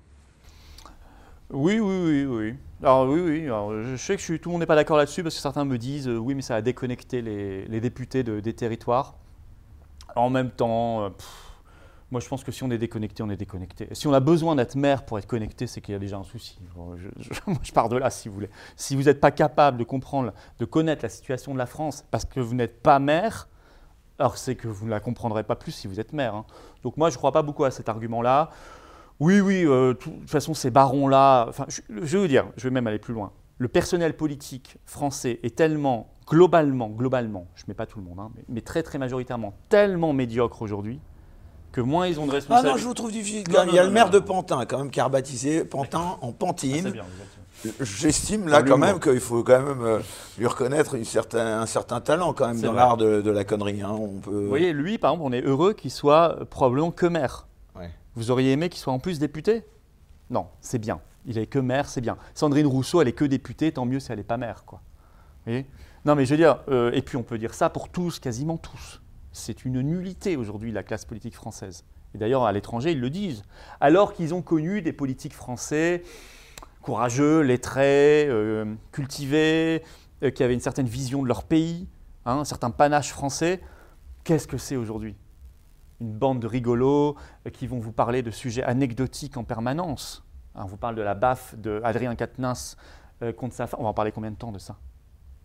Oui, 1.50 1.78
oui, 1.78 2.02
oui, 2.04 2.24
oui. 2.24 2.54
Alors 2.82 3.08
oui, 3.08 3.20
oui. 3.20 3.46
je 3.46 3.96
sais 3.96 4.16
que 4.16 4.36
tout 4.36 4.48
le 4.48 4.52
monde 4.52 4.60
n'est 4.60 4.66
pas 4.66 4.74
d'accord 4.74 4.96
là-dessus 4.96 5.22
parce 5.22 5.34
que 5.34 5.40
certains 5.40 5.64
me 5.64 5.78
disent 5.78 6.08
euh, 6.08 6.16
oui, 6.16 6.34
mais 6.34 6.42
ça 6.42 6.56
a 6.56 6.62
déconnecté 6.62 7.22
les, 7.22 7.80
députés 7.80 8.22
des 8.22 8.52
territoires. 8.52 9.14
En 10.16 10.30
même 10.30 10.50
temps, 10.50 11.04
euh, 11.04 11.08
moi 12.10 12.20
je 12.20 12.28
pense 12.28 12.44
que 12.44 12.52
si 12.52 12.62
on 12.64 12.70
est 12.70 12.78
déconnecté, 12.78 13.22
on 13.22 13.30
est 13.30 13.36
déconnecté. 13.36 13.88
Si 13.92 14.06
on 14.06 14.12
a 14.12 14.20
besoin 14.20 14.56
d'être 14.56 14.74
maire 14.74 15.04
pour 15.04 15.18
être 15.18 15.26
connecté, 15.26 15.66
c'est 15.66 15.80
qu'il 15.80 15.92
y 15.92 15.96
a 15.96 15.98
déjà 15.98 16.16
un 16.16 16.24
souci. 16.24 16.58
Je, 16.96 17.34
je 17.62 17.72
pars 17.72 17.88
de 17.88 17.96
là, 17.96 18.10
si 18.10 18.28
vous 18.28 18.34
voulez. 18.34 18.50
Si 18.76 18.96
vous 18.96 19.04
n'êtes 19.04 19.20
pas 19.20 19.30
capable 19.30 19.78
de 19.78 19.84
comprendre, 19.84 20.32
de 20.58 20.64
connaître 20.64 21.02
la 21.02 21.08
situation 21.08 21.52
de 21.52 21.58
la 21.58 21.66
France 21.66 22.04
parce 22.10 22.24
que 22.24 22.40
vous 22.40 22.54
n'êtes 22.54 22.82
pas 22.82 22.98
maire, 22.98 23.48
alors 24.18 24.36
c'est 24.36 24.56
que 24.56 24.68
vous 24.68 24.86
ne 24.86 24.90
la 24.90 25.00
comprendrez 25.00 25.44
pas 25.44 25.56
plus 25.56 25.72
si 25.72 25.86
vous 25.86 26.00
êtes 26.00 26.12
maire. 26.12 26.34
Hein. 26.34 26.44
Donc 26.82 26.96
moi, 26.96 27.10
je 27.10 27.14
ne 27.14 27.18
crois 27.18 27.32
pas 27.32 27.42
beaucoup 27.42 27.64
à 27.64 27.70
cet 27.70 27.88
argument-là. 27.88 28.50
Oui, 29.20 29.40
oui, 29.40 29.64
euh, 29.64 29.88
de 29.88 29.92
toute 29.94 30.30
façon, 30.30 30.54
ces 30.54 30.70
barons-là, 30.70 31.46
enfin, 31.48 31.66
je, 31.68 31.82
vais 31.88 32.18
vous 32.18 32.28
dire, 32.28 32.46
je 32.56 32.64
vais 32.64 32.70
même 32.70 32.86
aller 32.86 32.98
plus 32.98 33.14
loin. 33.14 33.32
Le 33.58 33.68
personnel 33.68 34.16
politique 34.16 34.76
français 34.86 35.40
est 35.42 35.56
tellement, 35.56 36.10
globalement, 36.26 36.88
globalement, 36.88 37.46
je 37.56 37.64
ne 37.64 37.68
mets 37.68 37.74
pas 37.74 37.86
tout 37.86 37.98
le 37.98 38.04
monde, 38.04 38.20
hein, 38.20 38.30
mais, 38.48 38.60
très, 38.60 38.82
très 38.82 38.98
majoritairement, 38.98 39.54
tellement 39.68 40.12
médiocre 40.12 40.62
aujourd'hui, 40.62 41.00
que 41.72 41.80
moins 41.80 42.06
ils 42.06 42.20
ont 42.20 42.26
de 42.26 42.32
responsabilités. 42.32 42.70
Ah 42.70 42.76
non, 42.76 42.80
je 42.80 42.86
vous 42.86 42.94
trouve 42.94 43.10
difficile. 43.10 43.44
Il 43.48 43.74
y 43.74 43.78
a 43.78 43.84
le 43.84 43.90
maire 43.90 44.10
de 44.10 44.20
Pantin, 44.20 44.64
quand 44.64 44.78
même, 44.78 44.90
qui 44.90 45.00
a 45.00 45.04
rebaptisé 45.04 45.64
Pantin 45.64 46.18
en 46.20 46.32
Pantine. 46.32 46.86
Ah, 46.86 46.90
bien, 46.90 47.04
J'estime 47.80 48.46
là 48.46 48.62
quand 48.62 48.78
même 48.78 49.00
qu'il 49.00 49.18
faut 49.18 49.42
quand 49.42 49.60
même 49.60 49.82
euh, 49.82 49.98
lui 50.38 50.46
reconnaître 50.46 50.96
un 51.34 51.66
certain 51.66 52.00
talent 52.00 52.32
quand 52.32 52.46
même 52.46 52.60
dans 52.60 52.72
l'art 52.72 52.96
de, 52.96 53.30
la 53.30 53.44
connerie. 53.44 53.82
Hein. 53.82 53.90
On 53.90 54.20
peut... 54.20 54.30
Vous 54.30 54.48
voyez, 54.48 54.72
lui, 54.72 54.98
par 54.98 55.12
exemple, 55.12 55.28
on 55.28 55.32
est 55.32 55.42
heureux 55.42 55.72
qu'il 55.72 55.90
soit 55.90 56.38
probablement 56.50 56.92
que 56.92 57.06
maire. 57.06 57.46
Vous 58.14 58.32
auriez 58.32 58.50
aimé 58.50 58.68
qu'il 58.68 58.80
soit 58.80 58.92
en 58.92 58.98
plus 58.98 59.20
député? 59.20 59.64
Non, 60.28 60.46
c'est 60.60 60.78
bien. 60.78 61.00
Il 61.28 61.38
est 61.38 61.46
que 61.46 61.58
maire, 61.58 61.88
c'est 61.88 62.00
bien. 62.00 62.16
Sandrine 62.34 62.66
Rousseau, 62.66 63.02
elle 63.02 63.08
est 63.08 63.12
que 63.12 63.26
députée, 63.26 63.70
tant 63.70 63.84
mieux 63.84 64.00
si 64.00 64.10
elle 64.10 64.18
n'est 64.18 64.24
pas 64.24 64.38
maire. 64.38 64.64
Quoi. 64.64 64.80
Non, 66.04 66.14
mais 66.14 66.24
je 66.24 66.30
veux 66.30 66.36
dire, 66.38 66.60
euh, 66.68 66.90
et 66.92 67.02
puis 67.02 67.16
on 67.16 67.22
peut 67.22 67.38
dire 67.38 67.54
ça 67.54 67.68
pour 67.68 67.90
tous, 67.90 68.18
quasiment 68.18 68.56
tous. 68.56 69.02
C'est 69.30 69.64
une 69.64 69.82
nullité 69.82 70.36
aujourd'hui, 70.36 70.72
la 70.72 70.82
classe 70.82 71.04
politique 71.04 71.34
française. 71.34 71.84
Et 72.14 72.18
d'ailleurs, 72.18 72.44
à 72.44 72.52
l'étranger, 72.52 72.92
ils 72.92 73.00
le 73.00 73.10
disent. 73.10 73.42
Alors 73.80 74.14
qu'ils 74.14 74.32
ont 74.32 74.40
connu 74.40 74.80
des 74.80 74.92
politiques 74.92 75.34
français 75.34 76.02
courageux, 76.80 77.42
lettrés, 77.42 78.26
euh, 78.28 78.74
cultivés, 78.92 79.82
euh, 80.22 80.30
qui 80.30 80.42
avaient 80.42 80.54
une 80.54 80.60
certaine 80.60 80.86
vision 80.86 81.22
de 81.22 81.28
leur 81.28 81.44
pays, 81.44 81.86
hein, 82.24 82.38
un 82.38 82.44
certain 82.46 82.70
panache 82.70 83.10
français. 83.10 83.60
Qu'est-ce 84.24 84.48
que 84.48 84.56
c'est 84.56 84.76
aujourd'hui? 84.76 85.14
Une 86.00 86.12
bande 86.12 86.40
de 86.40 86.46
rigolos 86.46 87.16
qui 87.52 87.66
vont 87.66 87.78
vous 87.78 87.92
parler 87.92 88.22
de 88.22 88.30
sujets 88.30 88.62
anecdotiques 88.62 89.36
en 89.36 89.44
permanence. 89.44 90.24
Hein, 90.54 90.62
on 90.64 90.66
vous 90.66 90.76
parle 90.76 90.94
de 90.94 91.02
la 91.02 91.14
baffe 91.14 91.54
d'Adrien 91.56 92.14
Quatennens 92.14 92.76
contre 93.36 93.54
sa 93.54 93.66
femme. 93.66 93.80
On 93.80 93.84
va 93.84 93.90
en 93.90 93.94
parler 93.94 94.12
combien 94.12 94.30
de 94.30 94.36
temps 94.36 94.52
de 94.52 94.58
ça? 94.58 94.76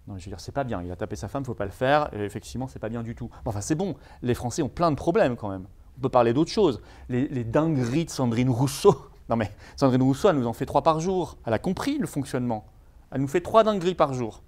Non, 0.08 0.18
je 0.18 0.26
veux 0.26 0.30
dire, 0.30 0.40
c'est 0.40 0.52
pas 0.52 0.64
bien. 0.64 0.82
Il 0.84 0.92
a 0.92 0.96
tapé 0.96 1.16
sa 1.16 1.28
femme, 1.28 1.44
il 1.44 1.46
faut 1.46 1.54
pas 1.54 1.66
le 1.66 1.72
faire. 1.72 2.14
Et 2.14 2.24
effectivement, 2.24 2.68
c'est 2.68 2.80
pas 2.80 2.90
bien 2.90 3.04
du 3.04 3.16
tout. 3.16 3.30
Enfin, 3.46 3.62
c'est 3.62 3.76
bon. 3.76 3.96
Les 4.22 4.34
Français 4.34 4.62
ont 4.62 4.70
plein 4.70 4.92
de 4.92 4.96
problèmes 4.96 5.36
quand 5.36 5.50
même. 5.50 5.66
On 5.98 6.02
peut 6.02 6.10
parler 6.10 6.34
d'autres 6.34 6.52
choses. 6.52 6.82
Les, 7.10 7.28
les 7.28 7.44
dingueries 7.44 8.06
de 8.06 8.10
Sandrine 8.10 8.50
Rousseau, 8.50 8.96
Non 9.30 9.36
mais 9.36 9.52
Sandrine 9.78 10.04
Rousseau, 10.04 10.30
elle 10.30 10.38
nous 10.38 10.48
en 10.48 10.54
fait 10.54 10.66
trois 10.66 10.84
par 10.84 11.00
jour. 11.00 11.38
Elle 11.46 11.54
a 11.54 11.60
compris 11.60 11.98
le 11.98 12.08
fonctionnement. 12.08 12.66
Elle 13.12 13.22
nous 13.22 13.28
fait 13.28 13.42
trois 13.42 13.64
dingueries 13.64 13.96
par 13.96 14.14
jour. 14.14 14.42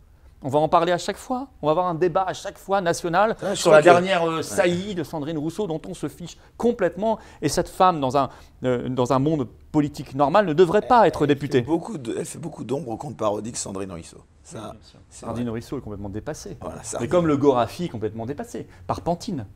On 0.45 0.49
va 0.49 0.59
en 0.59 0.67
parler 0.69 0.91
à 0.91 0.99
chaque 0.99 1.17
fois. 1.17 1.47
On 1.63 1.65
va 1.65 1.71
avoir 1.71 1.87
un 1.87 1.95
débat 1.95 2.21
à 2.27 2.33
chaque 2.33 2.59
fois 2.59 2.79
national 2.79 3.35
je 3.49 3.55
sur 3.55 3.71
la 3.71 3.81
dernière 3.81 4.29
euh, 4.29 4.43
saillie 4.43 4.93
de 4.93 5.03
Sandrine 5.03 5.39
Rousseau 5.39 5.65
dont 5.65 5.81
on 5.89 5.95
se 5.95 6.07
fiche 6.07 6.37
complètement. 6.55 7.17
Et 7.41 7.49
cette 7.49 7.67
femme, 7.67 7.99
dans 7.99 8.15
un, 8.15 8.29
euh, 8.63 8.87
dans 8.87 9.11
un 9.11 9.17
monde 9.17 9.47
politique 9.71 10.13
normal, 10.13 10.45
ne 10.45 10.53
devrait 10.53 10.83
pas 10.83 11.07
être 11.07 11.23
Elle 11.23 11.29
fait 11.29 11.33
députée. 11.33 11.61
beaucoup 11.61 11.97
de- 11.97 12.15
elle 12.19 12.25
fait 12.27 12.37
beaucoup 12.37 12.63
d'ombre 12.63 12.89
au 12.89 12.95
compte 12.97 13.17
parodique 13.17 13.57
Sandrine 13.57 13.91
Rousseau. 13.91 14.19
Ça, 14.43 14.75
Sandrine 15.09 15.49
Rousseau 15.49 15.79
est 15.79 15.81
complètement 15.81 16.09
dépassée. 16.09 16.57
Voilà, 16.61 16.81
arrive. 16.93 17.09
comme 17.09 17.25
le 17.25 17.37
Gorafi 17.37 17.89
complètement 17.89 18.27
dépassé. 18.27 18.67
Par 18.85 19.01
Pantine. 19.01 19.47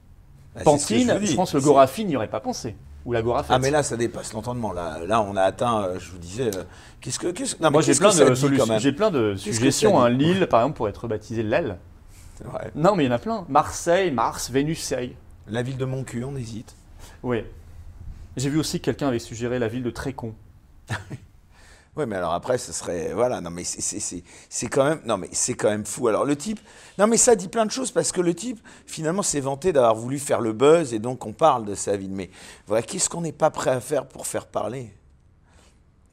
Bah, 0.55 0.61
Pantine, 0.63 1.11
je, 1.21 1.25
dis. 1.27 1.35
pense 1.35 1.51
que 1.51 1.57
le 1.57 1.63
Gorafi 1.63 2.03
n'y 2.05 2.15
aurait 2.15 2.27
pas 2.31 2.39
pensé. 2.39 2.75
Ou. 3.49 3.53
Ah 3.53 3.59
mais 3.59 3.71
là 3.71 3.83
ça 3.83 3.97
dépasse 3.97 4.33
l'entendement. 4.33 4.71
Là, 4.73 4.99
là 5.07 5.21
on 5.21 5.35
a 5.35 5.41
atteint, 5.43 5.83
euh, 5.83 5.99
je 5.99 6.11
vous 6.11 6.17
disais, 6.17 6.55
euh, 6.55 6.63
qu'est-ce 7.01 7.19
que, 7.19 7.27
qu'est-ce 7.27 7.55
que- 7.55 7.63
non, 7.63 7.69
mais 7.69 7.73
Moi 7.73 7.81
j'ai 7.81 7.93
plein, 7.95 8.11
j'ai 8.79 8.91
plein 8.91 9.11
de 9.11 9.35
suggestions. 9.35 9.99
hein. 10.01 10.09
Lille, 10.09 10.47
par 10.47 10.61
exemple, 10.61 10.77
pourrait 10.77 10.89
être 10.91 11.01
rebaptisée 11.03 11.43
l'aile. 11.43 11.77
C'est 12.37 12.45
vrai. 12.47 12.71
Non, 12.75 12.95
mais 12.95 13.03
il 13.03 13.07
y 13.07 13.09
en 13.09 13.15
a 13.15 13.19
plein. 13.19 13.45
Marseille, 13.49 14.11
Mars, 14.11 14.49
Vénus, 14.49 14.81
Seille. 14.81 15.15
La 15.47 15.61
ville 15.61 15.77
de 15.77 15.85
Moncu, 15.85 16.23
on 16.23 16.35
hésite. 16.37 16.75
Oui. 17.23 17.43
J'ai 18.37 18.49
vu 18.49 18.59
aussi 18.59 18.79
que 18.79 18.85
quelqu'un 18.85 19.07
avait 19.09 19.19
suggéré 19.19 19.59
la 19.59 19.67
ville 19.67 19.83
de 19.83 19.89
Trécon. 19.89 20.33
Ouais, 21.95 22.05
mais 22.05 22.15
alors 22.15 22.33
après, 22.33 22.57
ce 22.57 22.71
serait. 22.71 23.13
Voilà, 23.13 23.41
non, 23.41 23.49
mais 23.49 23.63
c'est- 23.63 23.81
c'est 23.81 23.99
c'est- 23.99 24.23
c'est 24.47 24.67
quand 24.67 24.85
même. 24.85 25.01
Non, 25.05 25.17
mais 25.17 25.27
c'est 25.33 25.53
quand 25.55 25.69
même 25.69 25.85
fou. 25.85 26.07
Alors, 26.07 26.23
le 26.23 26.35
type. 26.35 26.59
Non, 26.97 27.07
mais 27.07 27.17
ça 27.17 27.35
dit 27.35 27.47
plein 27.49 27.65
de 27.65 27.71
choses 27.71 27.91
parce 27.91 28.11
que 28.11 28.21
le 28.21 28.33
type, 28.33 28.59
finalement, 28.85 29.23
s'est 29.23 29.39
vanté 29.41 29.73
d'avoir 29.73 29.95
voulu 29.95 30.17
faire 30.19 30.39
le 30.39 30.53
buzz 30.53 30.93
et 30.93 30.99
donc 30.99 31.25
on 31.25 31.33
parle 31.33 31.65
de 31.65 31.75
sa 31.75 31.97
ville. 31.97 32.11
Mais 32.11 32.29
voilà, 32.67 32.83
qu'est-ce 32.83 33.09
qu'on 33.09 33.21
n'est 33.21 33.31
pas 33.33 33.49
prêt 33.49 33.71
à 33.71 33.79
faire 33.81 34.05
pour 34.05 34.27
faire 34.27 34.45
parler? 34.47 34.93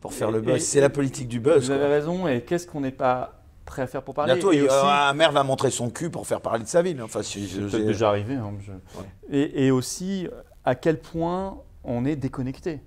Pour 0.01 0.13
faire 0.13 0.31
Et- 0.31 0.33
le 0.33 0.41
buzz 0.41 0.57
et- 0.57 0.61
C'est 0.61 0.81
la 0.81 0.91
politique 0.91 1.29
du 1.29 1.41
buzz. 1.41 1.67
Vous 1.67 1.71
avez 1.71 1.87
raison. 1.87 2.27
Et 2.27 2.43
qu'est-ce 2.43 2.67
qu'on 2.67 2.81
n'est 2.81 2.91
pas 2.91 3.43
prêt 3.65 3.83
à 3.83 3.87
faire 3.87 4.03
pour 4.03 4.15
parler? 4.15 4.33
Bientôt, 4.35 4.49
aussi- 4.49 4.61
euh, 4.61 4.83
un 4.83 5.13
maire 5.13 5.31
va 5.33 5.43
montrer 5.45 5.71
son 5.71 5.91
cul 5.91 6.11
pour 6.11 6.27
faire 6.27 6.41
parler 6.41 6.65
de 6.65 6.69
sa 6.69 6.83
ville. 6.83 7.01
Enfin, 7.03 7.23
si 7.23 7.43
C'est 7.47 7.55
je- 7.57 7.61
peut-être 7.61 7.71
j'ai- 7.73 7.85
déjà 7.85 8.09
arrivé. 8.09 8.35
hein, 8.35 8.55
je- 8.61 8.73
et, 9.37 9.67
et 9.67 9.71
aussi, 9.71 10.27
à 10.65 10.75
quel 10.75 10.99
point 11.01 11.59
on 11.85 12.05
est 12.05 12.17
déconnecté? 12.17 12.81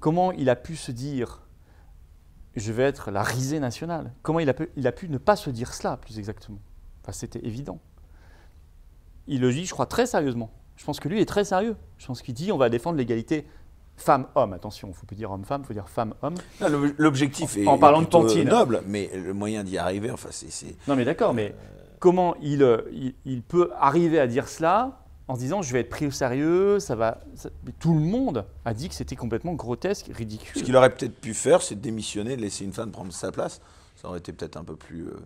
Comment 0.00 0.32
il 0.32 0.48
a 0.48 0.56
pu 0.56 0.76
se 0.76 0.92
dire 0.92 1.40
je 2.58 2.72
vais 2.72 2.82
être 2.84 3.10
la 3.10 3.22
risée 3.22 3.60
nationale 3.60 4.12
Comment 4.22 4.40
il 4.40 4.48
a, 4.48 4.54
pu, 4.54 4.68
il 4.76 4.86
a 4.86 4.92
pu 4.92 5.08
ne 5.08 5.18
pas 5.18 5.36
se 5.36 5.50
dire 5.50 5.72
cela, 5.74 5.96
plus 5.96 6.18
exactement? 6.18 6.58
Enfin, 7.02 7.12
c'était 7.12 7.44
évident. 7.46 7.80
Il 9.26 9.40
le 9.40 9.52
dit, 9.52 9.64
je 9.66 9.72
crois, 9.72 9.86
très 9.86 10.06
sérieusement. 10.06 10.50
Je 10.76 10.84
pense 10.84 11.00
que 11.00 11.08
lui 11.08 11.20
est 11.20 11.26
très 11.26 11.44
sérieux. 11.44 11.76
Je 11.98 12.06
pense 12.06 12.22
qu'il 12.22 12.34
dit 12.34 12.52
on 12.52 12.56
va 12.58 12.68
défendre 12.70 12.96
l'égalité 12.96 13.46
femme-homme. 13.96 14.52
Attention, 14.52 14.88
il 14.88 14.92
ne 14.92 14.96
faut 14.96 15.06
plus 15.06 15.16
dire 15.16 15.30
homme-femme, 15.30 15.62
il 15.62 15.66
faut 15.66 15.72
dire 15.74 15.88
femme-homme. 15.88 16.36
L'objectif 16.98 17.56
est, 17.56 17.66
En 17.66 17.78
parlant 17.78 18.00
de 18.00 18.06
Pantine. 18.06 18.48
noble, 18.48 18.82
mais 18.86 19.10
le 19.14 19.34
moyen 19.34 19.64
d'y 19.64 19.76
arriver, 19.76 20.10
enfin, 20.10 20.28
c'est-. 20.30 20.76
Non, 20.86 20.94
mais 20.94 21.04
d'accord, 21.04 21.34
mais 21.34 21.54
comment 21.98 22.36
il, 22.40 22.62
euh, 22.62 22.82
il, 22.92 23.14
il 23.24 23.42
peut 23.42 23.70
arriver 23.76 24.20
à 24.20 24.26
dire 24.28 24.48
cela 24.48 25.00
en 25.28 25.34
se 25.34 25.40
disant 25.40 25.62
je 25.62 25.72
vais 25.72 25.80
être 25.80 25.90
pris 25.90 26.06
au 26.06 26.10
sérieux, 26.10 26.80
ça 26.80 26.96
va. 26.96 27.20
ça- 27.34 27.50
tout 27.78 27.94
le 27.94 28.00
monde 28.00 28.44
a 28.64 28.74
dit 28.74 28.88
que 28.88 28.94
c'était 28.94 29.16
complètement 29.16 29.54
grotesque, 29.54 30.06
Ce 30.10 30.16
ridicule. 30.16 30.62
qu'il 30.62 30.74
aurait 30.76 30.90
peut-être 30.94 31.20
pu 31.20 31.34
faire, 31.34 31.62
c'est 31.62 31.74
démissionner, 31.80 32.36
laisser 32.36 32.64
une 32.64 32.72
femme 32.72 32.90
prendre 32.90 33.12
sa 33.12 33.30
place. 33.30 33.60
Ça 33.96 34.08
aurait 34.08 34.20
été 34.20 34.32
peut-être 34.32 34.56
un 34.56 34.62
peu 34.62 34.76
plus, 34.76 35.08
euh, 35.08 35.16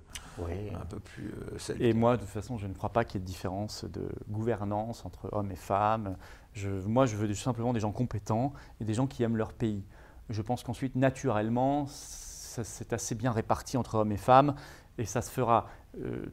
un 0.74 0.86
peu 0.86 0.98
plus 0.98 1.30
euh. 1.70 1.74
Et 1.78 1.92
moi, 1.92 2.16
de 2.16 2.22
toute 2.22 2.30
façon, 2.30 2.56
je 2.56 2.66
ne 2.66 2.72
crois 2.72 2.88
pas 2.88 3.04
qu'il 3.04 3.20
y 3.20 3.22
ait 3.22 3.26
de 3.26 3.30
différence 3.30 3.84
de 3.84 4.08
gouvernance 4.30 5.04
entre 5.04 5.28
hommes 5.32 5.52
et 5.52 5.56
femmes. 5.56 6.16
Je, 6.54 6.70
moi, 6.70 7.04
je 7.04 7.16
veux 7.16 7.28
tout 7.28 7.34
simplement 7.34 7.74
des 7.74 7.80
gens 7.80 7.92
compétents 7.92 8.54
et 8.80 8.84
des 8.84 8.94
gens 8.94 9.06
qui 9.06 9.22
aiment 9.24 9.36
leur 9.36 9.52
pays. 9.52 9.84
Je 10.30 10.40
pense 10.40 10.62
qu'ensuite, 10.62 10.96
naturellement, 10.96 11.86
c'est 11.86 12.92
assez 12.94 13.14
bien 13.14 13.30
réparti 13.30 13.76
entre 13.76 13.96
hommes 13.96 14.12
et 14.12 14.16
femmes 14.16 14.54
et 14.98 15.04
ça 15.04 15.20
se 15.20 15.30
fera. 15.30 15.68
Euh, 16.00 16.24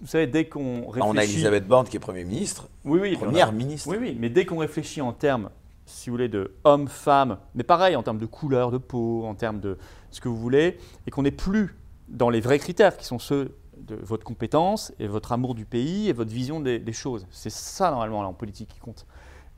vous 0.00 0.06
savez, 0.06 0.26
dès 0.26 0.46
qu'on 0.46 0.86
réfléchit. 0.88 1.00
Ah, 1.00 1.06
On 1.08 1.16
a 1.16 1.24
Elisabeth 1.24 1.66
Borne 1.66 1.86
qui 1.86 1.96
est 1.96 2.00
Premier 2.00 2.24
ministre, 2.24 2.68
Oui, 2.84 2.98
oui, 3.02 3.16
Première 3.16 3.52
ministre. 3.52 3.88
Oui, 3.90 3.96
oui, 4.00 4.16
mais 4.18 4.28
dès 4.30 4.44
qu'on 4.44 4.58
réfléchit 4.58 5.00
en 5.00 5.12
termes, 5.12 5.50
si 5.86 6.08
vous 6.10 6.14
voulez, 6.14 6.28
de 6.28 6.54
homme-femme, 6.64 7.38
mais 7.54 7.62
pareil, 7.64 7.96
en 7.96 8.02
termes 8.02 8.18
de 8.18 8.26
couleur 8.26 8.70
de 8.70 8.78
peau, 8.78 9.24
en 9.26 9.34
termes 9.34 9.60
de 9.60 9.76
ce 10.10 10.20
que 10.20 10.28
vous 10.28 10.36
voulez, 10.36 10.78
et 11.06 11.10
qu'on 11.10 11.22
n'est 11.22 11.30
plus 11.30 11.76
dans 12.08 12.30
les 12.30 12.40
vrais 12.40 12.58
critères 12.58 12.96
qui 12.96 13.04
sont 13.06 13.18
ceux 13.18 13.56
de 13.76 13.96
votre 13.96 14.24
compétence 14.24 14.92
et 14.98 15.06
votre 15.06 15.32
amour 15.32 15.54
du 15.54 15.64
pays 15.64 16.08
et 16.08 16.12
votre 16.12 16.30
vision 16.30 16.60
des, 16.60 16.78
des 16.78 16.92
choses. 16.92 17.26
C'est 17.30 17.50
ça, 17.50 17.90
normalement, 17.90 18.22
là, 18.22 18.28
en 18.28 18.34
politique 18.34 18.68
qui 18.68 18.78
compte. 18.80 19.06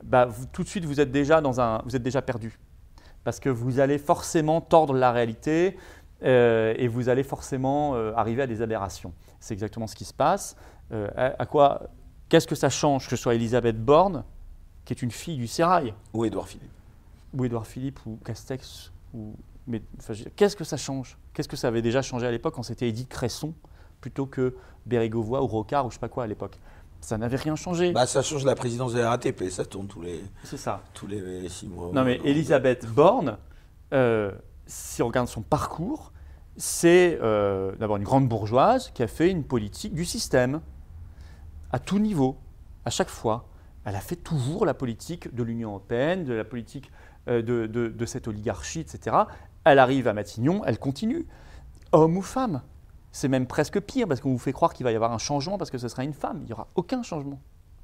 Bah, 0.03 0.25
vous- 0.25 0.45
tout 0.51 0.63
de 0.63 0.67
suite, 0.69 0.85
vous 0.85 0.99
êtes 1.01 1.11
déjà 1.11 1.41
dans 1.41 1.59
un, 1.61 1.81
vous 1.85 1.95
êtes 1.95 2.03
déjà 2.03 2.21
perdu. 2.21 2.57
Parce 3.23 3.39
que 3.39 3.49
vous 3.49 3.79
allez 3.79 3.97
forcément 3.97 4.59
tordre 4.61 4.93
la 4.93 5.11
réalité 5.11 5.77
euh, 6.23 6.73
et 6.77 6.87
vous 6.87 7.09
allez 7.09 7.23
forcément 7.23 7.95
euh, 7.95 8.13
arriver 8.15 8.41
à 8.41 8.47
des 8.47 8.61
aberrations. 8.61 9.13
C'est 9.43 9.53
exactement 9.53 9.87
ce 9.87 9.95
qui 9.95 10.05
se 10.05 10.13
passe. 10.13 10.55
Euh, 10.93 11.09
à, 11.17 11.41
à 11.41 11.45
quoi, 11.45 11.81
qu'est-ce 12.29 12.47
que 12.47 12.55
ça 12.55 12.69
change 12.69 13.03
que 13.09 13.09
ce 13.17 13.21
soit 13.21 13.35
Elisabeth 13.35 13.77
Borne, 13.83 14.23
qui 14.85 14.93
est 14.93 15.01
une 15.01 15.11
fille 15.11 15.35
du 15.35 15.47
sérail, 15.47 15.93
Ou 16.13 16.23
Édouard 16.23 16.47
Philippe. 16.47 16.71
ou 17.33 17.43
Édouard 17.43 17.67
Philippe, 17.67 17.99
ou 18.05 18.17
Castex, 18.23 18.93
ou 19.13 19.35
mais 19.67 19.81
enfin, 19.99 20.13
qu'est-ce 20.37 20.55
que 20.55 20.63
ça 20.63 20.77
change? 20.77 21.17
Qu'est-ce 21.33 21.49
que 21.49 21.57
ça 21.57 21.67
avait 21.67 21.81
déjà 21.81 22.01
changé 22.01 22.25
à 22.25 22.31
l'époque 22.31 22.53
quand 22.55 22.63
c'était 22.63 22.87
Édith 22.87 23.09
Cresson 23.09 23.53
plutôt 23.99 24.25
que 24.27 24.55
Bérégovoy 24.85 25.41
ou 25.41 25.47
Rocard 25.47 25.85
ou 25.85 25.89
je 25.89 25.95
sais 25.95 25.99
pas 25.99 26.07
quoi 26.09 26.23
à 26.23 26.27
l'époque? 26.27 26.57
Ça 27.01 27.17
n'avait 27.17 27.35
rien 27.37 27.57
changé. 27.57 27.91
Bah, 27.91 28.05
ça 28.07 28.21
change 28.21 28.45
la 28.45 28.55
présidence 28.55 28.93
de 28.93 28.99
la 28.99 29.09
RATP, 29.09 29.49
ça 29.49 29.65
tourne 29.65 29.87
tous 29.87 30.01
les, 30.01 30.23
C'est 30.45 30.55
ça. 30.57 30.81
tous 30.93 31.07
les 31.07 31.49
six 31.49 31.67
mois. 31.67 31.91
Non, 31.93 32.05
mais 32.05 32.21
Elisabeth 32.23 32.85
Borne, 32.87 33.37
euh, 33.93 34.31
si 34.65 35.01
on 35.01 35.07
regarde 35.07 35.27
son 35.27 35.41
parcours, 35.41 36.13
c'est 36.57 37.17
euh, 37.21 37.73
d'abord 37.77 37.97
une 37.97 38.03
grande 38.03 38.27
bourgeoise 38.27 38.91
qui 38.91 39.03
a 39.03 39.07
fait 39.07 39.29
une 39.29 39.43
politique 39.43 39.93
du 39.93 40.05
système, 40.05 40.61
à 41.71 41.79
tout 41.79 41.99
niveau, 41.99 42.37
à 42.85 42.89
chaque 42.89 43.09
fois. 43.09 43.49
Elle 43.85 43.95
a 43.95 44.01
fait 44.01 44.15
toujours 44.15 44.65
la 44.65 44.73
politique 44.73 45.33
de 45.33 45.43
l'Union 45.43 45.69
européenne, 45.69 46.23
de 46.23 46.33
la 46.33 46.43
politique 46.43 46.91
euh, 47.27 47.41
de, 47.41 48.05
cette 48.05 48.27
oligarchie, 48.27 48.81
etc. 48.81 49.15
Elle 49.63 49.79
arrive 49.79 50.07
à 50.07 50.13
Matignon, 50.13 50.61
elle 50.65 50.77
continue. 50.77 51.25
Homme 51.91 52.17
ou 52.17 52.21
femme 52.21 52.61
C'est 53.11 53.27
même 53.27 53.47
presque 53.47 53.79
pire 53.79 54.07
parce 54.07 54.21
qu'on 54.21 54.31
vous 54.31 54.37
fait 54.37 54.53
croire 54.53 54.73
qu'il 54.73 54.83
va 54.83 54.91
y 54.91 54.95
avoir 54.95 55.11
un 55.11 55.17
changement 55.17 55.57
parce 55.57 55.71
que 55.71 55.77
ce 55.77 55.87
sera 55.87 56.03
une 56.03 56.13
femme. 56.13 56.39
Il 56.41 56.45
n'y 56.45 56.53
aura 56.53 56.67
aucun 56.75 57.01
changement. 57.03 57.41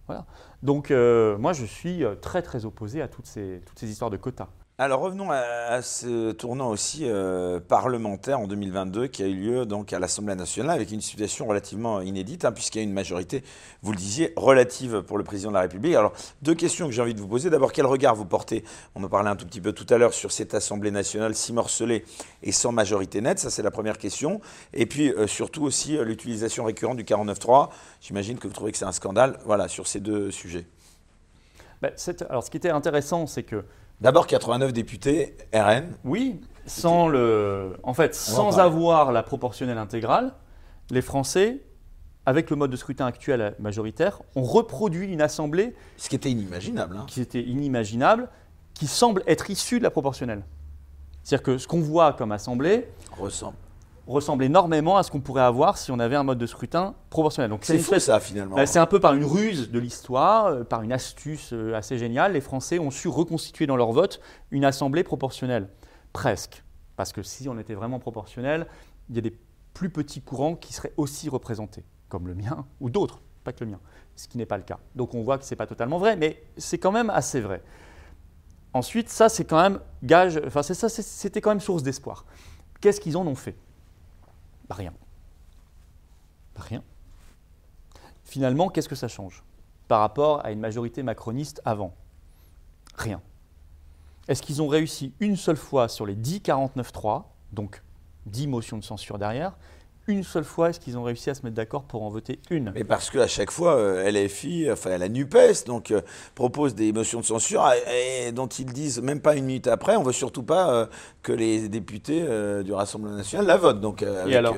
Voilà. 0.07 0.25
Donc 0.63 0.91
euh, 0.91 1.37
moi, 1.37 1.53
je 1.53 1.65
suis 1.65 2.03
très 2.21 2.41
très 2.41 2.65
opposé 2.65 3.01
à 3.01 3.07
toutes 3.07 3.27
ces 3.27 3.61
histoires 3.81 4.11
de 4.11 4.17
quotas. 4.17 4.49
Alors 4.81 5.01
revenons 5.01 5.29
à, 5.29 5.81
ce 5.81 6.31
tournant 6.31 6.69
aussi 6.69 7.01
euh, 7.03 7.59
parlementaire 7.59 8.39
en 8.39 8.47
2022 8.47 9.07
qui 9.07 9.21
a 9.23 9.25
eu 9.25 9.35
lieu 9.35 9.65
donc 9.65 9.91
à 9.91 9.99
l'Assemblée 9.99 10.35
nationale 10.35 10.73
avec 10.73 10.91
une 10.91 11.01
situation 11.01 11.47
relativement 11.47 11.99
inédite 11.99 12.45
hein, 12.45 12.53
puisqu'il 12.53 12.77
y 12.77 12.81
a 12.81 12.85
une 12.85 12.93
majorité, 12.93 13.43
vous 13.81 13.91
le 13.91 13.97
disiez, 13.97 14.31
relative 14.37 15.01
pour 15.01 15.17
le 15.17 15.25
président 15.25 15.49
de 15.49 15.55
la 15.55 15.59
République. 15.63 15.95
Alors 15.95 16.13
deux 16.43 16.55
questions 16.55 16.85
que 16.85 16.93
j'ai 16.93 17.01
envie 17.01 17.13
de 17.13 17.19
vous 17.19 17.27
poser. 17.27 17.49
D'abord, 17.49 17.73
quel 17.73 17.87
regard 17.87 18.15
vous 18.15 18.23
portez 18.23 18.63
On 18.95 19.03
en 19.03 19.09
parlait 19.09 19.29
un 19.29 19.35
tout 19.35 19.45
petit 19.45 19.59
peu 19.59 19.73
tout 19.73 19.85
à 19.89 19.97
l'heure 19.97 20.13
sur 20.13 20.31
cette 20.31 20.53
Assemblée 20.53 20.91
nationale 20.91 21.35
si 21.35 21.51
morcelée 21.51 22.05
et 22.41 22.53
sans 22.53 22.71
majorité 22.71 23.19
nette? 23.19 23.39
Ça 23.39 23.49
c'est 23.49 23.63
la 23.63 23.71
première 23.71 23.97
question. 23.97 24.39
Et 24.73 24.85
puis 24.85 25.11
euh, 25.11 25.27
surtout 25.27 25.63
aussi 25.65 25.97
euh, 25.97 26.05
l'utilisation 26.05 26.63
récurrente 26.63 26.95
du 26.95 27.03
49.3. 27.03 27.67
J'imagine 27.99 28.37
que 28.37 28.47
vous 28.47 28.53
trouvez 28.53 28.71
que 28.71 28.77
c'est 28.77 28.85
un 28.85 28.93
scandale. 28.93 29.39
Voilà 29.43 29.67
sur 29.67 29.87
ces 29.87 29.99
deux 29.99 30.31
sujets. 30.31 30.65
Ben, 31.81 31.91
alors, 32.29 32.43
ce 32.43 32.51
qui 32.51 32.57
était 32.57 32.69
intéressant, 32.69 33.25
c'est 33.25 33.43
que, 33.43 33.63
D'abord 34.01 34.27
89 34.27 34.71
députés 34.73 35.35
RN. 35.53 35.93
oui, 36.05 36.39
sans, 36.65 37.07
le, 37.07 37.77
en 37.83 37.93
fait, 37.93 38.13
sans 38.15 38.59
avoir 38.59 39.11
la 39.11 39.23
proportionnelle 39.23 39.77
intégrale, 39.77 40.33
les 40.91 41.01
Français, 41.01 41.63
avec 42.25 42.49
le 42.49 42.55
mode 42.55 42.71
de 42.71 42.75
scrutin 42.77 43.07
actuel 43.07 43.55
majoritaire, 43.59 44.21
ont 44.35 44.43
reproduit 44.43 45.11
une 45.11 45.21
assemblée 45.21 45.75
Ce 45.97 46.09
qui 46.09 46.15
était 46.15 46.29
inimaginable. 46.31 46.97
hein. 46.97 47.05
qui 47.07 47.21
était 47.21 47.41
inimaginable, 47.41 48.29
qui 48.73 48.87
semble 48.87 49.23
être 49.27 49.49
issue 49.49 49.79
de 49.79 49.83
la 49.83 49.89
proportionnelle. 49.91 50.43
C'est-à-dire 51.23 51.43
que 51.43 51.57
ce 51.57 51.67
qu'on 51.67 51.81
voit 51.81 52.13
comme 52.13 52.31
assemblée 52.31 52.87
Ressemble. 53.17 53.57
Ressemble 54.13 54.43
énormément 54.43 54.97
à 54.97 55.03
ce 55.03 55.11
qu'on 55.11 55.21
pourrait 55.21 55.43
avoir 55.43 55.77
si 55.77 55.91
on 55.91 55.99
avait 55.99 56.15
un 56.15 56.23
mode 56.23 56.37
de 56.39 56.45
scrutin 56.45 56.95
proportionnel. 57.09 57.49
Donc 57.51 57.63
C'est 57.63 57.77
fou 57.77 57.99
ça 57.99 58.19
finalement. 58.19 58.55
Bah, 58.55 58.65
c'est 58.65 58.79
un 58.79 58.85
peu 58.85 58.99
par 58.99 59.13
une 59.13 59.23
ruse 59.25 59.69
de 59.71 59.79
l'histoire, 59.79 60.45
euh, 60.47 60.63
par 60.63 60.81
une 60.81 60.91
astuce 60.91 61.51
euh, 61.53 61.75
assez 61.75 61.97
géniale, 61.97 62.33
les 62.33 62.41
Français 62.41 62.79
ont 62.79 62.91
su 62.91 63.07
reconstituer 63.07 63.67
dans 63.67 63.75
leur 63.77 63.91
vote 63.91 64.19
une 64.51 64.65
assemblée 64.65 65.03
proportionnelle. 65.03 65.69
Presque. 66.13 66.63
Parce 66.95 67.13
que 67.13 67.21
si 67.23 67.47
on 67.47 67.57
était 67.59 67.75
vraiment 67.75 67.99
proportionnel, 67.99 68.67
il 69.09 69.15
y 69.15 69.19
a 69.19 69.21
des 69.21 69.37
plus 69.73 69.89
petits 69.89 70.21
courants 70.21 70.55
qui 70.55 70.73
seraient 70.73 70.93
aussi 70.97 71.29
représentés, 71.29 71.85
comme 72.09 72.27
le 72.27 72.35
mien 72.35 72.65
ou 72.81 72.89
d'autres, 72.89 73.21
pas 73.43 73.53
que 73.53 73.63
le 73.63 73.69
mien, 73.71 73.79
ce 74.15 74.27
qui 74.27 74.37
n'est 74.37 74.45
pas 74.47 74.57
le 74.57 74.63
cas. 74.63 74.79
Donc 74.95 75.13
on 75.13 75.21
voit 75.23 75.37
que 75.37 75.45
ce 75.45 75.51
n'est 75.51 75.55
pas 75.57 75.67
totalement 75.67 75.99
vrai, 75.99 76.15
mais 76.15 76.41
c'est 76.57 76.77
quand 76.79 76.91
même 76.91 77.09
assez 77.11 77.39
vrai. 77.39 77.61
Ensuite, 78.73 79.09
ça 79.09 79.29
c'est 79.29 79.45
quand 79.45 79.61
même 79.61 79.79
gage, 80.03 80.39
enfin 80.45 80.61
c'est 80.63 80.73
ça, 80.73 80.89
c'est- 80.89 81.01
c'était 81.01 81.41
quand 81.41 81.49
même 81.51 81.59
source 81.59 81.83
d'espoir. 81.83 82.25
Qu'est-ce 82.81 82.99
qu'ils 83.01 83.17
en 83.17 83.25
ont 83.25 83.35
fait? 83.35 83.55
Bah, 84.69 84.75
Rien. 84.75 84.93
Bah, 86.55 86.61
Rien. 86.61 86.83
Finalement, 88.23 88.69
qu'est-ce 88.69 88.87
que 88.89 88.95
ça 88.95 89.07
change 89.07 89.43
par 89.87 90.01
rapport 90.01 90.45
à 90.45 90.51
une 90.51 90.59
majorité 90.59 91.01
macroniste 91.01 91.61
avant? 91.65 91.95
Rien. 92.95 93.21
Est-ce 94.27 94.43
qu'ils 94.43 94.61
ont 94.61 94.67
réussi 94.67 95.13
une 95.19 95.35
seule 95.35 95.57
fois 95.57 95.89
sur 95.89 96.05
les 96.05 96.15
10 96.15 96.41
49.3, 96.41 97.23
donc 97.51 97.81
10 98.27 98.45
motions 98.47 98.77
de 98.77 98.83
censure 98.83 99.17
derrière, 99.17 99.57
une 100.09 100.23
seule 100.23 100.43
fois 100.43 100.71
est-ce 100.71 100.79
qu'ils 100.79 100.97
ont 100.97 101.03
réussi 101.03 101.29
à 101.29 101.35
se 101.35 101.43
mettre 101.43 101.55
d'accord 101.55 101.83
pour 101.83 102.03
en 102.03 102.09
voter 102.09 102.39
une? 102.49 102.71
Mais 102.73 102.83
parce 102.83 103.11
qu'à 103.11 103.27
chaque 103.27 103.51
fois, 103.51 103.75
euh, 103.75 104.11
LFI, 104.11 104.69
enfin 104.71 104.97
la 104.97 105.07
NUPES, 105.07 105.65
donc, 105.67 105.91
euh, 105.91 106.01
propose 106.33 106.73
des 106.73 106.91
motions 106.91 107.19
de 107.19 107.25
censure 107.25 107.63
et, 107.93 108.31
dont 108.31 108.47
ils 108.47 108.65
disent, 108.65 109.01
même 109.01 109.21
pas 109.21 109.35
une 109.35 109.45
minute 109.45 109.67
après, 109.67 109.95
on 109.95 110.01
ne 110.01 110.07
veut 110.07 110.11
surtout 110.11 110.43
pas 110.43 110.73
euh, 110.73 110.85
que 111.21 111.31
les 111.31 111.69
députés 111.69 112.25
du 112.63 112.73
Rassemblement 112.73 113.15
national 113.15 113.45
la 113.45 113.57
votent. 113.57 113.81
Donc, 113.81 114.01
avec, 114.01 114.33
alors 114.33 114.57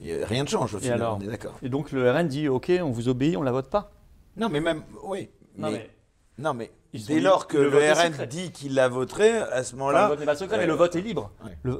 rien 0.00 0.42
ne 0.42 0.48
change 0.48 0.74
au 0.74 0.78
final, 0.78 1.02
on 1.02 1.20
est 1.20 1.26
d'accord. 1.26 1.56
Et 1.62 1.68
donc 1.68 1.92
le 1.92 2.10
RN 2.10 2.26
dit, 2.26 2.48
OK, 2.48 2.70
on 2.82 2.90
vous 2.90 3.08
obéit, 3.08 3.36
on 3.36 3.40
ne 3.40 3.44
la 3.44 3.52
vote 3.52 3.70
pas? 3.70 3.92
Non, 4.36 4.48
mais 4.48 4.60
même, 4.60 4.82
oui. 5.04 5.30
Non, 5.56 6.54
mais, 6.54 6.70
dès 6.92 7.20
lors 7.20 7.46
que 7.46 7.56
le, 7.56 7.92
RN 7.92 8.26
dit 8.26 8.50
qu'il 8.50 8.74
la 8.74 8.88
voterait, 8.88 9.38
à 9.38 9.62
ce 9.62 9.76
moment-là. 9.76 10.02
le 10.02 10.08
vote 10.08 10.20
n'est 10.20 10.26
pas 10.26 10.36
secret, 10.36 10.58
mais 10.58 10.66
le 10.66 10.74
vote 10.74 10.96
est 10.96 11.00
libre. 11.00 11.30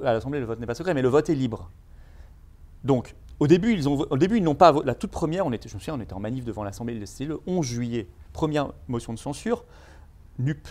à 0.05 0.13
l'Assemblée, 0.13 0.41
le 0.41 0.47
vote 0.47 0.61
n'est 0.61 0.67
pas 0.67 0.75
secret, 0.75 0.95
mais 0.95 1.03
le 1.03 1.09
vote 1.09 1.29
est 1.31 1.35
libre. 1.35 1.69
Donc, 2.85 3.15
au 3.41 3.47
début, 3.47 3.73
ils 3.73 3.89
ont, 3.89 4.07
au 4.11 4.17
début, 4.17 4.39
ils 4.39 4.43
n'ont 4.43 4.55
pas. 4.55 4.75
La 4.85 4.95
toute 4.95 5.11
première, 5.11 5.47
on 5.47 5.53
était, 5.53 5.69
je 5.69 5.75
me 5.75 5.81
souviens, 5.81 5.95
on 5.95 6.01
était 6.01 6.15
en 6.15 6.21
manif 6.21 6.45
devant 6.45 6.65
l'Assemblée, 6.65 7.05
c'était 7.07 7.27
le 7.27 7.41
11 7.47 7.65
juillet. 7.65 8.09
Première 8.33 8.73
motion 8.89 9.13
de 9.13 9.19
censure, 9.19 9.65
NUP. 10.39 10.67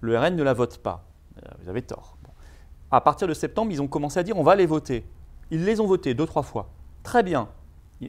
Le 0.00 0.18
RN 0.18 0.34
ne 0.34 0.42
la 0.42 0.54
vote 0.54 0.78
pas. 0.78 1.04
Euh, 1.38 1.50
vous 1.62 1.68
avez 1.68 1.82
tort. 1.82 2.16
À 2.90 3.00
partir 3.00 3.28
de 3.28 3.34
septembre, 3.34 3.70
ils 3.70 3.80
ont 3.80 3.88
commencé 3.88 4.18
à 4.18 4.22
dire 4.22 4.36
on 4.36 4.42
va 4.42 4.56
les 4.56 4.66
voter. 4.66 5.04
Ils 5.50 5.64
les 5.64 5.80
ont 5.80 5.86
votés 5.86 6.14
deux, 6.14 6.26
trois 6.26 6.42
fois. 6.42 6.70
Très 7.02 7.22
bien. 7.22 7.48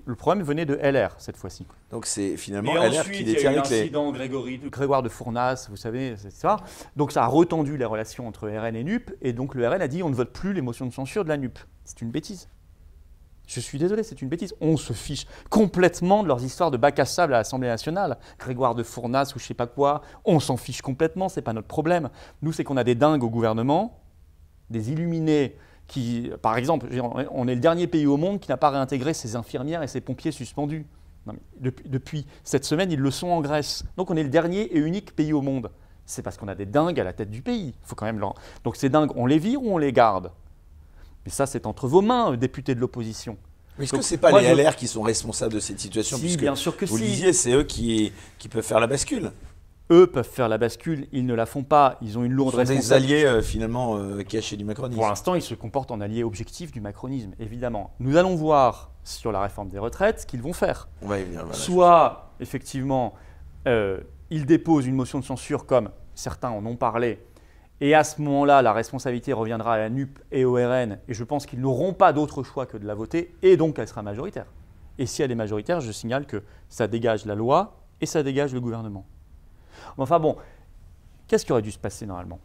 Le 0.06 0.16
problème 0.16 0.44
venait 0.46 0.66
de 0.66 0.76
LR 0.76 1.16
cette 1.18 1.36
fois-ci. 1.36 1.66
Donc 1.92 2.06
c'est 2.06 2.38
finalement 2.38 2.74
LR 2.74 3.12
qui 3.12 3.26
détient 3.26 3.52
les 3.52 3.62
clés. 3.62 3.90
Grégory, 3.90 4.58
Grégoire 4.70 5.04
de 5.04 5.10
Fournas, 5.10 5.68
vous 5.70 5.76
savez, 5.76 6.16
c'est 6.16 6.32
ça. 6.32 6.58
Donc 6.96 7.12
ça 7.12 7.26
a 7.26 7.28
retendu 7.28 7.76
les 7.76 7.84
relations 7.84 8.26
entre 8.26 8.48
RN 8.48 8.76
et 8.76 8.86
NUP, 8.86 9.12
et 9.22 9.34
donc 9.34 9.54
le 9.54 9.68
RN 9.68 9.82
a 9.82 9.90
dit 9.90 10.02
on 10.02 10.10
ne 10.10 10.16
vote 10.16 10.32
plus 10.32 10.54
les 10.54 10.62
motions 10.62 10.86
de 10.86 10.94
censure 10.94 11.26
de 11.26 11.30
la 11.30 11.38
NUP. 11.38 11.60
C'est 11.84 12.02
une 12.02 12.10
bêtise. 12.10 12.48
Je 13.52 13.60
suis 13.60 13.78
désolé, 13.78 14.04
c'est 14.04 14.22
une 14.22 14.30
bêtise. 14.30 14.56
On 14.62 14.78
se 14.78 14.94
fiche 14.94 15.26
complètement 15.50 16.24
de 16.24 16.30
leurs 16.30 16.42
histoires 16.42 16.72
de 16.72 16.78
bac 16.78 16.98
à 17.00 17.06
sable 17.06 17.34
à 17.34 17.40
l'Assemblée 17.40 17.68
nationale. 17.68 18.18
Grégoire 18.40 18.76
de 18.76 18.82
Fournas 18.82 19.34
ou 19.36 19.40
je 19.40 19.46
sais 19.46 19.54
pas 19.54 19.68
quoi, 19.68 20.04
on 20.24 20.40
s'en 20.40 20.56
fiche 20.56 20.82
complètement, 20.82 21.28
c'est 21.28 21.42
pas 21.42 21.52
notre 21.52 21.68
problème. 21.68 22.10
Nous, 22.42 22.54
c'est 22.54 22.64
qu'on 22.64 22.78
a 22.78 22.86
des 22.86 22.96
dingues 22.96 23.26
au 23.26 23.30
gouvernement, 23.30 24.00
des 24.70 24.94
illuminés 24.94 25.58
qui, 25.88 26.32
par 26.42 26.56
exemple, 26.56 26.88
on 27.30 27.48
est 27.50 27.56
le 27.56 27.60
dernier 27.60 27.88
pays 27.88 28.08
au 28.08 28.16
monde 28.16 28.40
qui 28.40 28.50
n'a 28.50 28.56
pas 28.56 28.70
réintégré 28.70 29.14
ses 29.14 29.36
infirmières 29.36 29.84
et 29.84 29.88
ses 29.88 30.00
pompiers 30.00 30.32
suspendus. 30.32 30.86
depuis, 31.60 32.26
cette 32.46 32.64
semaine, 32.64 32.90
ils 32.90 33.02
le 33.02 33.12
sont 33.12 33.28
en 33.28 33.42
Grèce. 33.42 33.84
Donc 33.98 34.12
on 34.12 34.16
est 34.16 34.24
le 34.24 34.30
dernier 34.30 34.62
et 34.62 34.80
unique 34.80 35.14
pays 35.14 35.34
au 35.34 35.42
monde. 35.42 35.72
C'est 36.06 36.22
parce 36.22 36.38
qu'on 36.38 36.48
a 36.48 36.56
des 36.56 36.66
dingues 36.66 37.02
à 37.02 37.04
la 37.04 37.12
tête 37.12 37.30
du 37.30 37.42
pays. 37.42 37.74
Faut 37.84 37.96
quand 37.96 38.06
même 38.06 38.24
Donc 38.64 38.78
ces 38.78 38.88
dingues, 38.88 39.12
on 39.18 39.26
les 39.26 39.40
vire 39.40 39.62
ou 39.62 39.74
on 39.74 39.78
les 39.78 39.92
garde? 39.92 40.32
Mais 41.26 41.32
ça, 41.32 41.46
c'est 41.46 41.66
entre 41.66 41.88
vos 41.88 42.02
mains, 42.02 42.36
députés 42.36 42.76
de 42.76 42.80
l'opposition. 42.80 43.38
Est-ce 43.80 43.94
que 43.94 44.02
ce 44.02 44.14
n'est 44.14 44.20
pas 44.20 44.40
les 44.42 44.54
LR 44.54 44.76
qui 44.76 44.88
sont 44.88 45.02
responsables 45.02 45.54
de 45.54 45.60
cette 45.60 45.80
situation 45.80 46.18
Si, 46.18 46.38
bien 46.38 46.56
sûr 46.56 46.76
que 46.78 46.86
vous 46.86 46.98
si. 46.98 47.04
Vous 47.04 47.10
disiez, 47.10 47.34
c'est 47.34 47.52
eux 47.52 47.64
qui, 47.64 48.12
qui 48.38 48.48
peuvent 48.48 48.64
faire 48.64 48.80
la 48.80 48.88
bascule. 48.88 49.32
Eux 49.92 50.08
peuvent 50.08 50.28
faire 50.28 50.48
la 50.48 50.58
bascule, 50.58 51.08
ils 51.12 51.26
ne 51.26 51.34
la 51.34 51.46
font 51.46 51.64
pas, 51.64 51.98
ils 52.02 52.18
ont 52.18 52.24
une 52.24 52.32
lourde 52.32 52.56
responsabilité. 52.56 53.08
des 53.08 53.14
alliés 53.14 53.26
euh, 53.26 53.42
finalement 53.42 53.98
euh, 53.98 54.24
cachés 54.24 54.56
du 54.56 54.64
macronisme. 54.64 54.98
Pour 54.98 55.10
l'instant, 55.10 55.36
ils 55.36 55.42
se 55.42 55.54
comportent 55.54 55.92
en 55.92 56.00
alliés 56.00 56.24
objectifs 56.24 56.72
du 56.72 56.80
macronisme, 56.80 57.32
évidemment. 57.40 57.92
Nous 58.00 58.16
allons 58.16 58.36
voir 58.36 58.92
sur 59.04 59.34
la 59.34 59.42
réforme 59.42 59.68
des 59.68 59.80
retraites 59.80 60.22
ce 60.22 60.26
qu'ils 60.26 60.42
vont 60.42 60.54
faire. 60.54 60.88
On 61.02 61.08
va 61.08 61.20
y 61.20 61.24
venir. 61.24 61.46
Soit, 61.52 62.32
effectivement, 62.40 63.16
euh, 63.68 64.00
ils 64.30 64.46
déposent 64.46 64.88
une 64.88 64.96
motion 64.96 65.20
de 65.20 65.26
censure 65.26 65.66
comme 65.66 65.90
certains 66.16 66.52
en 66.52 66.66
ont 66.66 66.78
parlé, 66.78 67.20
et 67.82 67.96
à 67.96 68.04
ce 68.04 68.22
moment-là, 68.22 68.62
la 68.62 68.72
responsabilité 68.72 69.34
reviendra 69.34 69.74
à 69.74 69.78
la 69.78 69.90
NUP 69.90 70.20
et 70.32 70.46
au 70.46 70.54
RN, 70.54 71.00
et 71.08 71.14
je 71.14 71.24
pense 71.24 71.46
qu'ils 71.46 71.60
n'auront 71.60 71.94
pas 71.94 72.14
d'autre 72.14 72.44
choix 72.44 72.66
que 72.68 72.78
de 72.78 72.86
la 72.86 72.96
voter, 72.96 73.36
et 73.42 73.58
donc 73.58 73.80
elle 73.80 73.88
sera 73.88 74.04
majoritaire. 74.04 74.46
Et 75.00 75.08
si 75.08 75.24
elle 75.24 75.32
est 75.32 75.36
majoritaire, 75.36 75.82
je 75.82 75.92
signale 75.92 76.28
que 76.28 76.44
ça 76.70 76.88
dégage 76.88 77.26
la 77.26 77.34
loi 77.34 77.82
et 78.00 78.06
ça 78.06 78.22
dégage 78.22 78.54
le 78.54 78.62
gouvernement. 78.62 79.06
Enfin 79.98 80.20
bon, 80.20 80.38
qu'est-ce 81.28 81.44
qui 81.44 81.52
aurait 81.52 81.64
dû 81.64 81.72
se 81.72 81.80
passer 81.80 82.06
normalement? 82.06 82.40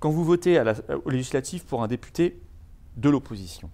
Quand 0.00 0.10
vous 0.10 0.24
votez 0.24 0.60
au 1.04 1.10
législatif 1.10 1.64
pour 1.64 1.82
un 1.82 1.86
député 1.86 2.42
de 2.96 3.08
l'opposition, 3.08 3.70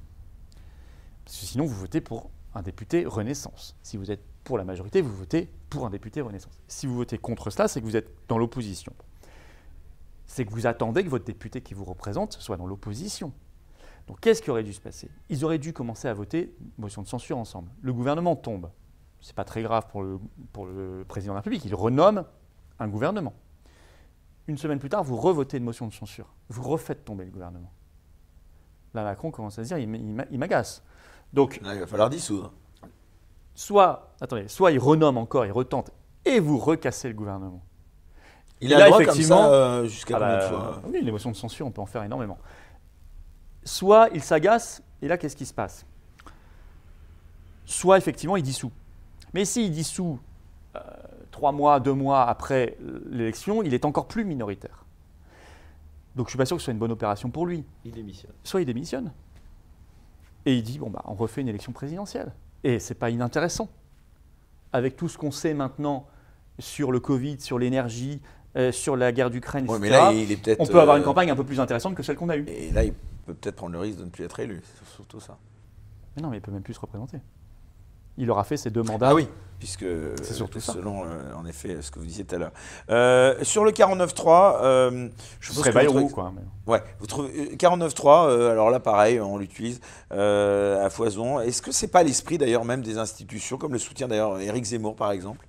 parce 1.25 1.39
que 1.39 1.47
sinon 1.47 1.65
vous 1.65 1.75
votez 1.75 2.01
pour 2.03 2.31
un 2.55 2.61
député 2.61 3.07
Renaissance. 3.07 3.77
Si 3.83 3.97
vous 3.97 4.11
êtes 4.11 4.23
pour 4.45 4.59
la 4.59 4.65
majorité, 4.65 5.01
vous 5.01 5.15
votez 5.15 5.49
pour 5.71 5.87
un 5.87 5.91
député 5.91 6.21
Renaissance. 6.21 6.61
Si 6.69 6.87
vous 6.87 6.97
votez 6.97 7.17
contre 7.17 7.49
cela, 7.49 7.67
c'est 7.67 7.81
que 7.81 7.87
vous 7.87 7.97
êtes 7.97 8.11
dans 8.29 8.37
l'opposition 8.37 8.93
c'est 10.33 10.47
que 10.47 10.51
vous 10.51 10.67
attendez 10.67 11.05
que 11.05 11.11
votre 11.11 11.27
député 11.27 11.61
qui 11.61 11.75
vous 11.75 11.85
représente 11.85 12.33
soit 12.33 12.57
dans 12.57 12.67
l'opposition. 12.67 13.35
Donc 14.07 14.19
qu'est-ce 14.21 14.41
qui 14.41 14.51
aurait 14.51 14.63
dû 14.63 14.73
se 14.73 14.81
passer? 14.81 15.11
Ils 15.29 15.45
auraient 15.45 15.59
dû 15.59 15.75
commencer 15.75 16.09
à 16.09 16.15
voter 16.15 16.57
motion 16.79 17.03
de 17.03 17.07
censure 17.07 17.37
ensemble. 17.37 17.71
Le 17.83 17.93
gouvernement 17.93 18.35
tombe. 18.35 18.71
Ce 19.21 19.29
n'est 19.29 19.35
pas 19.35 19.45
très 19.45 19.61
grave 19.61 19.89
pour 19.91 20.03
le, 20.03 20.19
pour 20.55 20.65
le 20.65 21.05
président 21.07 21.35
de 21.35 21.37
la 21.37 21.41
République. 21.41 21.67
Il 21.67 21.75
renomme 21.75 22.25
un 22.79 22.89
gouvernement. 22.89 23.35
Une 24.47 24.57
semaine 24.57 24.79
plus 24.79 24.89
tard, 24.89 25.05
vous 25.05 25.17
revotez 25.17 25.59
une 25.59 25.65
motion 25.65 25.87
de 25.87 25.93
censure. 25.93 26.35
Vous 26.49 26.63
refaites 26.63 27.05
tomber 27.05 27.27
le 27.27 27.31
gouvernement. 27.31 27.71
Là, 28.95 29.05
Macron 29.05 29.31
commence 29.31 29.59
à 29.59 29.65
se 29.65 29.75
dire, 29.75 29.79
il 29.79 30.39
m'agace. 30.39 30.83
Donc, 31.35 31.61
il 31.63 31.79
va 31.79 31.87
falloir 31.87 32.09
dissoudre. 32.09 32.55
Soit, 33.55 34.15
attendez, 34.19 34.49
soit 34.49 34.73
il 34.73 34.79
renomme 34.79 35.19
encore, 35.19 35.45
il 35.45 35.53
retente, 35.53 35.91
et 36.25 36.41
vous 36.41 36.57
recassez 36.59 37.09
le 37.09 37.15
gouvernement. 37.15 37.63
Il 38.63 38.73
a 38.73 38.79
là, 38.79 38.89
effectivement, 39.01 39.47
euh, 39.47 39.85
jusqu'à 39.85 40.17
ah 40.17 40.21
combien 40.21 40.37
de 40.37 40.41
bah, 40.41 40.49
fois 40.49 40.83
Oui, 40.87 41.03
l'émotion 41.03 41.31
de 41.31 41.37
censure, 41.37 41.67
on 41.67 41.73
peut 41.73 41.81
en 41.81 41.87
faire 41.87 42.05
énormément. 42.05 42.39
Soit 43.65 44.09
il 44.15 44.23
s'agace, 44.23 44.83
et 45.03 45.09
là, 45.09 45.19
qu'est-ce 45.19 45.37
qui 45.37 45.47
se 45.47 45.53
passe? 45.53 45.85
Soit, 47.65 47.99
effectivement, 47.99 48.37
il 48.37 48.43
dissout. 48.43 48.71
Mais 49.35 49.45
s'il 49.45 49.73
dissout 49.73 50.21
euh, 50.77 50.81
trois 51.33 51.51
mois, 51.51 51.81
deux 51.81 51.93
mois 51.93 52.25
après 52.29 52.77
l'élection, 53.11 53.63
il 53.63 53.75
est 53.75 53.85
encore 53.85 54.07
plus 54.07 54.25
minoritaire. 54.25 54.85
Donc, 56.15 56.27
je 56.27 56.29
ne 56.29 56.31
suis 56.31 56.39
pas 56.39 56.47
sûr 56.47 56.57
que 56.57 56.61
ce 56.61 56.67
soit 56.67 56.73
une 56.73 56.79
bonne 56.79 56.93
opération 56.93 57.31
pour 57.31 57.47
lui. 57.47 57.65
Il 57.85 57.93
démissionne. 57.93 58.33
Soit 58.45 58.61
il 58.61 58.67
démissionne. 58.67 59.13
Et 60.47 60.55
il 60.55 60.63
dit, 60.63 60.79
bon, 60.79 60.91
bah, 60.91 61.03
on 61.07 61.15
refait 61.15 61.41
une 61.41 61.49
élection 61.49 61.73
présidentielle. 61.73 62.33
Et 62.63 62.79
ce 62.79 62.93
n'est 62.93 62.99
pas 62.99 63.11
inintéressant. 63.11 63.69
Avec 64.73 64.97
tout 64.97 65.09
ce 65.09 65.19
qu'on 65.19 65.31
sait 65.31 65.55
maintenant 65.55 66.07
sur 66.59 66.93
le 66.93 67.01
Covid, 67.01 67.41
sur 67.41 67.59
l'énergie, 67.59 68.21
euh, 68.55 68.71
sur 68.71 68.97
la 68.97 69.13
guerre 69.13 69.31
d'Ukraine, 69.31 69.67
on 69.69 69.79
peut 70.67 70.81
avoir 70.81 70.97
une 70.97 71.03
euh, 71.03 71.07
campagne 71.07 71.31
un 71.31 71.37
peu 71.37 71.45
plus 71.45 71.59
intéressante 71.59 71.95
que 71.95 72.03
celle 72.03 72.17
qu'on 72.17 72.29
a 72.29 72.37
eue. 72.37 72.45
Et 72.49 72.71
là, 72.71 72.85
il 72.85 72.93
peut 73.25 73.33
peut-être 73.33 73.57
prendre 73.57 73.73
le 73.73 73.79
risque 73.79 73.99
de 73.99 74.05
ne 74.05 74.11
plus 74.11 74.25
être 74.25 74.39
élu, 74.41 74.61
c'est 74.79 74.95
surtout 74.95 75.21
ça. 75.21 75.39
Mais 76.15 76.23
non, 76.23 76.29
mais 76.29 76.37
il 76.37 76.41
peut 76.43 76.53
même 76.53 76.63
plus 76.63 76.75
se 76.75 76.81
représenter. 76.81 77.19
Il 78.19 78.31
aura 78.31 78.45
fait 78.45 78.59
ses 78.59 78.69
deux 78.69 78.83
mandats. 78.83 79.09
Ah 79.09 79.15
oui, 79.15 79.27
puisque 79.59 79.87
c'est 80.23 80.35
surtout 80.35 80.61
selon 80.61 81.03
euh, 81.07 81.33
en 81.35 81.47
effet 81.47 81.81
ce 81.81 81.91
que 81.91 81.99
vous 81.99 82.05
disiez 82.05 82.27
tout 82.27 82.35
à 82.35 82.39
l'heure. 82.39 83.39
sur 83.43 83.65
le 83.65 83.71
49.3, 83.71 85.11
je 85.41 85.53
pense 85.55 86.13
quoi. 86.13 86.35
Ouais, 86.67 86.83
vous 87.01 87.07
trouvez 87.07 87.57
49.3, 87.57 88.51
alors 88.51 88.69
là 88.69 88.81
pareil, 88.81 89.19
on 89.19 89.39
l'utilise 89.39 89.81
à 90.11 90.91
foison. 90.91 91.41
Est-ce 91.41 91.63
que 91.63 91.73
c'est 91.73 91.89
pas 91.89 92.03
l'esprit 92.03 92.37
d'ailleurs 92.37 92.67
même 92.67 92.83
des 92.83 92.99
institutions, 92.99 93.57
comme 93.57 93.73
le 93.73 93.79
soutien 93.79 94.09
d'ailleurs 94.09 94.39
Éric 94.41 94.65
Zemmour 94.65 94.95
par 94.95 95.11
exemple 95.11 95.47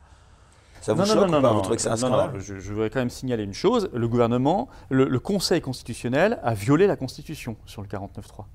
ça 0.83 0.93
vous 0.93 1.05
non, 1.05 1.15
non, 1.15 1.27
non, 1.27 1.41
non, 1.41 1.61
Vous 1.61 1.69
que 1.69 1.81
c'est 1.81 1.87
un 1.87 1.95
scandale 1.95 2.37
je, 2.39 2.53
voudrais 2.55 2.89
quand 2.89 2.99
même 2.99 3.09
signaler 3.09 3.43
une 3.43 3.53
chose. 3.53 3.89
Le 3.93 4.07
gouvernement, 4.09 4.67
le, 4.89 5.17
Conseil 5.17 5.61
constitutionnel 5.61 6.39
a 6.43 6.53
violé 6.53 6.87
la 6.87 6.97
Constitution 6.97 7.55
sur 7.65 7.81
le 7.81 7.87
49.3. 7.87 8.45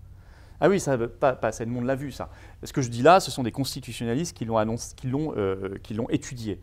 Ah 0.60 0.68
oui, 0.68 0.78
ça, 0.78 0.98
pas, 0.98 1.32
pas 1.34 1.48
assez 1.48 1.64
de 1.64 1.70
monde 1.70 1.86
l'a 1.86 1.94
vu, 1.94 2.12
ça. 2.12 2.28
Ce 2.62 2.72
que 2.74 2.82
je 2.82 2.90
dis 2.90 3.00
là, 3.00 3.20
ce 3.20 3.30
sont 3.30 3.44
des 3.44 3.52
constitutionnalistes 3.52 4.36
qui 4.36 4.44
l'ont 4.44 5.34
euh, 5.38 5.78
étudié. 6.10 6.60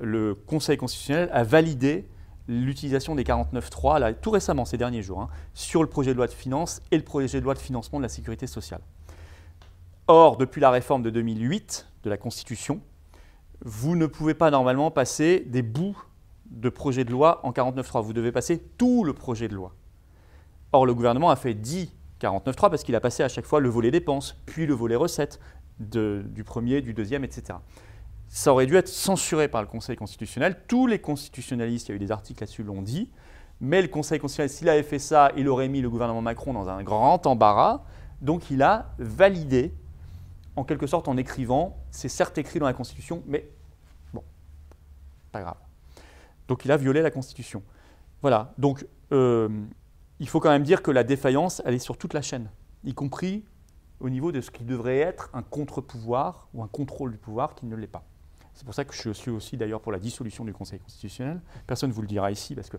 Le 0.00 0.34
Conseil 0.34 0.76
constitutionnel 0.76 1.30
a 1.32 1.44
validé 1.44 2.08
l'utilisation 2.48 3.14
des 3.14 3.22
49.3, 3.22 4.14
tout 4.20 4.30
récemment, 4.32 4.64
ces 4.64 4.76
derniers 4.76 5.02
jours, 5.02 5.20
hein, 5.20 5.28
sur 5.54 5.82
le 5.82 5.88
projet 5.88 6.12
de 6.12 6.16
loi 6.16 6.26
de 6.26 6.32
finances 6.32 6.82
et 6.90 6.96
le 6.96 7.04
projet 7.04 7.38
de 7.38 7.44
loi 7.44 7.54
de 7.54 7.60
financement 7.60 8.00
de 8.00 8.02
la 8.02 8.08
sécurité 8.08 8.48
sociale. 8.48 8.80
Or, 10.08 10.36
depuis 10.36 10.60
la 10.60 10.70
réforme 10.70 11.02
de 11.02 11.10
2008 11.10 11.86
de 12.02 12.10
la 12.10 12.16
Constitution, 12.16 12.80
vous 13.68 13.96
ne 13.96 14.06
pouvez 14.06 14.34
pas 14.34 14.52
normalement 14.52 14.92
passer 14.92 15.40
des 15.40 15.62
bouts 15.62 16.00
de 16.52 16.68
projet 16.68 17.04
de 17.04 17.10
loi 17.10 17.40
en 17.44 17.50
49.3. 17.50 18.00
Vous 18.00 18.12
devez 18.12 18.30
passer 18.30 18.62
tout 18.78 19.02
le 19.02 19.12
projet 19.12 19.48
de 19.48 19.56
loi. 19.56 19.74
Or, 20.70 20.86
le 20.86 20.94
gouvernement 20.94 21.30
a 21.30 21.36
fait 21.36 21.52
10 21.52 21.92
49.3 22.20 22.70
parce 22.70 22.84
qu'il 22.84 22.94
a 22.94 23.00
passé 23.00 23.24
à 23.24 23.28
chaque 23.28 23.44
fois 23.44 23.58
le 23.58 23.68
volet 23.68 23.90
dépenses, 23.90 24.40
puis 24.46 24.66
le 24.66 24.74
volet 24.74 24.94
recettes 24.94 25.40
du 25.80 26.44
premier, 26.44 26.80
du 26.80 26.94
deuxième, 26.94 27.24
etc. 27.24 27.58
Ça 28.28 28.52
aurait 28.52 28.66
dû 28.66 28.76
être 28.76 28.86
censuré 28.86 29.48
par 29.48 29.62
le 29.62 29.68
Conseil 29.68 29.96
constitutionnel. 29.96 30.62
Tous 30.68 30.86
les 30.86 31.00
constitutionnalistes, 31.00 31.88
il 31.88 31.90
y 31.90 31.92
a 31.94 31.96
eu 31.96 31.98
des 31.98 32.12
articles 32.12 32.40
là-dessus, 32.40 32.62
l'ont 32.62 32.82
dit. 32.82 33.10
Mais 33.60 33.82
le 33.82 33.88
Conseil 33.88 34.20
constitutionnel, 34.20 34.50
s'il 34.50 34.68
avait 34.68 34.84
fait 34.84 35.00
ça, 35.00 35.32
il 35.36 35.48
aurait 35.48 35.68
mis 35.68 35.80
le 35.80 35.90
gouvernement 35.90 36.22
Macron 36.22 36.52
dans 36.52 36.68
un 36.68 36.84
grand 36.84 37.26
embarras. 37.26 37.82
Donc 38.22 38.48
il 38.48 38.62
a 38.62 38.94
validé 38.98 39.74
en 40.54 40.62
quelque 40.62 40.86
sorte 40.86 41.08
en 41.08 41.16
écrivant, 41.16 41.76
c'est 41.90 42.08
certes 42.08 42.38
écrit 42.38 42.60
dans 42.60 42.66
la 42.66 42.72
Constitution, 42.72 43.22
mais 43.26 43.50
grave. 45.40 45.58
Donc 46.48 46.64
il 46.64 46.72
a 46.72 46.76
violé 46.76 47.02
la 47.02 47.10
Constitution. 47.10 47.62
Voilà, 48.22 48.54
donc 48.58 48.86
euh, 49.12 49.48
il 50.18 50.28
faut 50.28 50.40
quand 50.40 50.50
même 50.50 50.62
dire 50.62 50.82
que 50.82 50.90
la 50.90 51.04
défaillance, 51.04 51.62
elle 51.64 51.74
est 51.74 51.78
sur 51.78 51.98
toute 51.98 52.14
la 52.14 52.22
chaîne, 52.22 52.50
y 52.84 52.94
compris 52.94 53.44
au 54.00 54.10
niveau 54.10 54.32
de 54.32 54.40
ce 54.40 54.50
qui 54.50 54.64
devrait 54.64 54.98
être 54.98 55.30
un 55.32 55.42
contre-pouvoir 55.42 56.48
ou 56.54 56.62
un 56.62 56.68
contrôle 56.68 57.12
du 57.12 57.18
pouvoir 57.18 57.54
qui 57.54 57.66
ne 57.66 57.76
l'est 57.76 57.86
pas. 57.86 58.04
C'est 58.54 58.64
pour 58.64 58.74
ça 58.74 58.84
que 58.84 58.94
je 58.94 59.10
suis 59.10 59.30
aussi 59.30 59.56
d'ailleurs 59.56 59.80
pour 59.80 59.92
la 59.92 59.98
dissolution 59.98 60.44
du 60.44 60.52
Conseil 60.52 60.78
constitutionnel. 60.78 61.40
Personne 61.66 61.90
ne 61.90 61.94
vous 61.94 62.00
le 62.00 62.08
dira 62.08 62.30
ici 62.30 62.54
parce 62.54 62.70
que, 62.70 62.78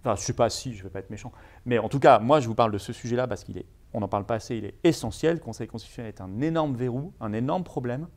enfin, 0.00 0.16
je 0.16 0.20
ne 0.20 0.24
sais 0.24 0.32
pas 0.32 0.50
si, 0.50 0.74
je 0.74 0.78
ne 0.78 0.84
vais 0.84 0.90
pas 0.90 0.98
être 0.98 1.10
méchant, 1.10 1.32
mais 1.64 1.78
en 1.78 1.88
tout 1.88 2.00
cas, 2.00 2.18
moi, 2.18 2.40
je 2.40 2.48
vous 2.48 2.56
parle 2.56 2.72
de 2.72 2.78
ce 2.78 2.92
sujet-là 2.92 3.28
parce 3.28 3.44
qu'il 3.44 3.56
est, 3.56 3.66
on 3.92 4.00
n'en 4.00 4.08
parle 4.08 4.26
pas 4.26 4.34
assez, 4.34 4.56
il 4.56 4.64
est 4.64 4.74
essentiel. 4.82 5.34
Le 5.34 5.40
Conseil 5.40 5.68
constitutionnel 5.68 6.08
est 6.08 6.20
un 6.20 6.40
énorme 6.40 6.74
verrou, 6.74 7.12
un 7.20 7.32
énorme 7.32 7.62
problème. 7.62 8.08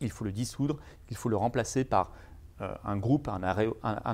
Il 0.00 0.10
faut 0.10 0.24
le 0.24 0.32
dissoudre, 0.32 0.78
il 1.10 1.16
faut 1.16 1.28
le 1.28 1.36
remplacer 1.36 1.84
par 1.84 2.12
un 2.84 2.96
groupe, 2.96 3.28
un, 3.28 3.42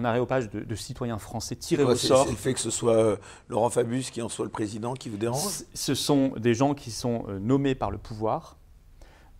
aréopage 0.04 0.50
de, 0.50 0.74
citoyens 0.74 1.18
français 1.18 1.56
tirés 1.56 1.84
au 1.84 1.94
sort. 1.94 2.24
C'est 2.24 2.30
le 2.30 2.36
fait 2.36 2.54
que 2.54 2.60
ce 2.60 2.70
soit 2.70 2.96
euh, 2.96 3.16
Laurent 3.48 3.70
Fabius 3.70 4.10
qui 4.10 4.22
en 4.22 4.28
soit 4.28 4.44
le 4.44 4.50
président 4.50 4.94
qui 4.94 5.08
vous 5.08 5.16
dérange? 5.16 5.64
Ce 5.74 5.94
sont 5.94 6.28
des 6.36 6.54
gens 6.54 6.74
qui 6.74 6.90
sont 6.90 7.24
euh, 7.28 7.38
nommés 7.38 7.74
par 7.74 7.90
le 7.90 7.98
pouvoir. 7.98 8.56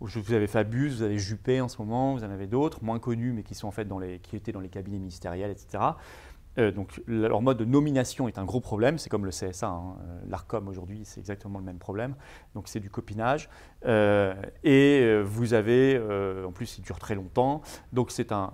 Vous 0.01 0.33
avez 0.33 0.47
Fabius, 0.47 0.95
vous 0.95 1.01
avez 1.01 1.17
Juppé 1.17 1.59
en 1.59 1.67
ce 1.67 1.77
moment, 1.77 2.13
vous 2.13 2.23
en 2.23 2.29
avez 2.29 2.47
d'autres, 2.47 2.81
moins 2.83 2.99
connus, 2.99 3.33
mais 3.33 3.43
qui, 3.43 3.53
sont 3.53 3.67
en 3.67 3.71
fait 3.71 3.83
dans 3.83 3.99
les, 3.99 4.19
qui 4.19 4.37
étaient 4.37 4.53
dans 4.53 4.61
les 4.61 4.69
cabinets 4.69 4.97
ministériels, 4.97 5.51
etc. 5.51 5.83
Euh, 6.57 6.71
donc 6.71 7.01
leur 7.05 7.41
mode 7.41 7.57
de 7.57 7.65
nomination 7.65 8.27
est 8.27 8.37
un 8.37 8.45
gros 8.45 8.59
problème, 8.59 8.97
c'est 8.97 9.09
comme 9.09 9.25
le 9.25 9.31
CSA, 9.31 9.67
hein. 9.67 9.95
Euh, 10.01 10.19
l'ARCOM 10.27 10.67
aujourd'hui 10.67 11.01
c'est 11.03 11.19
exactement 11.19 11.59
le 11.59 11.65
même 11.65 11.77
problème, 11.77 12.15
donc 12.55 12.67
c'est 12.67 12.79
du 12.79 12.89
copinage. 12.89 13.49
Euh, 13.85 14.33
et 14.63 15.21
vous 15.23 15.53
avez, 15.53 15.99
en 16.45 16.51
plus 16.51 16.77
il 16.77 16.81
dure 16.81 16.99
très 16.99 17.15
longtemps, 17.15 17.61
donc 17.93 18.11
c'est 18.11 18.31
un, 18.31 18.51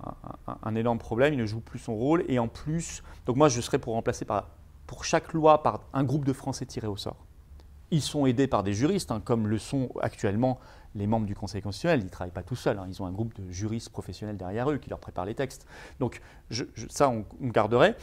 énorme 0.74 0.98
problème, 0.98 1.34
il 1.34 1.38
ne 1.38 1.46
joue 1.46 1.60
plus 1.60 1.78
son 1.78 1.94
rôle, 1.94 2.24
et 2.28 2.38
en 2.38 2.48
plus, 2.48 3.02
donc 3.24 3.36
moi 3.36 3.48
je 3.48 3.60
serais 3.60 3.78
pour 3.78 3.94
remplacer 3.94 4.24
par, 4.24 4.50
pour 4.86 5.04
chaque 5.04 5.32
loi 5.32 5.62
par 5.62 5.80
un 5.92 6.04
groupe 6.04 6.24
de 6.24 6.32
Français 6.32 6.66
tirés 6.66 6.86
au 6.86 6.96
sort. 6.96 7.25
Ils 7.90 8.02
sont 8.02 8.26
aidés 8.26 8.46
par 8.46 8.62
des 8.62 8.72
juristes, 8.72 9.10
hein, 9.10 9.20
comme 9.24 9.46
le 9.46 9.58
sont 9.58 9.90
actuellement 10.00 10.58
les 10.96 11.06
membres 11.06 11.26
du 11.26 11.34
Conseil 11.34 11.62
constitutionnel, 11.62 12.00
ils 12.00 12.04
ne 12.04 12.10
travaillent 12.10 12.32
pas 12.32 12.42
tout 12.42 12.56
seuls, 12.56 12.78
hein. 12.78 12.86
ils 12.88 13.02
ont 13.02 13.06
un 13.06 13.12
groupe 13.12 13.34
de 13.38 13.50
juristes 13.50 13.90
professionnels 13.90 14.36
derrière 14.36 14.70
eux 14.70 14.78
qui 14.78 14.90
leur 14.90 14.98
préparent 14.98 15.26
les 15.26 15.34
textes. 15.34 15.66
Donc 16.00 16.20
ça, 16.88 17.08
on, 17.08 17.24
garderait. 17.42 17.96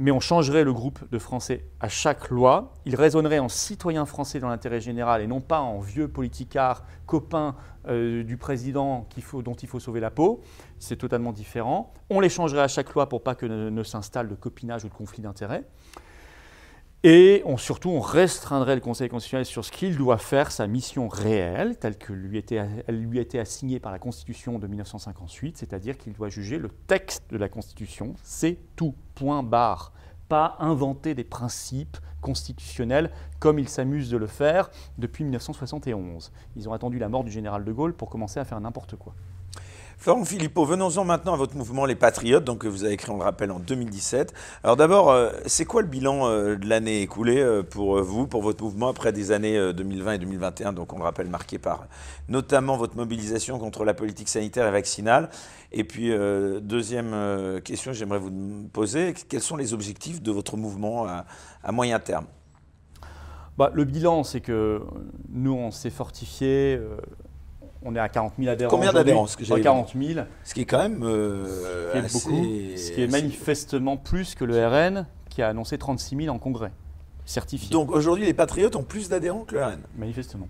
Mais 0.00 0.12
on 0.12 0.20
changerait 0.20 0.62
le 0.62 0.72
groupe 0.72 1.00
de 1.10 1.18
Français 1.18 1.64
à 1.80 1.88
chaque 1.88 2.30
loi. 2.30 2.72
Il 2.84 2.94
raisonnerait 2.94 3.40
en 3.40 3.48
citoyens 3.48 4.06
français 4.06 4.38
dans 4.38 4.48
l'intérêt 4.48 4.80
général 4.80 5.22
et 5.22 5.26
non 5.26 5.40
pas 5.40 5.58
en 5.58 5.80
vieux 5.80 6.06
politicards, 6.06 6.84
copains 7.06 7.56
euh, 7.88 8.22
du 8.22 8.36
président 8.36 9.08
faut, 9.20 9.42
dont 9.42 9.54
il 9.54 9.68
faut 9.68 9.80
sauver 9.80 9.98
la 9.98 10.12
peau. 10.12 10.40
C'est 10.78 10.98
totalement 10.98 11.32
différent. 11.32 11.92
On 12.10 12.20
les 12.20 12.28
changerait 12.28 12.62
à 12.62 12.68
chaque 12.68 12.94
loi 12.94 13.08
pour 13.08 13.24
pas 13.24 13.34
que 13.34 13.46
ne, 13.46 13.70
ne 13.70 13.82
s'installe 13.82 14.28
de 14.28 14.36
copinage 14.36 14.84
ou 14.84 14.88
de 14.88 14.94
conflit 14.94 15.20
d'intérêts. 15.20 15.64
Et 17.04 17.42
on, 17.44 17.56
surtout, 17.56 17.90
on 17.90 18.00
restreindrait 18.00 18.74
le 18.74 18.80
Conseil 18.80 19.08
constitutionnel 19.08 19.46
sur 19.46 19.64
ce 19.64 19.70
qu'il 19.70 19.96
doit 19.96 20.18
faire, 20.18 20.50
sa 20.50 20.66
mission 20.66 21.06
réelle, 21.06 21.76
telle 21.78 21.96
que 21.96 22.12
lui 22.12 22.38
était, 22.38 22.60
elle 22.88 23.00
lui 23.00 23.20
été 23.20 23.38
assignée 23.38 23.78
par 23.78 23.92
la 23.92 24.00
Constitution 24.00 24.58
de 24.58 24.66
1958, 24.66 25.58
c'est-à-dire 25.58 25.96
qu'il 25.96 26.12
doit 26.12 26.28
juger 26.28 26.58
le 26.58 26.70
texte 26.88 27.22
de 27.30 27.36
la 27.36 27.48
Constitution, 27.48 28.14
c'est 28.24 28.58
tout, 28.74 28.96
point 29.14 29.44
barre. 29.44 29.92
Pas 30.28 30.56
inventer 30.58 31.14
des 31.14 31.22
principes 31.22 31.98
constitutionnels 32.20 33.12
comme 33.38 33.60
ils 33.60 33.68
s'amusent 33.68 34.10
de 34.10 34.16
le 34.16 34.26
faire 34.26 34.68
depuis 34.98 35.22
1971. 35.22 36.32
Ils 36.56 36.68
ont 36.68 36.72
attendu 36.72 36.98
la 36.98 37.08
mort 37.08 37.22
du 37.22 37.30
général 37.30 37.64
de 37.64 37.72
Gaulle 37.72 37.94
pour 37.94 38.10
commencer 38.10 38.40
à 38.40 38.44
faire 38.44 38.60
n'importe 38.60 38.96
quoi. 38.96 39.14
Florent 40.00 40.24
Philippot, 40.24 40.64
venons-en 40.64 41.04
maintenant 41.04 41.34
à 41.34 41.36
votre 41.36 41.56
mouvement 41.56 41.84
Les 41.84 41.96
Patriotes, 41.96 42.44
donc, 42.44 42.58
que 42.58 42.68
vous 42.68 42.84
avez 42.84 42.96
créé, 42.96 43.12
on 43.12 43.18
le 43.18 43.24
rappelle, 43.24 43.50
en 43.50 43.58
2017. 43.58 44.32
Alors 44.62 44.76
d'abord, 44.76 45.10
euh, 45.10 45.30
c'est 45.46 45.64
quoi 45.64 45.82
le 45.82 45.88
bilan 45.88 46.28
euh, 46.28 46.54
de 46.54 46.68
l'année 46.68 47.02
écoulée 47.02 47.40
euh, 47.40 47.64
pour 47.64 48.00
vous, 48.00 48.28
pour 48.28 48.40
votre 48.40 48.62
mouvement, 48.62 48.86
après 48.86 49.12
des 49.12 49.32
années 49.32 49.72
2020 49.72 50.12
et 50.12 50.18
2021, 50.18 50.72
donc 50.72 50.92
on 50.92 50.98
le 50.98 51.02
rappelle, 51.02 51.26
marquées 51.26 51.58
par 51.58 51.88
notamment 52.28 52.76
votre 52.76 52.96
mobilisation 52.96 53.58
contre 53.58 53.84
la 53.84 53.92
politique 53.92 54.28
sanitaire 54.28 54.68
et 54.68 54.70
vaccinale? 54.70 55.30
Et 55.72 55.82
puis, 55.82 56.12
deuxième 56.62 57.60
question 57.64 57.90
que 57.90 57.96
j'aimerais 57.96 58.20
vous 58.20 58.68
poser, 58.72 59.14
quels 59.28 59.42
sont 59.42 59.56
les 59.56 59.74
objectifs 59.74 60.22
de 60.22 60.30
votre 60.30 60.56
mouvement 60.56 61.08
à, 61.08 61.72
moyen 61.72 61.98
terme? 61.98 62.26
Bah, 63.58 63.72
Le 63.74 63.82
bilan, 63.82 64.22
c'est 64.22 64.40
que 64.40 64.80
nous, 65.28 65.54
on 65.54 65.72
s'est 65.72 65.90
fortifié 65.90 66.78
on 67.82 67.94
est 67.94 67.98
à 67.98 68.08
40 68.08 68.34
000 68.38 68.50
adhérents. 68.50 68.70
Combien 68.70 68.92
d'adhérents 68.92 69.26
ce 69.26 69.36
40 69.36 69.92
000. 69.96 70.26
Ce 70.44 70.54
qui 70.54 70.62
est 70.62 70.64
quand 70.64 70.78
même. 70.78 71.02
Euh, 71.02 71.46
ce, 71.46 71.92
qui 71.92 71.98
est 71.98 72.12
beaucoup, 72.12 72.76
ce 72.76 72.92
qui 72.92 73.02
est 73.02 73.06
manifestement 73.08 73.96
plus 73.96 74.34
que 74.34 74.44
le 74.44 74.66
RN 74.66 75.06
qui 75.28 75.42
a 75.42 75.48
annoncé 75.48 75.78
36 75.78 76.16
000 76.16 76.34
en 76.34 76.38
congrès, 76.38 76.72
certifiés. 77.24 77.70
Donc 77.70 77.90
aujourd'hui, 77.90 78.24
les 78.24 78.34
Patriotes 78.34 78.76
ont 78.76 78.82
plus 78.82 79.08
d'adhérents 79.08 79.44
que 79.44 79.54
le 79.54 79.64
RN 79.64 79.80
Manifestement. 79.96 80.48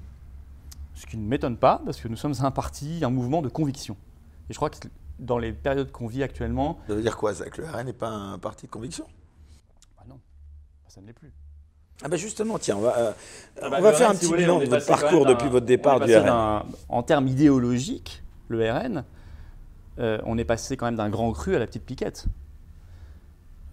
Ce 0.94 1.06
qui 1.06 1.16
ne 1.16 1.26
m'étonne 1.26 1.56
pas, 1.56 1.80
parce 1.84 2.00
que 2.00 2.08
nous 2.08 2.16
sommes 2.16 2.34
un 2.40 2.50
parti, 2.50 3.00
un 3.04 3.10
mouvement 3.10 3.42
de 3.42 3.48
conviction. 3.48 3.96
Et 4.48 4.52
je 4.52 4.56
crois 4.56 4.70
que 4.70 4.76
dans 5.18 5.38
les 5.38 5.52
périodes 5.52 5.92
qu'on 5.92 6.06
vit 6.06 6.22
actuellement. 6.22 6.78
Ça 6.86 6.94
veut 6.94 7.02
dire 7.02 7.16
quoi, 7.16 7.34
ça 7.34 7.48
Que 7.50 7.60
le 7.60 7.68
RN 7.68 7.86
n'est 7.86 7.92
pas 7.92 8.08
un 8.08 8.38
parti 8.38 8.66
de 8.66 8.70
conviction? 8.70 9.06
Bah 9.96 10.04
Non, 10.08 10.18
ça 10.88 11.00
ne 11.00 11.06
l'est 11.06 11.12
plus. 11.12 11.32
Ah 12.02 12.08
ben 12.08 12.16
justement, 12.16 12.58
tiens, 12.58 12.76
on 12.76 12.80
va, 12.80 12.96
euh, 12.96 13.12
ah 13.60 13.70
bah, 13.70 13.76
on 13.80 13.82
va 13.82 13.92
faire 13.92 14.10
un 14.10 14.14
petit 14.14 14.32
bilan 14.32 14.60
de 14.60 14.66
votre 14.66 14.86
parcours 14.86 15.26
depuis 15.26 15.48
votre 15.48 15.66
départ 15.66 15.98
du 15.98 16.14
RN. 16.14 16.62
En 16.88 17.02
termes 17.02 17.26
idéologiques, 17.26 18.22
le 18.48 18.70
RN, 18.70 19.04
euh, 19.98 20.18
on 20.24 20.38
est 20.38 20.44
passé 20.44 20.76
quand 20.76 20.86
même 20.86 20.94
d'un 20.94 21.10
grand 21.10 21.32
cru 21.32 21.56
à 21.56 21.58
la 21.58 21.66
petite 21.66 21.84
piquette. 21.84 22.26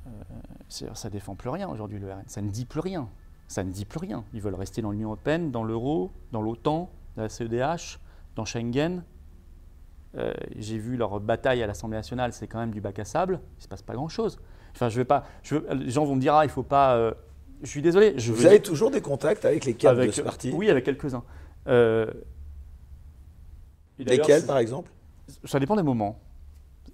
Euh, 0.08 0.90
ça 0.94 1.10
défend 1.12 1.36
plus 1.36 1.50
rien 1.50 1.70
aujourd'hui, 1.70 2.00
le 2.00 2.12
RN. 2.12 2.24
Ça 2.26 2.42
ne 2.42 2.50
dit 2.50 2.66
plus 2.66 2.80
rien. 2.80 3.10
Ça 3.48 3.64
ne 3.64 3.72
dit 3.72 3.86
plus 3.86 4.00
rien. 4.00 4.24
Ils 4.34 4.42
veulent 4.42 4.56
rester 4.56 4.82
dans 4.82 4.90
l'Union 4.90 5.10
européenne, 5.10 5.52
dans 5.52 5.64
l'euro, 5.64 6.12
dans 6.32 6.42
l'OTAN, 6.42 6.90
dans 7.16 7.22
la 7.22 7.30
CEDH, 7.30 8.00
dans 8.36 8.46
Schengen. 8.46 9.04
Euh, 10.18 10.34
j'ai 10.58 10.80
vu 10.80 10.98
leur 10.98 11.20
bataille 11.20 11.62
à 11.62 11.68
l'Assemblée 11.68 11.98
nationale, 11.98 12.34
c'est 12.34 12.48
quand 12.48 12.58
même 12.58 12.72
du 12.72 12.82
bac 12.82 12.98
à 12.98 13.06
sable. 13.06 13.40
Il 13.54 13.58
ne 13.60 13.64
se 13.64 13.68
passe 13.68 13.84
pas 13.84 13.94
grand-chose. 13.94 14.40
Enfin, 14.74 14.90
je 14.90 14.98
vais 14.98 15.06
pas. 15.06 15.26
Je 15.44 15.58
les 15.74 15.92
gens 15.92 16.06
vont 16.06 16.16
me 16.16 16.22
dire, 16.22 16.34
ah, 16.34 16.44
il 16.44 16.48
ne 16.48 16.52
faut 16.52 16.64
pas 16.64 17.14
je 17.66 17.72
suis 17.72 17.82
désolé. 17.82 18.14
Je 18.18 18.32
Vous 18.32 18.46
avez 18.46 18.62
toujours 18.62 18.92
des 18.92 19.02
contacts 19.02 19.44
avec 19.44 19.66
les 19.66 19.74
cadres 19.74 20.06
de 20.06 20.12
ce 20.12 20.22
parti 20.22 20.52
Oui, 20.54 20.70
avec 20.70 20.86
quelques-uns. 20.86 21.24
Euh, 21.68 22.06
Lesquels, 23.98 24.46
par 24.46 24.60
exemple? 24.60 24.92
Ça 25.46 25.60
dépend 25.60 25.76
des 25.76 25.84
moments. 25.84 26.20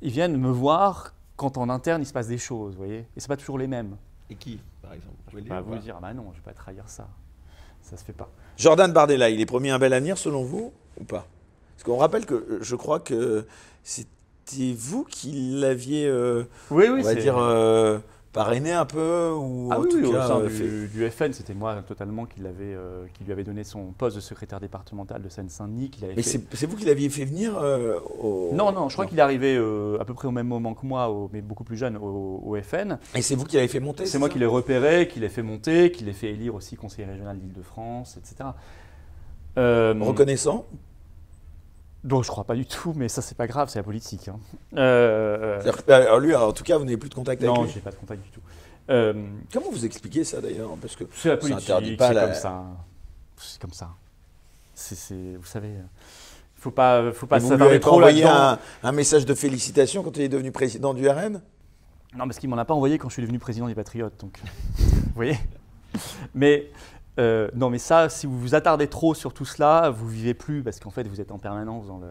Ils 0.01 0.11
viennent 0.11 0.37
me 0.37 0.49
voir 0.49 1.13
quand 1.35 1.57
en 1.57 1.69
interne 1.69 2.01
il 2.01 2.05
se 2.05 2.13
passe 2.13 2.27
des 2.27 2.37
choses, 2.37 2.73
vous 2.73 2.77
voyez. 2.77 2.99
Et 2.99 3.19
c'est 3.19 3.27
pas 3.27 3.37
toujours 3.37 3.57
les 3.57 3.67
mêmes. 3.67 3.97
Et 4.29 4.35
qui, 4.35 4.59
par 4.81 4.93
exemple? 4.93 5.15
Je 5.29 5.37
vais 5.37 5.41
pas 5.43 5.61
vous 5.61 5.75
dire, 5.77 5.95
ah 5.97 6.01
bah 6.01 6.13
non, 6.13 6.27
je 6.31 6.37
vais 6.37 6.45
pas 6.45 6.53
trahir 6.53 6.87
ça. 6.87 7.07
Ça 7.81 7.97
se 7.97 8.05
fait 8.05 8.13
pas. 8.13 8.29
Jordan 8.57 8.93
Bardella, 8.93 9.29
il 9.29 9.41
est 9.41 9.45
promis 9.45 9.71
un 9.71 9.79
bel 9.79 9.91
avenir 9.91 10.17
selon 10.17 10.43
vous 10.43 10.71
ou 10.99 11.03
pas? 11.03 11.27
Parce 11.75 11.83
qu'on 11.83 11.97
rappelle 11.97 12.25
que 12.25 12.35
euh, 12.35 12.59
je 12.61 12.75
crois 12.75 12.99
que 12.99 13.45
c'était 13.83 14.73
vous 14.77 15.03
qui 15.03 15.51
l'aviez, 15.59 16.07
euh, 16.07 16.43
oui, 16.69 16.85
oui, 16.87 17.01
on 17.01 17.03
va 17.03 17.15
dire, 17.15 17.37
parrainé 18.31 18.71
un 18.71 18.85
peu 18.85 19.31
ou 19.35 19.69
ah 19.71 19.79
oui, 19.79 20.03
au 20.05 20.11
sein 20.13 20.39
euh, 20.39 20.87
du, 20.87 21.09
FN, 21.09 21.33
c'était 21.33 21.53
moi 21.53 21.81
totalement 21.87 22.25
qui, 22.25 22.41
euh, 22.41 23.05
qui 23.13 23.23
lui 23.23 23.31
avait 23.31 23.43
donné 23.43 23.63
son 23.63 23.91
poste 23.91 24.15
de 24.15 24.21
secrétaire 24.21 24.59
départemental 24.59 25.21
de 25.21 25.29
Seine-Saint-Denis. 25.29 25.91
Mais 26.15 26.21
c'est 26.21 26.65
vous 26.65 26.77
qui 26.77 26.85
l'aviez 26.85 27.09
fait 27.09 27.25
venir 27.25 27.57
euh, 27.57 27.99
au... 28.19 28.51
Non, 28.53 28.71
non, 28.71 28.89
je 28.89 28.95
crois 28.95 29.05
qu'il 29.05 29.19
est 29.19 29.21
arrivé 29.21 29.57
à 29.99 30.05
peu 30.05 30.13
près 30.13 30.27
au 30.27 30.31
même 30.31 30.47
moment 30.47 30.73
que 30.73 30.85
moi, 30.85 31.29
mais 31.33 31.41
beaucoup 31.41 31.63
plus 31.63 31.77
jeune, 31.77 31.97
au, 31.97 32.57
FN. 32.61 32.97
Et 33.15 33.21
c'est 33.21 33.35
vous 33.35 33.45
qui 33.45 33.55
l'avez 33.55 33.67
fait 33.67 33.79
monter 33.79 34.05
C'est 34.05 34.19
moi 34.19 34.29
qui 34.29 34.39
l'ai 34.39 34.45
repéré, 34.45 35.07
qui 35.07 35.19
l'ai 35.19 35.29
fait 35.29 35.43
monter, 35.43 35.91
qui 35.91 36.03
l'ai 36.03 36.13
fait 36.13 36.31
élire 36.31 36.55
aussi 36.55 36.75
conseiller 36.75 37.07
régional 37.07 37.37
d'Île-de-France, 37.37 38.17
etc. 38.17 38.49
Reconnaissant 39.55 40.65
donc 42.03 42.23
je 42.23 42.29
crois 42.29 42.43
pas 42.43 42.55
du 42.55 42.65
tout, 42.65 42.93
mais 42.95 43.07
ça 43.07 43.21
c'est 43.21 43.37
pas 43.37 43.47
grave, 43.47 43.69
c'est 43.69 43.79
la 43.79 43.83
politique. 43.83 44.27
Hein. 44.27 44.39
Euh, 44.75 45.61
alors 45.87 46.19
lui, 46.19 46.35
en 46.35 46.51
tout 46.51 46.63
cas, 46.63 46.77
vous 46.77 46.85
n'avez 46.85 46.97
plus 46.97 47.09
de 47.09 47.15
contact 47.15 47.43
avec 47.43 47.55
lui. 47.55 47.63
Non, 47.63 47.69
j'ai 47.71 47.79
pas 47.79 47.91
de 47.91 47.95
contact 47.95 48.23
du 48.23 48.29
tout. 48.29 48.41
Euh, 48.89 49.13
Comment 49.53 49.69
vous 49.71 49.85
expliquez 49.85 50.23
ça 50.23 50.41
d'ailleurs? 50.41 50.69
Parce 50.81 50.95
que 50.95 51.03
c'est 51.13 51.29
la 51.29 51.37
politique, 51.37 51.67
c'est 51.67 51.97
comme 51.97 52.33
ça. 52.33 52.63
C'est 53.37 53.61
comme 53.61 53.73
ça. 53.73 53.89
Vous 54.75 55.45
savez, 55.45 55.69
il 55.69 56.61
faut 56.61 56.71
pas, 56.71 57.11
faut 57.11 57.27
pas 57.27 57.39
s'attarder 57.39 57.79
trop 57.79 57.97
envoyé 57.97 58.23
un, 58.23 58.57
un, 58.81 58.91
message 58.91 59.25
de 59.25 59.33
félicitations 59.35 60.01
quand 60.01 60.17
il 60.17 60.23
est 60.23 60.29
devenu 60.29 60.51
président 60.51 60.95
du 60.95 61.07
RN 61.07 61.41
Non, 62.15 62.25
parce 62.25 62.39
qu'il 62.39 62.49
m'en 62.49 62.57
a 62.57 62.65
pas 62.65 62.73
envoyé 62.73 62.97
quand 62.97 63.09
je 63.09 63.13
suis 63.13 63.21
devenu 63.21 63.37
président 63.37 63.67
des 63.67 63.75
Patriotes, 63.75 64.19
donc 64.19 64.39
vous 64.77 65.13
voyez? 65.15 65.37
Mais 66.33 66.69
euh, 67.19 67.49
non, 67.53 67.69
mais 67.69 67.77
ça, 67.77 68.09
si 68.09 68.25
vous 68.25 68.39
vous 68.39 68.55
attardez 68.55 68.87
trop 68.87 69.13
sur 69.13 69.33
tout 69.33 69.45
cela, 69.45 69.89
vous 69.89 70.07
vivez 70.07 70.33
plus 70.33 70.63
parce 70.63 70.79
qu'en 70.79 70.91
fait, 70.91 71.07
vous 71.07 71.19
êtes 71.19 71.31
en 71.31 71.39
permanence 71.39 71.87
dans, 71.87 71.97
le, 71.97 72.07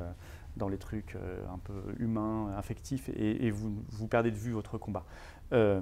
dans 0.57 0.69
les 0.69 0.79
trucs 0.79 1.17
euh, 1.17 1.39
un 1.53 1.59
peu 1.59 1.73
humains, 1.99 2.49
affectifs, 2.59 3.09
et, 3.17 3.51
vous, 3.51 3.73
vous, 3.91 4.07
perdez 4.07 4.31
de 4.31 4.37
vue 4.37 4.53
votre 4.53 4.79
combat. 4.79 5.05
Euh, 5.53 5.81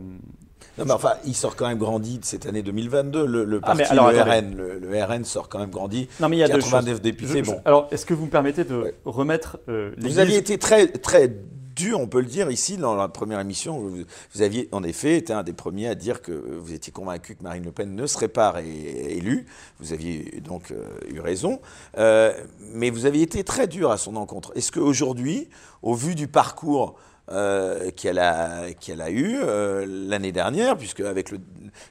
non, 0.78 0.84
mais 0.86 0.92
enfin, 0.92 1.14
il 1.26 1.34
sort 1.34 1.54
quand 1.56 1.66
même 1.66 1.78
grandi 1.78 2.18
de 2.18 2.24
cette 2.24 2.46
année 2.46 2.62
2022. 2.62 3.26
Le, 3.26 3.44
le 3.44 3.60
ah, 3.62 3.66
parti, 3.66 3.82
alors, 3.82 4.10
le, 4.10 4.22
RN, 4.22 4.56
le, 4.56 5.04
RN 5.04 5.24
sort 5.24 5.48
quand 5.48 5.58
même 5.58 5.70
grandi. 5.70 6.08
Non, 6.20 6.28
mais 6.28 6.36
il 6.36 6.40
y 6.40 6.44
a 6.44 6.48
89 6.48 7.02
députés. 7.02 7.42
bon. 7.42 7.60
alors, 7.64 7.88
est-ce 7.90 8.06
que 8.06 8.14
vous 8.14 8.26
me 8.26 8.30
permettez 8.30 8.64
de 8.64 8.94
remettre 9.04 9.58
les 9.66 10.08
Vous 10.08 10.18
aviez 10.20 10.38
été 10.38 10.58
très, 10.58 10.86
très 10.86 11.34
dur, 11.78 12.00
on 12.00 12.08
peut 12.08 12.20
le 12.20 12.26
dire 12.26 12.50
ici 12.50 12.76
dans 12.76 12.94
la 12.94 13.08
première 13.08 13.40
émission. 13.40 13.78
Vous, 13.78 14.42
aviez 14.42 14.68
en 14.72 14.82
effet 14.82 15.16
été 15.16 15.32
un 15.32 15.42
des 15.44 15.52
premiers 15.52 15.88
à 15.88 15.94
dire 15.94 16.20
que 16.20 16.32
vous 16.32 16.74
étiez 16.74 16.92
convaincu 16.92 17.36
que 17.36 17.42
Marine 17.42 17.64
Le 17.64 17.72
Pen 17.72 17.94
ne 17.94 18.06
serait 18.06 18.28
pas 18.28 18.60
élue. 18.62 19.46
Vous 19.78 19.92
aviez 19.92 20.40
donc 20.44 20.70
euh, 20.70 20.84
eu 21.08 21.20
raison, 21.20 21.60
Euh, 21.96 22.32
mais 22.74 22.90
vous 22.90 23.06
aviez 23.06 23.22
été 23.22 23.44
très 23.44 23.66
dur 23.66 23.90
à 23.90 23.96
son 23.96 24.16
encontre. 24.16 24.52
Est-ce 24.56 24.72
qu'aujourd'hui, 24.72 25.48
au 25.82 25.94
vu 25.94 26.14
du 26.14 26.28
parcours 26.28 26.96
euh, 27.30 27.90
qu'elle 27.90 28.18
a, 28.18 28.72
qu'elle 28.72 29.02
a 29.02 29.10
eu 29.10 29.36
euh, 29.42 29.84
l'année 29.86 30.32
dernière, 30.32 30.78
puisque 30.78 31.00
avec 31.00 31.30
le, 31.30 31.38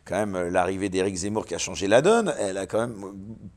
quand 0.04 0.16
même 0.16 0.48
l'arrivée 0.48 0.90
d'Éric 0.90 1.16
Zemmour 1.16 1.46
qui 1.46 1.54
a 1.54 1.60
changé 1.60 1.88
la 1.88 2.02
donne, 2.02 2.34
elle 2.40 2.58
a 2.58 2.66
quand 2.66 2.80
même 2.80 2.96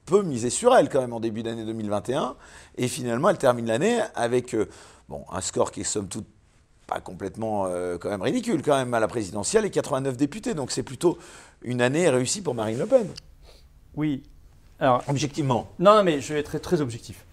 peu 0.04 0.20
misé 0.20 0.50
sur 0.50 0.76
elle 0.76 0.90
quand 0.90 1.00
même 1.00 1.14
en 1.14 1.20
début 1.20 1.42
d'année 1.42 1.64
2021, 1.64 2.36
et 2.76 2.86
finalement 2.86 3.30
elle 3.30 3.38
termine 3.38 3.66
l'année 3.66 3.98
avec 4.14 4.54
euh, 4.54 4.68
bon, 5.10 5.24
un 5.30 5.42
score 5.42 5.72
qui 5.72 5.80
est 5.82 5.84
somme 5.84 6.08
toute 6.08 6.26
pas 6.86 7.00
complètement 7.00 7.66
euh, 7.66 7.98
quand 7.98 8.08
même 8.08 8.22
ridicule 8.22 8.62
quand 8.62 8.76
même 8.76 8.94
à 8.94 9.00
la 9.00 9.06
présidentielle 9.06 9.64
et 9.64 9.70
89 9.70 10.16
députés, 10.16 10.54
donc 10.54 10.70
c'est 10.70 10.82
plutôt 10.82 11.18
une 11.62 11.82
année 11.82 12.08
réussie 12.08 12.42
pour 12.42 12.54
Marine 12.54 12.78
Le 12.78 12.86
Pen, 12.86 13.06
Oui. 13.94 14.22
Alors, 14.78 15.02
objectivement. 15.08 15.68
non, 15.78 15.94
non, 15.96 16.02
mais 16.02 16.20
je 16.22 16.32
vais 16.32 16.40
être 16.40 16.46
très, 16.46 16.58
très 16.58 16.80
objectif. 16.80 17.26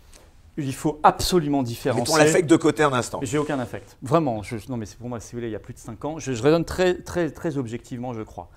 Il 0.57 0.73
faut 0.73 0.99
absolument 1.01 1.63
différencier. 1.63 2.03
Mettons 2.03 2.17
l'affect 2.17 2.49
de 2.49 2.55
côté 2.57 2.84
un 2.84 2.91
instant. 2.91 3.19
J'ai 3.21 3.38
aucun 3.38 3.59
affect. 3.59 3.95
Vraiment. 4.01 4.43
Je, 4.43 4.57
non, 4.69 4.75
mais 4.75 4.86
c'est 4.86 4.97
pour 4.97 5.07
moi, 5.07 5.19
si 5.19 5.32
vous 5.32 5.38
voulez, 5.38 5.47
il 5.47 5.53
y 5.53 5.55
a 5.55 5.59
plus 5.59 5.73
de 5.73 5.80
5 5.80 6.03
ans. 6.03 6.19
Je, 6.19 6.34
je 6.34 6.43
raisonne 6.43 6.65
très, 6.65 6.95
très, 6.95 7.30
très 7.30 7.57
objectivement, 7.57 8.13
je 8.13 8.23
crois. 8.23 8.49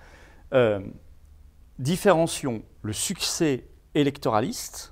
Euh, 0.55 0.81
différencions 1.79 2.63
le 2.83 2.93
succès 2.93 3.65
électoraliste, 3.95 4.90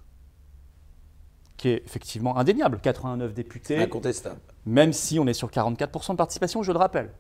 qui 1.59 1.69
est 1.69 1.83
effectivement 1.85 2.39
indéniable. 2.39 2.79
89 2.81 3.35
députés, 3.35 3.77
Incontestable. 3.83 4.41
même 4.65 4.95
si 4.95 5.19
on 5.19 5.27
est 5.27 5.35
sur 5.35 5.51
44% 5.51 6.13
de 6.13 6.17
participation, 6.17 6.63
je 6.63 6.73
le 6.73 6.79
rappelle. 6.79 7.11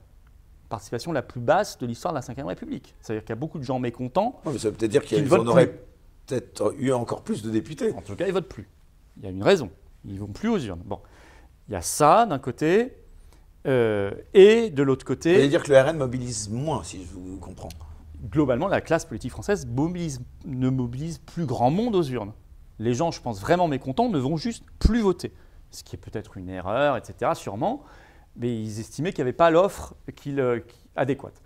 Participation 0.71 1.13
la 1.13 1.23
plus 1.23 1.41
basse 1.41 1.77
de 1.79 1.87
l'histoire 1.87 2.15
de 2.15 2.19
la 2.19 2.35
Ve 2.43 2.47
République. 2.47 2.95
C'est-à-dire 3.01 3.23
qu'il 3.25 3.31
y 3.31 3.33
a 3.33 3.37
beaucoup 3.37 3.59
de 3.59 3.65
gens 3.65 3.79
mécontents. 3.79 4.41
Mais 4.47 4.57
ça 4.59 4.69
veut 4.71 4.75
peut-être 4.77 4.91
dire 4.91 5.03
Qu'ils 5.03 5.33
en 5.35 5.47
auraient 5.47 5.67
plus. 5.67 5.79
peut-être 6.27 6.75
eu 6.79 6.93
encore 6.93 7.23
plus 7.23 7.43
de 7.43 7.51
députés. 7.51 7.93
En 7.93 8.01
tout 8.03 8.17
cas, 8.17 8.27
ils 8.27 8.33
votent 8.33 8.49
plus. 8.49 8.69
Il 9.19 9.25
y 9.25 9.27
a 9.27 9.31
une 9.31 9.43
raison. 9.43 9.71
Ils 10.07 10.19
vont 10.21 10.27
plus 10.29 10.49
aux 10.49 10.59
urnes. 10.59 10.83
Bon. 10.85 11.01
Il 11.69 11.73
y 11.73 11.77
a 11.77 11.83
ça 11.83 12.25
d'un 12.27 12.39
côté. 12.39 12.95
euh, 13.67 14.13
et 14.35 14.71
de 14.71 14.83
l'autre 14.83 15.05
côté. 15.05 15.35
Ça 15.35 15.41
veut 15.43 15.49
dire 15.49 15.63
que 15.63 15.71
le 15.73 15.79
RN 15.81 15.97
mobilise 15.97 16.49
moins, 16.49 16.85
si 16.85 17.03
je 17.05 17.13
vous 17.13 17.39
comprends. 17.39 17.69
globalement, 18.31 18.69
la 18.69 18.81
classe 18.81 19.05
politique 19.05 19.31
française 19.33 19.67
mobilise- 19.67 20.21
ne 20.47 20.69
mobilise 20.71 21.19
plus 21.19 21.45
grand 21.47 21.71
monde 21.71 21.95
aux 21.97 22.03
urnes. 22.05 22.33
Les 22.79 22.95
gens, 22.95 23.11
je 23.11 23.21
pense, 23.21 23.41
vraiment 23.41 23.69
mécontents 23.69 24.09
ne 24.09 24.19
vont 24.19 24.37
juste 24.37 24.65
plus 24.79 25.01
voter. 25.01 25.33
Ce 25.71 25.83
qui 25.83 25.97
est 25.97 25.99
peut-être 25.99 26.37
une 26.37 26.49
erreur, 26.49 26.97
etc., 26.97 27.33
sûrement. 27.35 27.83
Mais 28.37 28.55
ils 28.55 28.81
estimaient 28.81 29.13
qu'il 29.13 29.25
n'y 29.25 29.29
avait 29.29 29.37
pas 29.37 29.51
l'offre 29.51 29.95
euh, 30.27 30.61
adéquate. 30.97 31.43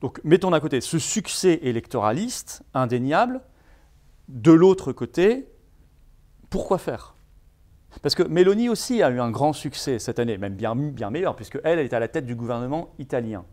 Donc, 0.00 0.20
mettons 0.24 0.50
d'un 0.50 0.60
côté 0.60 0.80
ce 0.80 0.98
succès 0.98 1.60
électoraliste 1.62 2.62
indéniable. 2.74 3.40
De 4.28 4.52
l'autre 4.52 4.92
côté, 4.92 5.48
pourquoi 6.50 6.78
faire? 6.78 7.14
Parce 8.02 8.14
que 8.14 8.22
Mélanie 8.22 8.68
aussi 8.68 9.02
a 9.02 9.10
eu 9.10 9.20
un 9.20 9.30
grand 9.30 9.52
succès 9.52 9.98
cette 9.98 10.18
année, 10.18 10.38
même 10.38 10.54
bien, 10.54 10.74
bien 10.74 11.10
meilleur, 11.10 11.36
puisque 11.36 11.58
elle, 11.62 11.78
elle 11.78 11.86
est 11.86 11.92
à 11.94 12.00
la 12.00 12.08
tête 12.08 12.26
du 12.26 12.34
gouvernement 12.34 12.94
italien. 12.98 13.44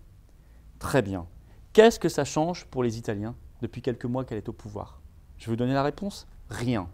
Très 0.80 1.02
bien. 1.02 1.28
Qu'est-ce 1.74 2.00
que 2.00 2.10
ça 2.10 2.26
change 2.26 2.66
pour 2.66 2.84
les 2.84 2.98
Italiens 2.98 3.36
depuis 3.62 3.82
quelques 3.82 4.06
mois 4.06 4.26
qu'elle 4.26 4.40
est 4.40 4.50
au 4.50 4.54
pouvoir? 4.54 5.00
Je 5.38 5.46
vais 5.46 5.52
vous 5.52 5.56
donner 5.58 5.74
la 5.74 5.84
réponse 5.84 6.28
Rien. 6.50 6.90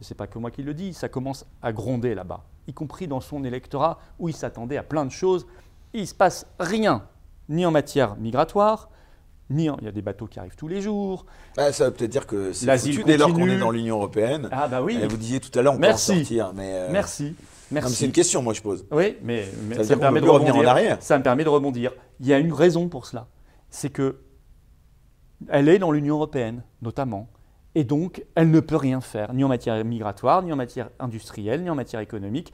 Ce 0.00 0.12
n'est 0.12 0.16
pas 0.16 0.26
que 0.26 0.38
moi 0.38 0.50
qui 0.50 0.62
le 0.62 0.74
dis, 0.74 0.92
ça 0.92 1.08
commence 1.08 1.46
à 1.62 1.72
gronder 1.72 2.14
là-bas, 2.14 2.44
y 2.68 2.72
compris 2.74 3.08
dans 3.08 3.20
son 3.20 3.44
électorat 3.44 3.98
où 4.18 4.28
il 4.28 4.34
s'attendait 4.36 4.76
à 4.76 4.82
plein 4.82 5.04
de 5.06 5.10
choses. 5.10 5.46
Il 5.94 6.02
ne 6.02 6.06
se 6.06 6.14
passe 6.14 6.46
rien, 6.60 7.04
ni 7.48 7.64
en 7.64 7.70
matière 7.70 8.16
migratoire, 8.16 8.90
ni 9.48 9.70
en... 9.70 9.76
Il 9.80 9.84
y 9.84 9.88
a 9.88 9.92
des 9.92 10.02
bateaux 10.02 10.26
qui 10.26 10.38
arrivent 10.38 10.56
tous 10.56 10.68
les 10.68 10.82
jours. 10.82 11.24
Ah, 11.56 11.72
ça 11.72 11.86
veut 11.86 11.92
peut-être 11.92 12.10
dire 12.10 12.26
que 12.26 12.52
c'est 12.52 12.76
foutu 12.78 13.04
dès 13.04 13.16
lors 13.16 13.32
qu'on 13.32 13.46
est 13.48 13.58
dans 13.58 13.70
l'Union 13.70 13.96
Européenne. 13.96 14.48
Ah 14.52 14.68
bah 14.68 14.82
oui, 14.82 14.98
Et 15.00 15.06
vous 15.06 15.16
disiez 15.16 15.40
tout 15.40 15.56
à 15.58 15.62
l'heure, 15.62 15.74
on 15.74 15.78
Merci. 15.78 16.12
peut 16.12 16.16
en 16.16 16.20
sortir. 16.20 16.52
Mais, 16.54 16.72
euh, 16.74 16.88
merci. 16.92 17.34
Merci. 17.70 17.94
c'est 17.94 18.04
une 18.06 18.12
question, 18.12 18.42
moi, 18.42 18.52
je 18.52 18.62
pose. 18.62 18.86
Oui, 18.90 19.16
mais, 19.22 19.46
mais 19.68 19.82
Ça 19.82 19.96
me 19.96 20.00
permet 20.00 20.20
de 20.20 20.24
plus 20.26 20.30
revenir 20.30 20.54
en 20.54 20.58
rebondir. 20.58 20.70
arrière. 20.70 20.98
Ça 21.00 21.16
me 21.18 21.22
permet 21.22 21.44
de 21.44 21.48
rebondir. 21.48 21.92
Il 22.20 22.26
y 22.26 22.32
a 22.34 22.38
une 22.38 22.52
raison 22.52 22.88
pour 22.88 23.06
cela. 23.06 23.28
C'est 23.70 23.90
que 23.90 24.20
elle 25.48 25.68
est 25.68 25.78
dans 25.78 25.90
l'Union 25.92 26.14
européenne, 26.16 26.62
notamment, 26.82 27.28
et 27.76 27.84
donc 27.84 28.24
elle 28.34 28.50
ne 28.50 28.58
peut 28.58 28.76
rien 28.76 29.02
faire, 29.02 29.34
ni 29.34 29.44
en 29.44 29.48
matière 29.48 29.84
migratoire, 29.84 30.42
ni 30.42 30.50
en 30.50 30.56
matière 30.56 30.88
industrielle, 30.98 31.62
ni 31.62 31.68
en 31.68 31.74
matière 31.74 32.00
économique. 32.00 32.52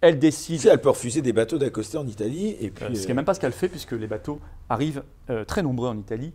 Elle 0.00 0.18
décide. 0.18 0.60
Si 0.60 0.68
elle 0.68 0.80
peut 0.80 0.88
refuser 0.90 1.22
des 1.22 1.32
bateaux 1.32 1.58
d'accoster 1.58 1.98
en 1.98 2.06
Italie, 2.06 2.56
et 2.60 2.70
puis. 2.70 2.84
Euh, 2.84 2.94
ce 2.94 3.00
qui 3.00 3.04
euh, 3.04 3.08
n'est 3.08 3.14
même 3.14 3.24
pas 3.24 3.34
ce 3.34 3.40
qu'elle 3.40 3.52
fait, 3.52 3.68
puisque 3.68 3.92
les 3.92 4.06
bateaux 4.06 4.40
arrivent 4.70 5.02
euh, 5.28 5.44
très 5.44 5.62
nombreux 5.62 5.88
en 5.88 5.98
Italie. 5.98 6.32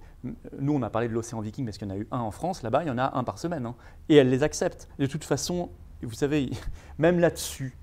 Nous, 0.60 0.74
on 0.74 0.82
a 0.84 0.90
parlé 0.90 1.08
de 1.08 1.14
l'océan 1.14 1.40
Viking 1.40 1.66
parce 1.66 1.78
qu'il 1.78 1.88
y 1.88 1.92
en 1.92 1.96
a 1.96 1.98
eu 1.98 2.08
un 2.12 2.20
en 2.20 2.30
France. 2.30 2.62
Là-bas, 2.62 2.84
il 2.84 2.88
y 2.88 2.92
en 2.92 2.98
a 2.98 3.18
un 3.18 3.24
par 3.24 3.40
semaine. 3.40 3.66
hein. 3.66 3.76
Et 4.10 4.18
elle 4.18 4.30
les 4.30 4.44
accepte. 4.44 4.90
De 5.00 5.06
toute 5.06 5.24
façon, 5.24 5.70
vous 6.04 6.14
savez, 6.14 6.50
même 7.00 7.20
là-dessus, 7.20 7.78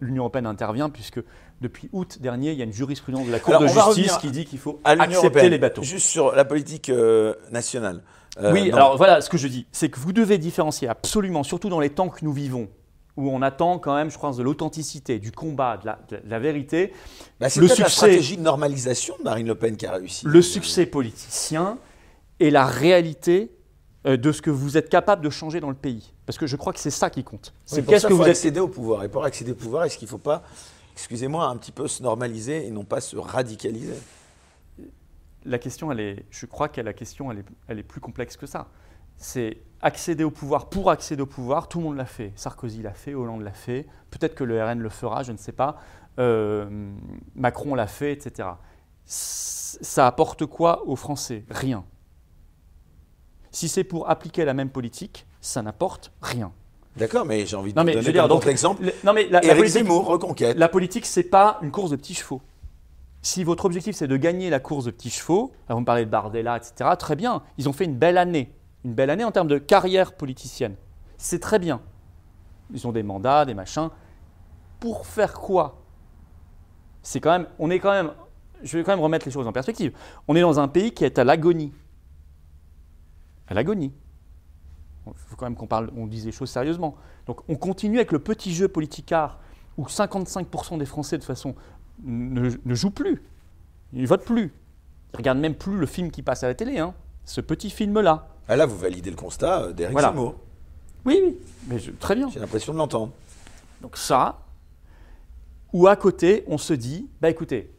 l'Union 0.00 0.24
européenne 0.24 0.46
intervient, 0.46 0.90
puisque 0.90 1.20
depuis 1.60 1.88
août 1.92 2.18
dernier, 2.20 2.52
il 2.52 2.58
y 2.58 2.60
a 2.60 2.64
une 2.64 2.72
jurisprudence 2.72 3.26
de 3.26 3.32
la 3.32 3.38
Cour 3.38 3.54
Alors, 3.54 3.62
de 3.62 3.68
justice 3.68 4.18
qui 4.18 4.30
dit 4.32 4.44
qu'il 4.44 4.58
faut 4.58 4.80
accepter 4.84 5.14
européenne, 5.14 5.50
les 5.52 5.58
bateaux. 5.58 5.82
Juste 5.82 6.06
sur 6.08 6.34
la 6.34 6.44
politique 6.44 6.90
euh, 6.90 7.34
nationale. 7.52 8.02
Euh, 8.38 8.52
oui, 8.52 8.68
non. 8.70 8.76
alors 8.76 8.96
voilà 8.96 9.20
ce 9.20 9.30
que 9.30 9.36
je 9.38 9.48
dis, 9.48 9.66
c'est 9.72 9.88
que 9.88 9.98
vous 9.98 10.12
devez 10.12 10.38
différencier 10.38 10.88
absolument, 10.88 11.42
surtout 11.42 11.68
dans 11.68 11.80
les 11.80 11.90
temps 11.90 12.08
que 12.08 12.24
nous 12.24 12.32
vivons, 12.32 12.68
où 13.16 13.30
on 13.30 13.40
attend 13.40 13.78
quand 13.78 13.94
même, 13.94 14.10
je 14.10 14.18
pense, 14.18 14.36
de 14.36 14.42
l'authenticité, 14.42 15.18
du 15.18 15.32
combat, 15.32 15.78
de 15.78 15.86
la, 15.86 15.98
de 16.10 16.18
la 16.28 16.38
vérité, 16.38 16.92
Bah, 17.40 17.48
c'est 17.48 17.60
le 17.60 17.66
peut-être 17.66 17.78
la 17.78 17.84
succès- 17.86 17.96
stratégie 17.96 18.36
de 18.36 18.42
normalisation 18.42 19.14
de 19.18 19.24
Marine 19.24 19.46
Le 19.46 19.54
Pen 19.54 19.76
qui 19.76 19.86
a 19.86 19.92
réussi. 19.92 20.26
le 20.26 20.42
succès 20.42 20.84
politicien 20.84 21.78
et 22.40 22.50
la 22.50 22.66
réalité 22.66 23.50
euh, 24.06 24.18
de 24.18 24.30
ce 24.32 24.42
que 24.42 24.50
vous 24.50 24.76
êtes 24.76 24.90
capable 24.90 25.24
de 25.24 25.30
changer 25.30 25.60
dans 25.60 25.70
le 25.70 25.74
pays. 25.74 26.12
Parce 26.26 26.36
que 26.36 26.46
je 26.46 26.56
crois 26.56 26.72
que 26.74 26.78
c'est 26.80 26.90
ça 26.90 27.08
qui 27.08 27.24
compte. 27.24 27.54
C'est 27.64 27.80
pour 27.82 27.94
qu'est-ce 27.94 28.04
que 28.06 28.10
faut 28.12 28.16
vous 28.18 28.22
êtes. 28.24 28.30
accéder 28.30 28.60
au 28.60 28.68
pouvoir. 28.68 29.02
Et 29.04 29.08
pour 29.08 29.24
accéder 29.24 29.52
au 29.52 29.56
pouvoir, 29.56 29.84
est-ce 29.84 29.96
qu'il 29.96 30.06
ne 30.06 30.10
faut 30.10 30.18
pas, 30.18 30.42
excusez-moi, 30.92 31.46
un 31.46 31.56
petit 31.56 31.72
peu 31.72 31.88
se 31.88 32.02
normaliser 32.02 32.66
et 32.66 32.70
non 32.70 32.84
pas 32.84 33.00
se 33.00 33.16
radicaliser? 33.16 33.94
La 35.46 35.58
question, 35.58 35.90
elle 35.92 36.00
est, 36.00 36.24
je 36.30 36.44
crois 36.46 36.68
que 36.68 36.80
la 36.80 36.92
question, 36.92 37.30
elle 37.30 37.38
est, 37.38 37.44
elle 37.68 37.78
est 37.78 37.82
plus 37.84 38.00
complexe 38.00 38.36
que 38.36 38.46
ça. 38.46 38.66
C'est 39.16 39.58
accéder 39.80 40.24
au 40.24 40.30
pouvoir 40.30 40.68
pour 40.68 40.90
accéder 40.90 41.22
au 41.22 41.26
pouvoir. 41.26 41.68
Tout 41.68 41.78
le 41.78 41.84
monde 41.84 41.96
l'a 41.96 42.04
fait. 42.04 42.32
Sarkozy 42.34 42.82
l'a 42.82 42.92
fait, 42.92 43.14
Hollande 43.14 43.42
l'a 43.42 43.52
fait. 43.52 43.86
Peut-être 44.10 44.34
que 44.34 44.44
le 44.44 44.62
RN 44.62 44.78
le 44.80 44.88
fera, 44.88 45.22
je 45.22 45.32
ne 45.32 45.36
sais 45.36 45.52
pas. 45.52 45.76
Euh, 46.18 46.90
Macron 47.34 47.74
l'a 47.74 47.86
fait, 47.86 48.12
etc. 48.12 48.48
Ça 49.04 50.06
apporte 50.06 50.46
quoi 50.46 50.86
aux 50.86 50.96
Français? 50.96 51.44
Rien. 51.50 51.84
Si 53.50 53.68
c'est 53.68 53.84
pour 53.84 54.10
appliquer 54.10 54.44
la 54.44 54.52
même 54.54 54.70
politique, 54.70 55.26
ça 55.40 55.62
n'apporte 55.62 56.12
rien. 56.20 56.52
D'accord, 56.96 57.24
mais 57.26 57.46
j'ai 57.46 57.56
envie 57.56 57.72
de 57.72 57.78
Non 57.78 57.84
mais 57.84 57.92
je 57.92 57.98
donner 57.98 58.06
veux 58.06 58.12
dire, 58.12 58.22
comme 58.22 58.28
donc, 58.30 58.38
autre 58.38 58.48
exemple. 58.48 58.82
le- 58.84 58.92
non 59.04 59.12
mais 59.12 59.24
la, 59.28 59.40
la 59.40 59.46
Éric 59.48 59.56
politique, 59.58 59.82
Zemmour, 59.82 60.06
reconquête. 60.06 60.56
la 60.58 60.68
politique, 60.68 61.06
c'est 61.06 61.24
pas 61.24 61.58
une 61.62 61.70
course 61.70 61.90
de 61.90 61.96
petits 61.96 62.14
chevaux. 62.14 62.40
Si 63.22 63.44
votre 63.44 63.64
objectif 63.64 63.96
c'est 63.96 64.06
de 64.06 64.16
gagner 64.16 64.50
la 64.50 64.60
course 64.60 64.84
de 64.84 64.90
petits 64.90 65.10
chevaux, 65.10 65.52
alors 65.68 65.76
vous 65.76 65.80
me 65.80 65.86
parlez 65.86 66.04
de 66.04 66.10
Bardella, 66.10 66.56
etc. 66.56 66.90
Très 66.98 67.16
bien, 67.16 67.42
ils 67.58 67.68
ont 67.68 67.72
fait 67.72 67.84
une 67.84 67.96
belle 67.96 68.18
année, 68.18 68.54
une 68.84 68.94
belle 68.94 69.10
année 69.10 69.24
en 69.24 69.32
termes 69.32 69.48
de 69.48 69.58
carrière 69.58 70.14
politicienne. 70.14 70.76
C'est 71.18 71.40
très 71.40 71.58
bien. 71.58 71.80
Ils 72.72 72.86
ont 72.86 72.92
des 72.92 73.02
mandats, 73.02 73.44
des 73.44 73.54
machins. 73.54 73.90
Pour 74.80 75.06
faire 75.06 75.34
quoi? 75.34 75.82
C'est 77.02 77.20
quand 77.20 77.30
même, 77.30 77.46
on 77.58 77.70
est 77.70 77.78
quand 77.78 77.92
même. 77.92 78.12
Je 78.62 78.78
vais 78.78 78.84
quand 78.84 78.92
même 78.92 79.00
remettre 79.00 79.26
les 79.26 79.32
choses 79.32 79.46
en 79.46 79.52
perspective. 79.52 79.92
On 80.28 80.34
est 80.34 80.40
dans 80.40 80.60
un 80.60 80.68
pays 80.68 80.92
qui 80.92 81.04
est 81.04 81.18
à 81.18 81.24
l'agonie. 81.24 81.72
À 83.48 83.54
l'agonie. 83.54 83.92
Il 85.06 85.12
faut 85.14 85.36
quand 85.36 85.46
même 85.46 85.54
qu'on 85.54 85.66
parle, 85.66 85.90
on 85.96 86.06
dise 86.06 86.26
les 86.26 86.32
choses 86.32 86.50
sérieusement. 86.50 86.96
Donc 87.26 87.40
on 87.48 87.56
continue 87.56 87.98
avec 87.98 88.12
le 88.12 88.18
petit 88.18 88.52
jeu 88.52 88.66
politicard 88.66 89.38
où 89.76 89.84
55% 89.84 90.78
des 90.78 90.86
Français 90.86 91.18
de 91.18 91.24
façon 91.24 91.54
ne, 92.04 92.50
ne 92.64 92.74
jouent 92.74 92.90
plus, 92.90 93.22
ils 93.92 94.02
ne 94.02 94.06
votent 94.06 94.24
plus, 94.24 94.52
ils 95.12 95.16
regardent 95.16 95.38
même 95.38 95.54
plus 95.54 95.76
le 95.76 95.86
film 95.86 96.10
qui 96.10 96.22
passe 96.22 96.42
à 96.42 96.48
la 96.48 96.54
télé, 96.54 96.78
hein. 96.78 96.94
ce 97.24 97.40
petit 97.40 97.70
film-là. 97.70 98.28
Ah, 98.48 98.56
là, 98.56 98.66
vous 98.66 98.76
validez 98.78 99.10
le 99.10 99.16
constat 99.16 99.62
euh, 99.62 99.72
d'Éric 99.72 99.92
Voilà. 99.92 100.12
Oui, 101.04 101.20
oui, 101.24 101.36
mais 101.68 101.78
je- 101.78 101.90
très 101.92 102.14
bien. 102.14 102.28
J'ai 102.30 102.40
l'impression 102.40 102.72
de 102.72 102.78
l'entendre. 102.78 103.12
Donc 103.82 103.96
ça, 103.96 104.40
ou 105.72 105.86
à 105.86 105.96
côté, 105.96 106.44
on 106.46 106.58
se 106.58 106.72
dit, 106.74 107.08
bah 107.20 107.30
écoutez, 107.30 107.70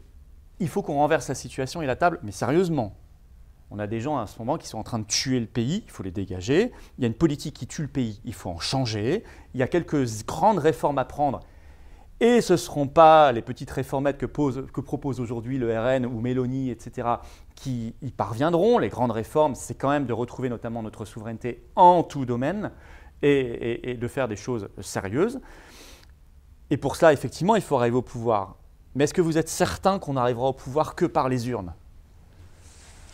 il 0.60 0.68
faut 0.68 0.82
qu'on 0.82 0.96
renverse 0.96 1.28
la 1.30 1.36
situation 1.36 1.82
et 1.82 1.86
la 1.86 1.96
table, 1.96 2.20
mais 2.24 2.32
sérieusement. 2.32 2.96
On 3.70 3.80
a 3.80 3.88
des 3.88 4.00
gens 4.00 4.18
à 4.18 4.28
ce 4.28 4.40
moment 4.40 4.58
qui 4.58 4.68
sont 4.68 4.78
en 4.78 4.84
train 4.84 5.00
de 5.00 5.06
tuer 5.06 5.40
le 5.42 5.46
pays, 5.46 5.84
il 5.86 5.92
faut 5.92 6.04
les 6.04 6.12
dégager. 6.12 6.72
Il 6.98 7.02
y 7.02 7.06
a 7.06 7.08
une 7.08 7.14
politique 7.14 7.54
qui 7.54 7.68
tue 7.68 7.82
le 7.82 7.88
pays, 7.90 8.22
il 8.24 8.34
faut 8.34 8.50
en 8.50 8.60
changer. 8.60 9.24
Il 9.54 9.60
y 9.60 9.64
a 9.64 9.68
quelques 9.68 10.06
grandes 10.26 10.60
réformes 10.60 10.98
à 11.00 11.06
prendre. 11.06 11.42
Et 12.20 12.42
ce 12.42 12.54
ne 12.54 12.58
seront 12.58 12.88
pas 12.88 13.32
les 13.32 13.44
petites 13.44 13.70
réformettes 13.70 14.18
que, 14.18 14.26
pose- 14.26 14.66
que 14.74 14.82
propose 14.82 15.20
aujourd'hui 15.20 15.60
le 15.60 15.78
RN 15.78 16.06
ou 16.06 16.20
Mélanie, 16.20 16.72
etc., 16.72 17.08
qui 17.56 17.94
y 18.02 18.10
parviendront. 18.12 18.80
Les 18.80 18.90
grandes 18.90 19.12
réformes, 19.12 19.54
c'est 19.54 19.76
quand 19.76 19.90
même 19.90 20.08
de 20.08 20.14
retrouver 20.14 20.50
notamment 20.50 20.82
notre 20.82 21.06
souveraineté 21.06 21.64
en 21.76 22.02
tout 22.04 22.26
domaine 22.26 22.72
et, 23.22 23.30
et- 23.30 23.90
et 23.92 23.94
de 23.96 24.08
faire 24.08 24.28
des 24.28 24.36
choses 24.36 24.68
sérieuses. 24.82 25.40
Et 26.72 26.78
pour 26.78 26.96
cela, 26.96 27.14
effectivement, 27.14 27.56
il 27.56 27.62
faut 27.62 27.78
arriver 27.78 27.98
au 27.98 28.02
pouvoir. 28.02 28.56
Mais 28.96 29.04
est-ce 29.04 29.14
que 29.14 29.22
vous 29.22 29.38
êtes 29.38 29.50
certain 29.50 30.00
qu'on 30.00 30.14
n'arrivera 30.14 30.48
au 30.48 30.54
pouvoir 30.54 30.96
que 30.96 31.06
par 31.06 31.30
les 31.30 31.48
urnes? 31.50 31.74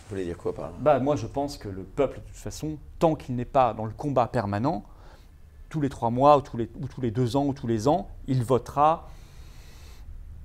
Vous 0.03 0.09
voulez 0.15 0.25
dire 0.25 0.37
quoi 0.37 0.53
par 0.55 0.65
là? 0.67 0.71
Bah, 0.79 0.99
Moi, 0.99 1.17
je 1.17 1.27
pense 1.27 1.57
que 1.57 1.67
le 1.67 1.83
peuple, 1.83 2.19
de 2.19 2.23
toute 2.25 2.37
façon, 2.37 2.77
tant 2.99 3.15
qu'il 3.15 3.35
n'est 3.35 3.43
pas 3.45 3.73
dans 3.73 3.85
le 3.85 3.91
combat 3.91 4.27
permanent, 4.27 4.83
tous 5.73 5.81
les 5.81 5.89
trois 5.89 6.11
mois 6.11 6.37
ou 6.37 6.41
tous 6.41 6.55
les, 6.55 6.69
ou 6.79 6.87
tous 6.87 7.01
les 7.01 7.09
deux 7.09 7.35
ans 7.35 7.45
ou 7.47 7.53
tous 7.53 7.65
les 7.65 7.87
ans, 7.87 8.07
il 8.27 8.43
votera, 8.43 9.09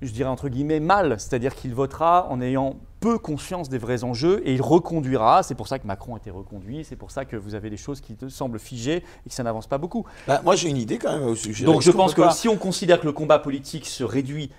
je 0.01 0.11
dirais 0.11 0.27
entre 0.29 0.49
guillemets, 0.49 0.79
mal. 0.79 1.19
C'est-à-dire 1.19 1.53
qu'il 1.53 1.75
votera 1.75 2.27
en 2.31 2.41
ayant 2.41 2.77
peu 2.99 3.19
conscience 3.19 3.69
des 3.69 3.77
vrais 3.77 4.03
enjeux 4.03 4.41
et 4.43 4.55
il 4.55 4.61
reconduira. 4.63 5.43
C'est 5.43 5.53
pour 5.53 5.67
ça 5.67 5.77
que 5.77 5.85
Macron 5.85 6.15
a 6.15 6.17
été 6.17 6.31
reconduit, 6.31 6.83
c'est 6.83 6.95
pour 6.95 7.11
ça 7.11 7.25
que 7.25 7.35
vous 7.35 7.53
avez 7.53 7.69
des 7.69 7.77
choses 7.77 8.01
qui 8.01 8.17
semblent 8.29 8.57
figées 8.57 9.03
et 9.23 9.29
que 9.29 9.35
ça 9.35 9.43
n'avance 9.43 9.67
pas 9.67 9.77
beaucoup. 9.77 10.03
Bah, 10.27 10.41
moi, 10.43 10.55
j'ai 10.55 10.67
une 10.67 10.77
idée 10.77 10.97
quand 10.97 11.11
même 11.15 11.27
au 11.27 11.35
sujet. 11.35 11.63
Donc 11.63 11.83
je 11.83 11.91
pense 11.91 12.15
que 12.15 12.21
pas- 12.23 12.31
si 12.31 12.49
on 12.49 12.57
considère 12.57 12.99
que 12.99 13.05
le 13.05 13.13
combat 13.13 13.37
politique 13.37 13.85
se 13.85 14.03
réduit 14.03 14.49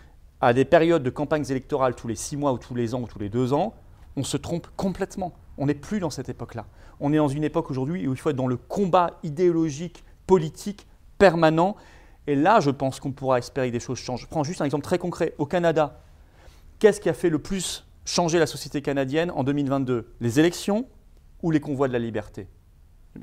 à 0.40 0.52
des 0.52 0.64
périodes 0.64 1.02
de 1.02 1.10
campagnes 1.10 1.44
électorales 1.50 1.96
tous 1.96 2.06
les 2.06 2.14
six 2.14 2.36
mois 2.36 2.52
ou 2.52 2.58
tous 2.58 2.76
les 2.76 2.94
ans 2.94 3.00
ou 3.00 3.08
tous 3.08 3.18
les 3.18 3.28
deux 3.28 3.52
ans, 3.52 3.74
on 4.16 4.22
se 4.22 4.36
trompe 4.36 4.68
complètement. 4.76 5.32
On 5.58 5.66
n'est 5.66 5.74
plus 5.74 5.98
dans 5.98 6.10
cette 6.10 6.28
époque-là. 6.28 6.66
On 7.00 7.12
est 7.12 7.16
dans 7.16 7.28
une 7.28 7.42
époque 7.44 7.72
aujourd'hui 7.72 8.06
où 8.06 8.12
il 8.12 8.16
faut 8.18 8.30
être 8.30 8.36
dans 8.36 8.46
le 8.46 8.56
combat 8.56 9.18
idéologique, 9.24 10.04
politique, 10.34 10.86
permanent. 11.18 11.74
Et 12.28 12.36
là, 12.36 12.60
je 12.60 12.70
pense 12.70 13.00
qu'on 13.00 13.10
pourra 13.10 13.38
espérer 13.38 13.66
que 13.68 13.72
des 13.72 13.80
choses 13.80 13.98
changent. 13.98 14.20
Je 14.22 14.26
prends 14.28 14.44
juste 14.44 14.60
un 14.60 14.64
exemple 14.64 14.84
très 14.84 14.98
concret. 14.98 15.34
Au 15.38 15.44
Canada, 15.46 16.00
qu'est-ce 16.78 17.00
qui 17.00 17.08
a 17.08 17.14
fait 17.14 17.30
le 17.30 17.40
plus 17.40 17.84
changer 18.04 18.38
la 18.38 18.46
société 18.46 18.80
canadienne 18.80 19.32
en 19.32 19.42
2022 19.42 20.12
Les 20.20 20.38
élections 20.38 20.86
ou 21.42 21.50
les 21.50 21.58
convois 21.58 21.88
de 21.88 21.92
la 21.92 21.98
liberté? 21.98 22.46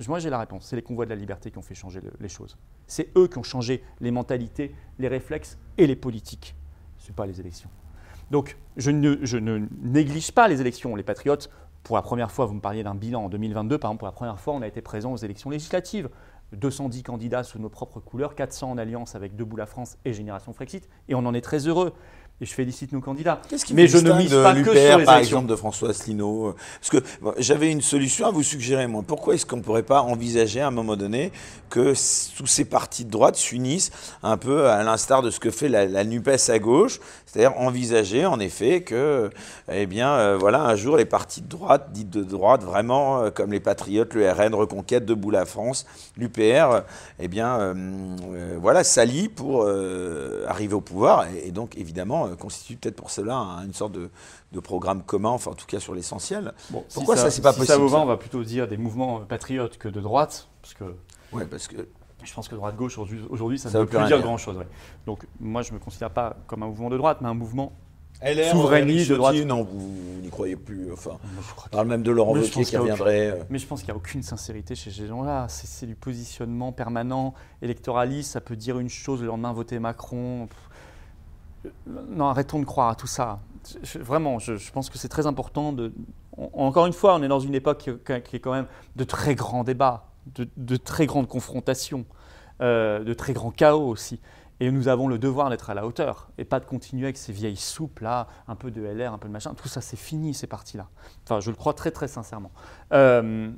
Moi, 0.10 0.20
j'ai 0.20 0.30
la 0.30 0.38
réponse. 0.40 0.66
C'est 0.66 0.76
les 0.76 0.82
convois 0.82 1.06
de 1.06 1.10
la 1.12 1.16
liberté 1.16 1.50
qui 1.50 1.58
ont 1.58 1.62
fait 1.62 1.76
changer 1.76 2.02
le- 2.02 2.12
les 2.20 2.28
choses. 2.28 2.58
C'est 2.88 3.08
eux 3.18 3.30
qui 3.30 3.38
ont 3.38 3.44
changé 3.44 3.82
les 4.02 4.12
mentalités, 4.12 4.76
les 5.00 5.08
réflexes 5.08 5.58
et 5.78 5.88
les 5.88 5.96
politiques. 5.96 6.56
Ce 6.98 7.08
n'est 7.08 7.16
pas 7.16 7.26
les 7.26 7.40
élections. 7.40 7.70
Donc, 8.32 8.58
je 8.76 8.92
ne, 8.92 9.16
je 9.22 9.38
ne 9.38 9.66
néglige 9.82 10.34
pas 10.34 10.50
les 10.50 10.60
élections. 10.60 10.94
Les 10.98 11.04
patriotes, 11.04 11.50
pour 11.84 11.96
la 11.96 12.02
première 12.02 12.32
fois, 12.32 12.46
vous 12.48 12.56
me 12.56 12.60
parliez 12.60 12.84
d'un 12.84 12.96
bilan 12.96 13.24
en 13.24 13.30
2022, 13.30 13.78
par 13.78 13.92
exemple, 13.92 14.00
pour 14.00 14.08
la 14.08 14.12
première 14.12 14.40
fois, 14.42 14.56
on 14.56 14.62
a 14.62 14.68
été 14.68 14.82
présent 14.82 15.14
aux 15.14 15.18
élections 15.18 15.50
législatives. 15.50 16.10
210 16.54 17.04
candidats 17.04 17.44
sous 17.44 17.60
nos 17.60 17.70
propres 17.70 18.00
couleurs, 18.00 18.36
400 18.36 18.72
en 18.72 18.78
alliance 18.78 19.16
avec 19.16 19.36
Debout 19.36 19.58
la 19.58 19.66
France 19.66 19.98
et 20.06 20.14
Génération 20.14 20.54
Frexit, 20.54 20.88
et 21.08 21.16
on 21.16 21.26
en 21.26 21.34
est 21.34 21.42
très 21.42 21.68
heureux. 21.68 21.94
Et 22.40 22.46
je 22.46 22.54
félicite 22.54 22.92
nos 22.92 23.02
candidats. 23.02 23.42
Qu'est-ce 23.50 23.66
qui 23.66 23.74
Mais 23.74 23.88
je 23.88 23.98
ne 23.98 24.14
mise 24.14 24.32
pas 24.32 24.54
que 24.54 24.64
sur 24.64 24.98
les 24.98 25.06
par 25.06 25.18
exemple, 25.18 25.48
de 25.48 25.56
François 25.56 25.90
Asselineau 25.90 26.54
Parce 26.80 26.92
que 26.92 26.98
bon, 27.20 27.34
j'avais 27.40 27.72
une 27.72 27.82
solution 27.82 28.28
à 28.28 28.32
vous 28.32 28.44
suggérer, 28.44 28.86
moi. 28.86 29.04
Pourquoi 29.06 29.34
est-ce 29.34 29.46
qu'on 29.48 29.58
ne 29.58 29.64
pourrait 29.64 29.82
pas 29.82 30.02
envisager 30.02 30.62
à 30.62 30.68
un 30.68 30.72
moment 30.72 30.96
donné 30.96 31.32
que 31.72 31.94
tous 32.38 32.46
ces 32.46 32.66
partis 32.66 33.06
de 33.06 33.10
droite 33.10 33.38
s'unissent 33.38 33.90
un 34.22 34.38
peu 34.38 34.70
à 34.70 34.84
l'instar 34.84 35.24
de 35.24 35.32
ce 35.32 35.40
que 35.40 35.50
fait 35.50 35.68
la, 35.68 35.88
la 35.88 36.04
NUPES 36.04 36.50
à 36.50 36.60
gauche? 36.60 37.00
C'est-à-dire 37.26 37.60
envisager, 37.60 38.26
en 38.26 38.40
effet, 38.40 38.82
que, 38.82 39.30
eh 39.72 39.86
bien, 39.86 40.12
euh, 40.14 40.38
voilà, 40.40 40.62
un 40.62 40.76
jour, 40.76 40.96
les 40.96 41.06
partis 41.06 41.42
de 41.42 41.48
droite, 41.48 41.90
dites 41.92 42.10
de 42.10 42.24
droite, 42.24 42.64
vraiment, 42.64 43.22
euh, 43.22 43.32
comme 43.32 43.52
les 43.52 43.60
Patriotes, 43.60 44.14
le 44.14 44.32
RN, 44.32 44.56
Reconquête, 44.56 45.06
Debout 45.06 45.30
la 45.30 45.46
France, 45.46 45.86
l'UPR, 46.16 46.40
euh, 46.40 46.82
eh 47.20 47.28
bien, 47.28 47.60
euh, 47.60 47.74
euh, 48.34 48.58
voilà, 48.62 48.84
s'allient 48.86 49.28
pour 49.28 49.64
euh, 49.64 50.46
arriver 50.48 50.74
au 50.74 50.82
pouvoir 50.82 51.26
et, 51.28 51.48
et 51.48 51.52
donc, 51.52 51.78
évidemment, 51.78 52.27
euh, 52.28 52.36
constitue 52.36 52.76
peut-être 52.78 52.96
pour 52.96 53.10
cela 53.12 53.36
un- 53.36 53.66
une 53.66 53.74
sorte 53.74 53.92
de, 53.94 54.10
de 54.52 54.60
programme 54.60 55.04
commun, 55.04 55.30
enfin, 55.30 55.52
en 55.52 55.56
tout 55.56 55.66
cas 55.66 55.80
sur 55.80 55.94
l'essentiel. 55.94 56.54
Bon, 56.70 56.84
si 56.88 56.96
Pourquoi 56.96 57.16
ça, 57.18 57.32
c'est 57.32 57.42
pas 57.42 57.52
si 57.54 57.60
possible, 57.60 57.74
ça 57.74 57.80
vous 57.80 57.88
va, 57.90 57.98
ça 57.98 58.04
on 58.04 58.08
va 58.08 58.18
plutôt 58.18 58.44
dire 58.44 58.68
des 58.68 58.78
mouvements 58.78 59.22
patriotes 59.22 59.78
que 59.78 59.88
de 59.90 60.02
droite, 60.02 60.48
parce 60.62 60.74
que 60.74 60.84
Ouais, 61.34 61.46
parce 61.46 61.68
que 61.68 61.88
je 62.24 62.34
pense 62.34 62.48
que 62.48 62.56
droite-gauche, 62.56 62.94
aujourd'hui, 62.98 63.20
aujourd'hui, 63.30 63.60
ça, 63.60 63.70
Ça 63.70 63.78
ne 63.80 63.84
veut 63.84 63.90
veut 63.90 63.98
plus 63.98 64.08
dire 64.08 64.18
dire. 64.18 64.26
grand-chose. 64.26 64.58
ouais. 64.58 64.68
Donc, 65.06 65.26
moi, 65.40 65.62
je 65.62 65.72
ne 65.72 65.76
me 65.78 65.84
considère 65.84 66.10
pas 66.12 66.38
comme 66.48 66.64
un 66.64 66.68
mouvement 66.68 66.90
de 66.90 66.98
droite, 66.98 67.18
mais 67.22 67.28
un 67.28 67.34
mouvement. 67.34 67.74
LR, 68.22 68.50
Souverainiste 68.50 69.12
de 69.12 69.16
droite. 69.16 69.36
Non, 69.46 69.62
vous, 69.64 69.80
vous 69.94 70.22
n'y 70.24 70.30
croyez 70.32 70.56
plus. 70.56 70.92
Enfin, 70.92 71.20
on 71.66 71.70
parle 71.70 71.88
même 71.88 72.02
de 72.02 72.10
Laurent 72.10 72.34
Wauquiez 72.34 72.64
qui 72.66 72.76
reviendrait. 72.76 73.28
euh. 73.30 73.44
Mais 73.52 73.60
je 73.60 73.68
pense 73.68 73.82
qu'il 73.82 73.90
n'y 73.90 73.94
a 73.94 73.98
aucune 73.98 74.24
sincérité 74.24 74.74
chez 74.74 74.90
ces 74.90 75.06
gens-là. 75.06 75.46
C'est 75.50 75.68
c'est 75.68 75.86
du 75.86 75.94
positionnement 75.96 76.72
permanent, 76.72 77.36
électoraliste. 77.62 78.32
Ça 78.32 78.42
peut 78.42 78.56
dire 78.56 78.80
une 78.80 78.90
chose, 78.90 79.22
le 79.22 79.28
lendemain 79.28 79.54
voter 79.54 79.78
Macron. 79.78 80.48
Pff. 80.48 80.58
Non, 81.86 82.28
arrêtons 82.28 82.60
de 82.60 82.66
croire 82.66 82.90
à 82.90 82.96
tout 82.96 83.08
ça. 83.08 83.40
Vraiment, 83.96 84.40
je, 84.40 84.72
pense 84.72 84.90
que 84.90 84.98
c'est 84.98 85.10
très 85.10 85.28
important. 85.28 85.74
De, 85.74 85.94
encore 86.54 86.86
une 86.86 86.94
fois, 86.94 87.16
on 87.16 87.24
est 87.24 87.28
dans 87.28 87.40
une 87.40 87.56
époque 87.56 87.80
qui, 87.80 87.90
est 88.36 88.40
quand 88.40 88.54
même 88.54 88.68
de 88.96 89.04
très 89.04 89.36
grands 89.36 89.64
débats, 89.64 90.08
de, 90.36 90.78
très 90.78 91.06
grandes 91.06 91.28
confrontations, 91.28 92.06
euh, 92.62 93.04
de 93.04 93.14
très 93.14 93.34
grands 93.34 93.52
chaos 93.52 93.88
aussi. 93.88 94.20
Et 94.60 94.72
nous 94.72 94.88
avons 94.88 95.08
le 95.08 95.20
devoir 95.20 95.50
d'être 95.52 95.70
à 95.70 95.76
la 95.76 95.86
hauteur 95.86 96.30
et 96.40 96.44
pas 96.44 96.60
de 96.60 96.66
continuer 96.66 97.06
avec 97.06 97.18
ces 97.18 97.32
vieilles 97.32 97.58
soupes 97.58 98.00
là, 98.00 98.28
un 98.48 98.56
peu 98.56 98.72
de 98.72 98.82
LR, 98.82 99.14
un 99.14 99.20
peu 99.20 99.28
de 99.28 99.34
machin. 99.34 99.54
Tout 99.54 99.68
ça, 99.68 99.82
c'est 99.82 99.98
fini, 99.98 100.34
ces 100.34 100.48
partis-là. 100.48 100.88
Enfin, 101.24 101.40
je 101.40 101.52
le 101.52 101.56
crois 101.56 101.74
très 101.74 101.92
très 101.92 102.08
sincèrement. 102.08 102.52
Euh, 102.92 103.52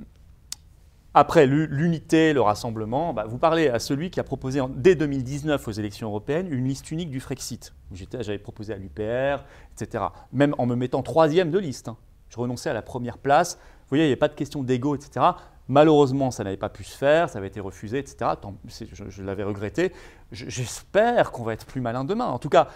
après 1.13 1.45
l'u- 1.47 1.67
l'unité, 1.67 2.33
le 2.33 2.41
rassemblement, 2.41 3.13
bah, 3.13 3.25
vous 3.27 3.37
parlez 3.37 3.67
à 3.67 3.79
celui 3.79 4.11
qui 4.11 4.19
a 4.19 4.23
proposé 4.23 4.61
dès 4.75 4.95
2019 4.95 5.67
aux 5.67 5.71
élections 5.71 6.07
européennes 6.07 6.47
une 6.51 6.65
liste 6.67 6.91
unique 6.91 7.09
du 7.09 7.19
Frexit. 7.19 7.73
J'avais 8.19 8.37
proposé 8.37 8.73
à 8.73 8.77
l'UPR, 8.77 9.43
etc. 9.73 10.03
Même 10.31 10.53
en 10.59 10.65
me 10.65 10.75
mettant 10.75 11.01
troisième 11.01 11.49
de 11.51 11.57
liste. 11.59 11.87
hein. 11.87 11.97
Je 12.29 12.37
renonçais 12.37 12.69
à 12.69 12.73
la 12.73 12.83
première 12.83 13.17
place. 13.17 13.55
Vous 13.55 13.89
voyez, 13.95 14.03
il 14.03 14.07
n'y 14.07 14.13
a 14.13 14.17
pas 14.17 14.27
de 14.27 14.35
question 14.35 14.61
d'ego, 14.61 14.95
etc. 14.95 15.25
Malheureusement, 15.67 16.29
ça 16.29 16.43
n'avait 16.43 16.57
pas 16.57 16.69
pu 16.69 16.83
se 16.83 16.95
faire, 16.95 17.29
ça 17.29 17.39
avait 17.39 17.47
été 17.47 17.59
refusé, 17.59 17.97
etc. 17.99 18.31
Je 18.67 19.23
l'avais 19.23 19.43
regretté. 19.43 19.91
Je- 20.31 20.47
J'espère 20.47 21.31
qu'on 21.31 21.43
va 21.43 21.53
être 21.53 21.65
plus 21.65 21.81
malin 21.81 22.03
demain. 22.03 22.25
En 22.27 22.37
tout 22.39 22.49
cas, 22.49 22.67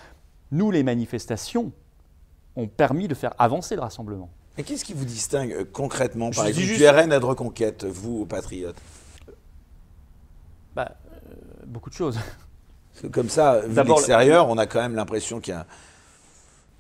nous, 0.51 0.71
les 0.71 0.81
manifestations 0.83 1.71
ont 2.55 2.67
permis 2.67 3.07
de 3.07 3.13
faire 3.15 3.33
avancer 3.37 3.75
le 3.75 3.81
rassemblement. 3.81 4.29
Mais 4.57 4.63
qu'est-ce 4.63 4.85
qui 4.85 4.93
vous 4.93 5.05
distingue 5.05 5.51
euh, 5.51 5.65
concrètement, 5.71 6.29
par 6.29 6.43
Je 6.43 6.49
exemple, 6.49 6.67
dis 6.67 6.73
du 6.73 6.75
juste- 6.79 6.89
RN 6.89 7.11
et 7.11 7.19
de 7.19 7.25
Reconquête, 7.25 7.85
vous, 7.85 8.21
aux 8.21 8.25
Patriotes? 8.25 8.75
Bah, 10.75 10.95
euh, 11.11 11.19
beaucoup 11.65 11.89
de 11.89 11.95
choses. 11.95 12.19
Comme 13.11 13.29
ça, 13.29 13.59
vu 13.61 13.81
l'extérieur, 13.83 14.49
on 14.49 14.57
a 14.57 14.65
quand 14.65 14.79
même 14.81 14.95
l'impression 14.95 15.39
qu'il 15.39 15.53
y 15.53 15.57
a 15.57 15.65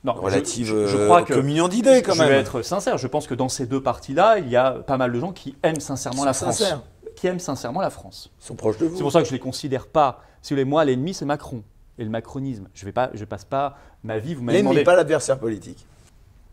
Non, 0.03 0.13
une 0.13 0.19
je- 0.19 0.23
relative 0.25 0.67
je, 0.67 0.87
je 0.87 0.97
euh, 0.97 1.05
crois 1.05 1.23
que 1.23 1.33
communion 1.33 1.67
d'idées 1.67 2.01
quand 2.03 2.13
je 2.13 2.19
même. 2.19 2.29
vais 2.29 2.35
être 2.39 2.61
sincère. 2.61 2.97
Je 2.97 3.07
pense 3.07 3.25
que 3.27 3.33
dans 3.33 3.49
ces 3.49 3.65
deux 3.65 3.81
parties-là, 3.81 4.37
il 4.39 4.49
y 4.49 4.55
a 4.55 4.71
pas 4.71 4.97
mal 4.97 5.11
de 5.11 5.19
gens 5.19 5.31
qui 5.33 5.55
aiment 5.63 5.79
sincèrement 5.79 6.23
la 6.25 6.33
France. 6.33 6.57
sincères. 6.57 6.83
Qui 7.15 7.27
aiment 7.27 7.39
sincèrement 7.39 7.81
la 7.81 7.89
France. 7.89 8.31
Ils 8.41 8.45
sont 8.45 8.55
proches 8.55 8.77
de 8.77 8.85
vous. 8.85 8.95
C'est 8.95 9.01
pour 9.01 9.11
ça 9.11 9.19
que 9.21 9.25
je 9.25 9.31
ne 9.31 9.37
les 9.37 9.39
considère 9.39 9.87
pas. 9.87 10.21
Si 10.41 10.53
vous 10.53 10.57
voulez, 10.57 10.65
moi, 10.69 10.85
l'ennemi, 10.85 11.13
c'est 11.13 11.25
Macron 11.25 11.63
et 11.97 12.03
le 12.03 12.09
macronisme. 12.09 12.67
Je 12.73 12.85
ne 12.87 13.25
passe 13.25 13.45
pas 13.45 13.77
ma 14.03 14.17
vie. 14.19 14.33
Vous 14.35 14.43
m'avez 14.43 14.57
L'ennemi, 14.59 14.69
demandé. 14.71 14.83
pas 14.83 14.95
l'adversaire 14.95 15.39
politique. 15.39 15.85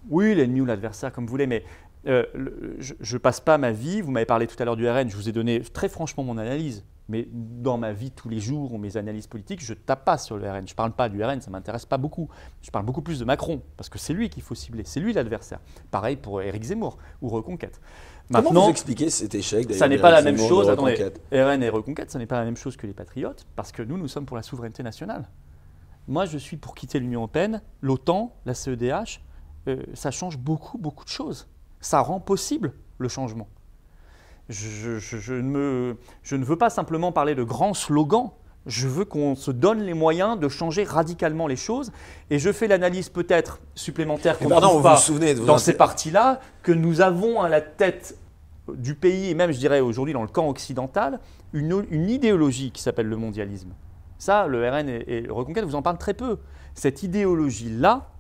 Oui, 0.09 0.35
l'ennemi 0.35 0.61
ou 0.61 0.65
l'adversaire, 0.67 1.13
comme 1.13 1.25
vous 1.27 1.31
voulez, 1.31 1.47
mais 1.47 1.65
euh, 2.07 2.25
le- 2.35 2.77
je 2.79 2.95
ne 3.15 3.19
passe 3.19 3.41
pas 3.41 3.59
ma 3.59 3.73
vie. 3.73 4.01
Vous 4.01 4.11
m'avez 4.11 4.27
parlé 4.27 4.47
tout 4.47 4.57
à 4.61 4.65
l'heure 4.65 4.77
du 4.77 4.89
RN. 4.89 5.11
Je 5.11 5.17
vous 5.17 5.29
ai 5.29 5.33
donné 5.33 5.61
très 5.61 5.89
franchement 5.89 6.25
mon 6.25 6.39
analyse. 6.39 6.85
Mais 7.09 7.27
dans 7.33 7.77
ma 7.77 7.93
vie 7.93 8.13
tous 8.13 8.29
les 8.29 8.39
jours 8.39 8.73
ou 8.73 8.79
mes 8.79 8.97
analyses 8.97 9.27
politiques, 9.27 9.65
je 9.65 9.75
tape 9.75 10.05
pas 10.05 10.17
sur 10.17 10.37
le 10.37 10.49
RN. 10.49 10.67
Je 10.69 10.73
ne 10.75 10.77
parle 10.77 10.93
pas 10.93 11.09
du 11.09 11.23
RN, 11.25 11.41
ça 11.41 11.49
ne 11.49 11.53
m'intéresse 11.53 11.85
pas 11.85 11.99
beaucoup. 11.99 12.29
Je 12.63 12.71
parle 12.71 12.85
beaucoup 12.85 13.03
plus 13.03 13.19
de 13.19 13.25
Macron, 13.25 13.63
parce 13.77 13.89
que 13.89 13.99
c'est 13.99 14.13
lui 14.15 14.31
qu'il 14.31 14.45
faut 14.45 14.55
cibler. 14.55 14.85
C'est 14.87 15.01
lui 15.01 15.13
l'adversaire. 15.13 15.59
Pareil 15.91 16.15
pour 16.15 16.41
Éric 16.41 16.63
Zemmour 16.63 16.99
ou 17.21 17.29
Reconquête. 17.29 17.81
Comment 18.33 18.45
Maintenant, 18.45 18.65
vous 18.67 18.71
expliquez 18.71 19.11
cet 19.11 19.35
échec 19.35 19.75
ça 19.75 19.89
n'est 19.89 19.99
pas 19.99 20.13
la 20.13 20.23
même 20.23 20.37
Zemmour, 20.37 20.49
chose. 20.49 20.67
de 20.69 20.73
Attendez, 20.73 21.11
RN 21.33 21.63
et 21.65 21.69
Reconquête, 21.69 22.13
ça 22.13 22.21
n'est 22.21 22.27
pas 22.27 22.39
la 22.39 22.45
même 22.45 22.57
chose 22.57 22.77
que 22.77 22.87
les 22.87 22.95
patriotes, 22.95 23.45
parce 23.57 23.73
que 23.73 23.83
nous, 23.83 23.99
nous 23.99 24.07
sommes 24.07 24.25
pour 24.25 24.37
la 24.37 24.45
souveraineté 24.45 24.85
nationale. 24.85 25.29
Moi, 26.07 26.27
je 26.27 26.39
suis 26.39 26.59
pour 26.59 26.77
quitter 26.77 27.01
l'Union 27.01 27.21
européenne, 27.23 27.61
l'OTAN, 27.83 28.37
la 28.47 28.55
CEDH. 28.55 29.21
Euh, 29.69 29.83
ça 29.95 30.11
change 30.11 30.39
beaucoup, 30.39 30.79
beaucoup 30.79 31.05
de 31.05 31.11
choses. 31.11 31.49
Ça 31.81 32.01
rend 32.01 32.21
possible 32.21 32.73
le 32.99 33.09
changement. 33.09 33.49
Je, 34.49 34.99
je- 34.99 35.17
je 35.19 35.35
ne 35.35 35.43
me- 35.43 35.97
je 36.23 36.35
ne 36.37 36.45
veux 36.45 36.57
pas 36.57 36.71
simplement 36.71 37.13
parler 37.13 37.35
de 37.35 37.43
grands 37.45 37.75
slogans. 37.75 38.31
Je 38.67 38.89
veux 38.89 39.05
qu'on 39.05 39.37
se 39.37 39.51
donne 39.51 39.81
les 39.81 39.95
moyens 39.95 40.39
de 40.39 40.49
changer 40.49 40.85
radicalement 40.85 41.47
les 41.47 41.57
choses. 41.57 41.93
Et 42.31 42.39
je 42.39 42.53
fais 42.53 42.67
l'analyse 42.69 43.09
peut-être 43.09 43.61
supplémentaire 43.75 44.39
qu'on 44.39 44.49
trouve 44.61 44.61
vous 44.73 44.79
vous 44.79 44.83
pas 44.83 44.97
souvenez 44.97 45.35
de 45.35 45.41
vos 45.41 45.47
dans 45.47 45.57
ces 45.59 45.73
partis-là 45.79 46.41
que 46.63 46.73
nous 46.73 47.01
avons 47.01 47.41
à 47.41 47.49
la 47.49 47.61
tête 47.61 48.19
du 48.75 48.95
pays, 48.95 49.31
et 49.31 49.35
même 49.35 49.51
je 49.51 49.59
dirais 49.59 49.81
aujourd'hui 49.81 50.13
dans 50.13 50.23
le 50.23 50.29
camp 50.29 50.49
occidental, 50.49 51.19
une, 51.53 51.85
une 51.91 52.11
idéologie 52.11 52.71
qui 52.71 52.83
s'appelle 52.83 53.07
le 53.07 53.17
mondialisme. 53.17 53.71
Ça, 54.19 54.47
le 54.47 54.69
RN 54.69 54.89
et, 54.89 55.05
et 55.09 55.21
le 55.23 55.33
Reconquête 55.33 55.65
vous 55.65 55.75
en 55.75 55.83
parlent 55.83 55.97
très 55.99 56.15
peu. 56.15 56.39
Cette 56.75 57.03
idéologie-là, 57.03 58.11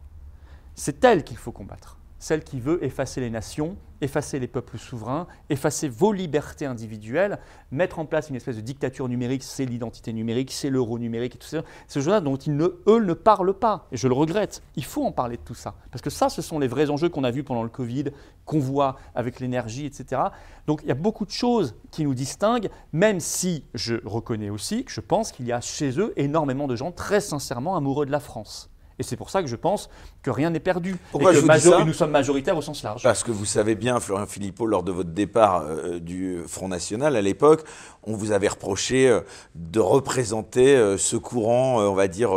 c'est 0.80 1.04
elle 1.04 1.24
qu'il 1.24 1.36
faut 1.36 1.52
combattre. 1.52 1.98
Celle 2.18 2.42
qui 2.42 2.58
veut 2.58 2.82
effacer 2.82 3.20
les 3.20 3.28
nations, 3.28 3.76
effacer 4.00 4.38
les 4.38 4.48
peuples 4.48 4.78
souverains, 4.78 5.26
effacer 5.50 5.90
vos 5.90 6.10
libertés 6.10 6.64
individuelles, 6.64 7.38
mettre 7.70 7.98
en 7.98 8.06
place 8.06 8.30
une 8.30 8.36
espèce 8.36 8.56
de 8.56 8.62
dictature 8.62 9.06
numérique, 9.06 9.42
c'est 9.42 9.66
l'identité 9.66 10.14
numérique, 10.14 10.50
c'est 10.50 10.70
l'euro 10.70 10.98
numérique 10.98 11.34
et 11.34 11.38
tout 11.38 11.46
ça. 11.46 11.64
Ce 11.86 12.00
genre 12.00 12.22
dont 12.22 12.36
ils 12.36 12.56
ne, 12.56 12.68
ne 12.86 13.12
parlent 13.12 13.52
pas. 13.52 13.88
Et 13.92 13.98
je 13.98 14.08
le 14.08 14.14
regrette. 14.14 14.62
Il 14.74 14.84
faut 14.86 15.04
en 15.04 15.12
parler 15.12 15.36
de 15.36 15.42
tout 15.42 15.54
ça. 15.54 15.74
Parce 15.90 16.00
que 16.00 16.08
ça, 16.08 16.30
ce 16.30 16.40
sont 16.40 16.58
les 16.58 16.66
vrais 16.66 16.88
enjeux 16.88 17.10
qu'on 17.10 17.24
a 17.24 17.30
vus 17.30 17.44
pendant 17.44 17.62
le 17.62 17.68
Covid, 17.68 18.04
qu'on 18.46 18.58
voit 18.58 18.96
avec 19.14 19.38
l'énergie, 19.38 19.84
etc. 19.84 20.22
Donc 20.66 20.80
il 20.82 20.88
y 20.88 20.92
a 20.92 20.94
beaucoup 20.94 21.26
de 21.26 21.30
choses 21.30 21.74
qui 21.90 22.04
nous 22.04 22.14
distinguent, 22.14 22.70
même 22.94 23.20
si 23.20 23.66
je 23.74 23.96
reconnais 24.06 24.48
aussi 24.48 24.84
que 24.84 24.92
je 24.92 25.02
pense 25.02 25.30
qu'il 25.30 25.46
y 25.46 25.52
a 25.52 25.60
chez 25.60 26.00
eux 26.00 26.14
énormément 26.16 26.66
de 26.66 26.74
gens 26.74 26.90
très 26.90 27.20
sincèrement 27.20 27.76
amoureux 27.76 28.06
de 28.06 28.12
la 28.12 28.20
France. 28.20 28.69
Et 29.00 29.02
c'est 29.02 29.16
pour 29.16 29.30
ça 29.30 29.40
que 29.40 29.48
je 29.48 29.56
pense 29.56 29.88
que 30.22 30.30
rien 30.30 30.50
n'est 30.50 30.60
perdu. 30.60 30.98
Pourquoi 31.10 31.30
et 31.30 31.34
que 31.34 31.40
je 31.40 31.46
vous 31.46 31.52
dis 31.52 31.60
ça 31.60 31.84
nous 31.86 31.94
sommes 31.94 32.10
majoritaires 32.10 32.54
au 32.54 32.60
sens 32.60 32.82
large. 32.82 33.02
Parce 33.02 33.24
que 33.24 33.30
vous 33.30 33.46
savez 33.46 33.74
bien, 33.74 33.98
Florian 33.98 34.26
Philippot, 34.26 34.66
lors 34.66 34.82
de 34.82 34.92
votre 34.92 35.08
départ 35.08 35.64
euh, 35.66 35.98
du 35.98 36.42
Front 36.46 36.68
National 36.68 37.16
à 37.16 37.22
l'époque, 37.22 37.64
on 38.02 38.12
vous 38.12 38.30
avait 38.30 38.48
reproché 38.48 39.08
euh, 39.08 39.20
de 39.54 39.80
représenter 39.80 40.76
euh, 40.76 40.98
ce 40.98 41.16
courant, 41.16 41.80
on 41.80 41.94
va 41.94 42.08
dire, 42.08 42.32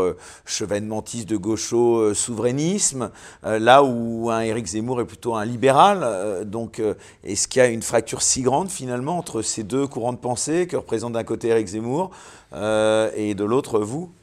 chevènementiste 0.45 1.28
de 1.28 1.36
gaucho 1.36 2.14
souverainisme, 2.14 3.11
là 3.43 3.84
où 3.84 4.30
un 4.32 4.39
Éric 4.39 4.68
Zemmour 4.68 5.01
est 5.01 5.05
plutôt 5.05 5.36
un 5.36 5.43
libéral. 5.43 6.45
donc, 6.45 6.82
est-ce 7.26 7.49
qu'il 7.49 7.61
y 7.61 7.66
a 7.66 7.68
une 7.68 7.82
fracture 7.82 8.22
si 8.22 8.41
grande 8.41 8.70
finalement 8.70 9.18
entre 9.18 9.41
ces 9.41 9.64
deux 9.64 9.86
courants 9.86 10.14
de 10.14 10.18
pensée 10.18 10.66
que 10.68 10.78
représente 10.78 11.14
d'un 11.14 11.24
côté 11.26 11.49
Éric 11.49 11.68
Zemmour 11.68 12.11
et 12.53 13.36
de 13.36 13.43
l'autre 13.43 13.80
vous? 13.80 14.14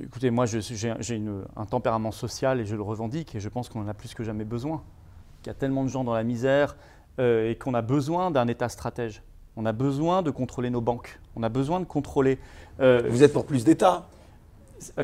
Écoutez, 0.00 0.30
moi 0.30 0.46
j'ai 0.46 1.22
un 1.56 1.66
tempérament 1.66 2.12
social 2.12 2.60
et 2.60 2.64
je 2.64 2.76
le 2.76 2.82
revendique 2.82 3.34
et 3.34 3.40
je 3.40 3.48
pense 3.48 3.68
qu'on 3.68 3.82
en 3.82 3.88
a 3.88 3.94
plus 3.94 4.14
que 4.14 4.24
jamais 4.24 4.44
besoin. 4.44 4.82
Qu'il 5.42 5.48
y 5.48 5.50
a 5.50 5.54
tellement 5.54 5.84
de 5.84 5.88
gens 5.88 6.04
dans 6.04 6.14
la 6.14 6.22
misère 6.22 6.76
euh, 7.18 7.50
et 7.50 7.56
qu'on 7.56 7.74
a 7.74 7.82
besoin 7.82 8.30
d'un 8.30 8.46
État 8.48 8.68
stratège. 8.68 9.22
On 9.56 9.66
a 9.66 9.72
besoin 9.72 10.22
de 10.22 10.30
contrôler 10.30 10.70
nos 10.70 10.80
banques. 10.80 11.20
On 11.36 11.42
a 11.42 11.50
besoin 11.50 11.80
de 11.80 11.84
contrôler. 11.84 12.38
Euh, 12.80 13.02
vous 13.10 13.22
êtes 13.22 13.34
pour 13.34 13.44
plus 13.44 13.64
d'État 13.64 14.08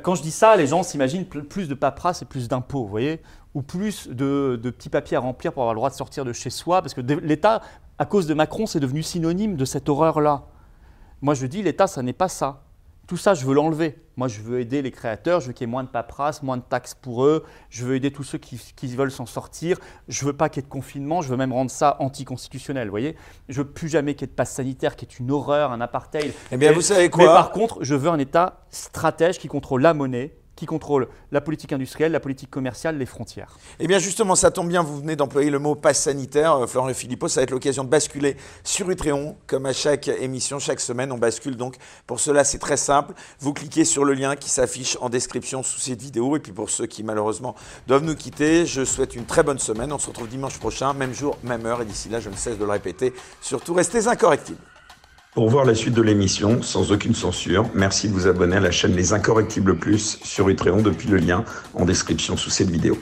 Quand 0.03 0.15
je 0.15 0.23
dis 0.23 0.31
ça, 0.31 0.57
les 0.57 0.67
gens 0.67 0.83
s'imaginent 0.83 1.27
plus 1.27 1.69
de 1.69 1.75
paperasse 1.75 2.23
et 2.23 2.25
plus 2.25 2.49
d'impôts, 2.49 2.85
vous 2.85 2.89
voyez 2.89 3.21
Ou 3.55 3.61
plus 3.61 4.09
de, 4.09 4.59
de, 4.63 4.71
petits 4.71 4.89
papiers 4.89 5.19
à 5.19 5.21
remplir 5.21 5.53
pour 5.53 5.65
avoir 5.65 5.75
le 5.75 5.79
droit 5.79 5.91
de 5.91 5.95
sortir 5.95 6.25
de 6.25 6.33
chez 6.33 6.51
soi. 6.51 6.81
Parce 6.81 6.95
que 6.95 7.03
l'État, 7.03 7.61
à 7.99 8.07
cause 8.07 8.27
de 8.27 8.33
Macron, 8.33 8.65
c'est 8.65 8.81
devenu 8.81 9.03
synonyme 9.03 9.57
de 9.57 9.65
cette 9.67 9.89
horreur-là. 9.91 10.45
Moi 11.21 11.35
je 11.35 11.45
dis, 11.47 11.63
l'État, 11.63 11.87
ça 11.89 12.03
n'est 12.03 12.15
pas 12.15 12.29
ça. 12.29 12.63
Tout 13.09 13.17
ça, 13.17 13.33
je 13.33 13.47
veux 13.47 13.55
l'enlever. 13.55 13.97
Moi, 14.19 14.29
je 14.29 14.43
veux 14.43 14.61
aider 14.61 14.83
les 14.83 14.91
créateurs, 14.91 15.41
je 15.41 15.47
veux 15.47 15.53
qu'il 15.55 15.67
y 15.67 15.69
ait 15.69 15.71
moins 15.71 15.83
de 15.83 15.89
paperasse, 15.89 16.43
moins 16.43 16.59
de 16.59 16.63
taxes 16.63 16.95
pour 16.95 17.25
eux, 17.25 17.43
je 17.71 17.87
veux 17.87 17.97
aider 17.97 18.11
tous 18.11 18.23
ceux 18.23 18.37
qui, 18.37 18.59
veulent 18.95 19.11
s'en 19.11 19.25
sortir, 19.25 19.79
je 20.09 20.27
veux 20.27 20.35
pas 20.35 20.51
qu'il 20.51 20.63
y 20.63 20.65
ait 20.65 20.69
de 20.69 20.71
confinement, 20.71 21.23
je 21.23 21.31
veux 21.31 21.39
même 21.39 21.55
rendre 21.55 21.71
ça 21.71 21.97
anticonstitutionnel, 22.01 22.89
vous 22.89 22.93
voyez. 22.93 23.17
Je 23.49 23.63
veux 23.63 23.67
plus 23.67 23.89
jamais 23.89 24.13
qu'il 24.13 24.23
y 24.23 24.25
ait 24.29 24.33
de 24.33 24.37
passe 24.37 24.53
sanitaire, 24.53 24.95
qui 24.95 25.07
est 25.07 25.19
une 25.21 25.31
horreur, 25.31 25.73
un 25.73 25.81
apartheid. 25.81 26.35
Eh 26.53 26.59
bien, 26.59 26.71
vous 26.73 26.83
savez 26.83 27.09
quoi? 27.09 27.25
Mais 27.25 27.31
par 27.31 27.51
contre, 27.51 27.83
je 27.83 27.95
veux 27.95 28.11
un 28.11 28.19
État 28.19 28.67
stratège 28.69 29.39
qui 29.39 29.49
contrôle 29.49 29.81
la 29.81 29.95
monnaie, 29.95 30.37
qui 30.59 30.67
contrôle 30.67 31.07
la 31.31 31.41
politique 31.41 31.73
industrielle, 31.73 32.11
la 32.11 32.21
politique 32.21 32.51
commerciale, 32.51 32.99
les 32.99 33.07
frontières. 33.07 33.57
Eh 33.79 33.87
bien 33.87 33.99
justement, 33.99 34.35
ça 34.35 34.51
tombe 34.51 34.69
bien, 34.69 34.83
vous 34.83 34.99
venez 34.99 35.15
d'employer 35.15 35.51
le 35.51 35.61
mot 35.61 35.77
passe 35.77 36.03
sanitaire, 36.03 36.55
euh, 36.55 36.67
Florent 36.67 36.93
Philippot, 36.93 37.29
ça 37.29 37.41
va 37.41 37.45
être 37.45 37.53
l'occasion 37.53 37.85
de 37.85 37.89
basculer 37.89 38.37
sur 38.65 38.91
Utréon, 38.91 39.37
comme 39.47 39.67
à 39.67 39.73
chaque 39.73 40.09
émission, 40.09 40.59
chaque 40.59 40.81
semaine, 40.81 41.13
on 41.13 41.19
bascule 41.19 41.57
donc. 41.57 41.77
Pour 42.07 42.19
cela, 42.19 42.43
c'est 42.43 42.59
très 42.59 42.77
simple, 42.77 43.15
vous 43.39 43.53
cliquez 43.53 43.85
sur 43.85 44.05
le 44.05 44.15
lien 44.15 44.35
qui 44.35 44.51
s'affiche 44.51 44.99
en 45.01 45.09
description 45.09 45.63
sous 45.63 45.79
cette 45.79 46.03
vidéo, 46.03 46.37
et 46.37 46.41
puis 46.41 46.53
pour 46.53 46.71
ceux 46.71 46.87
qui 46.87 47.05
malheureusement 47.05 47.55
doivent 47.87 48.05
nous 48.05 48.17
quitter, 48.17 48.67
je 48.67 48.85
souhaite 48.85 49.15
une 49.15 49.27
très 49.27 49.45
bonne 49.45 49.61
semaine, 49.61 49.93
on 49.93 49.99
se 49.99 50.09
retrouve 50.09 50.29
dimanche 50.29 50.59
prochain, 50.59 50.93
même 50.93 51.15
jour, 51.15 51.39
même 51.45 51.65
heure, 51.67 51.83
et 51.83 51.85
d'ici 51.85 52.09
là, 52.09 52.19
je 52.19 52.31
ne 52.31 52.37
cesse 52.37 52.59
de 52.59 52.65
le 52.65 52.73
répéter, 52.73 53.15
surtout 53.41 53.75
restez 53.75 54.09
incorrectibles. 54.09 54.59
Pour 55.39 55.51
voir 55.51 55.65
la 55.65 55.77
suite 55.77 55.95
de 55.95 56.03
l'émission, 56.03 56.63
sans 56.63 56.91
aucune 56.91 57.15
censure, 57.15 57.71
merci 57.73 58.09
de 58.09 58.13
vous 58.13 58.27
abonner 58.27 58.57
à 58.57 58.61
la 58.61 58.73
chaîne 58.73 58.97
Les 58.97 59.13
Incorrectibles 59.13 59.77
Plus 59.77 60.19
sur 60.25 60.49
Utréon 60.49 60.83
depuis 60.83 61.09
le 61.09 61.19
lien 61.19 61.45
en 61.75 61.85
description 61.85 62.37
sous 62.37 62.51
cette 62.51 62.71
vidéo. 62.71 62.99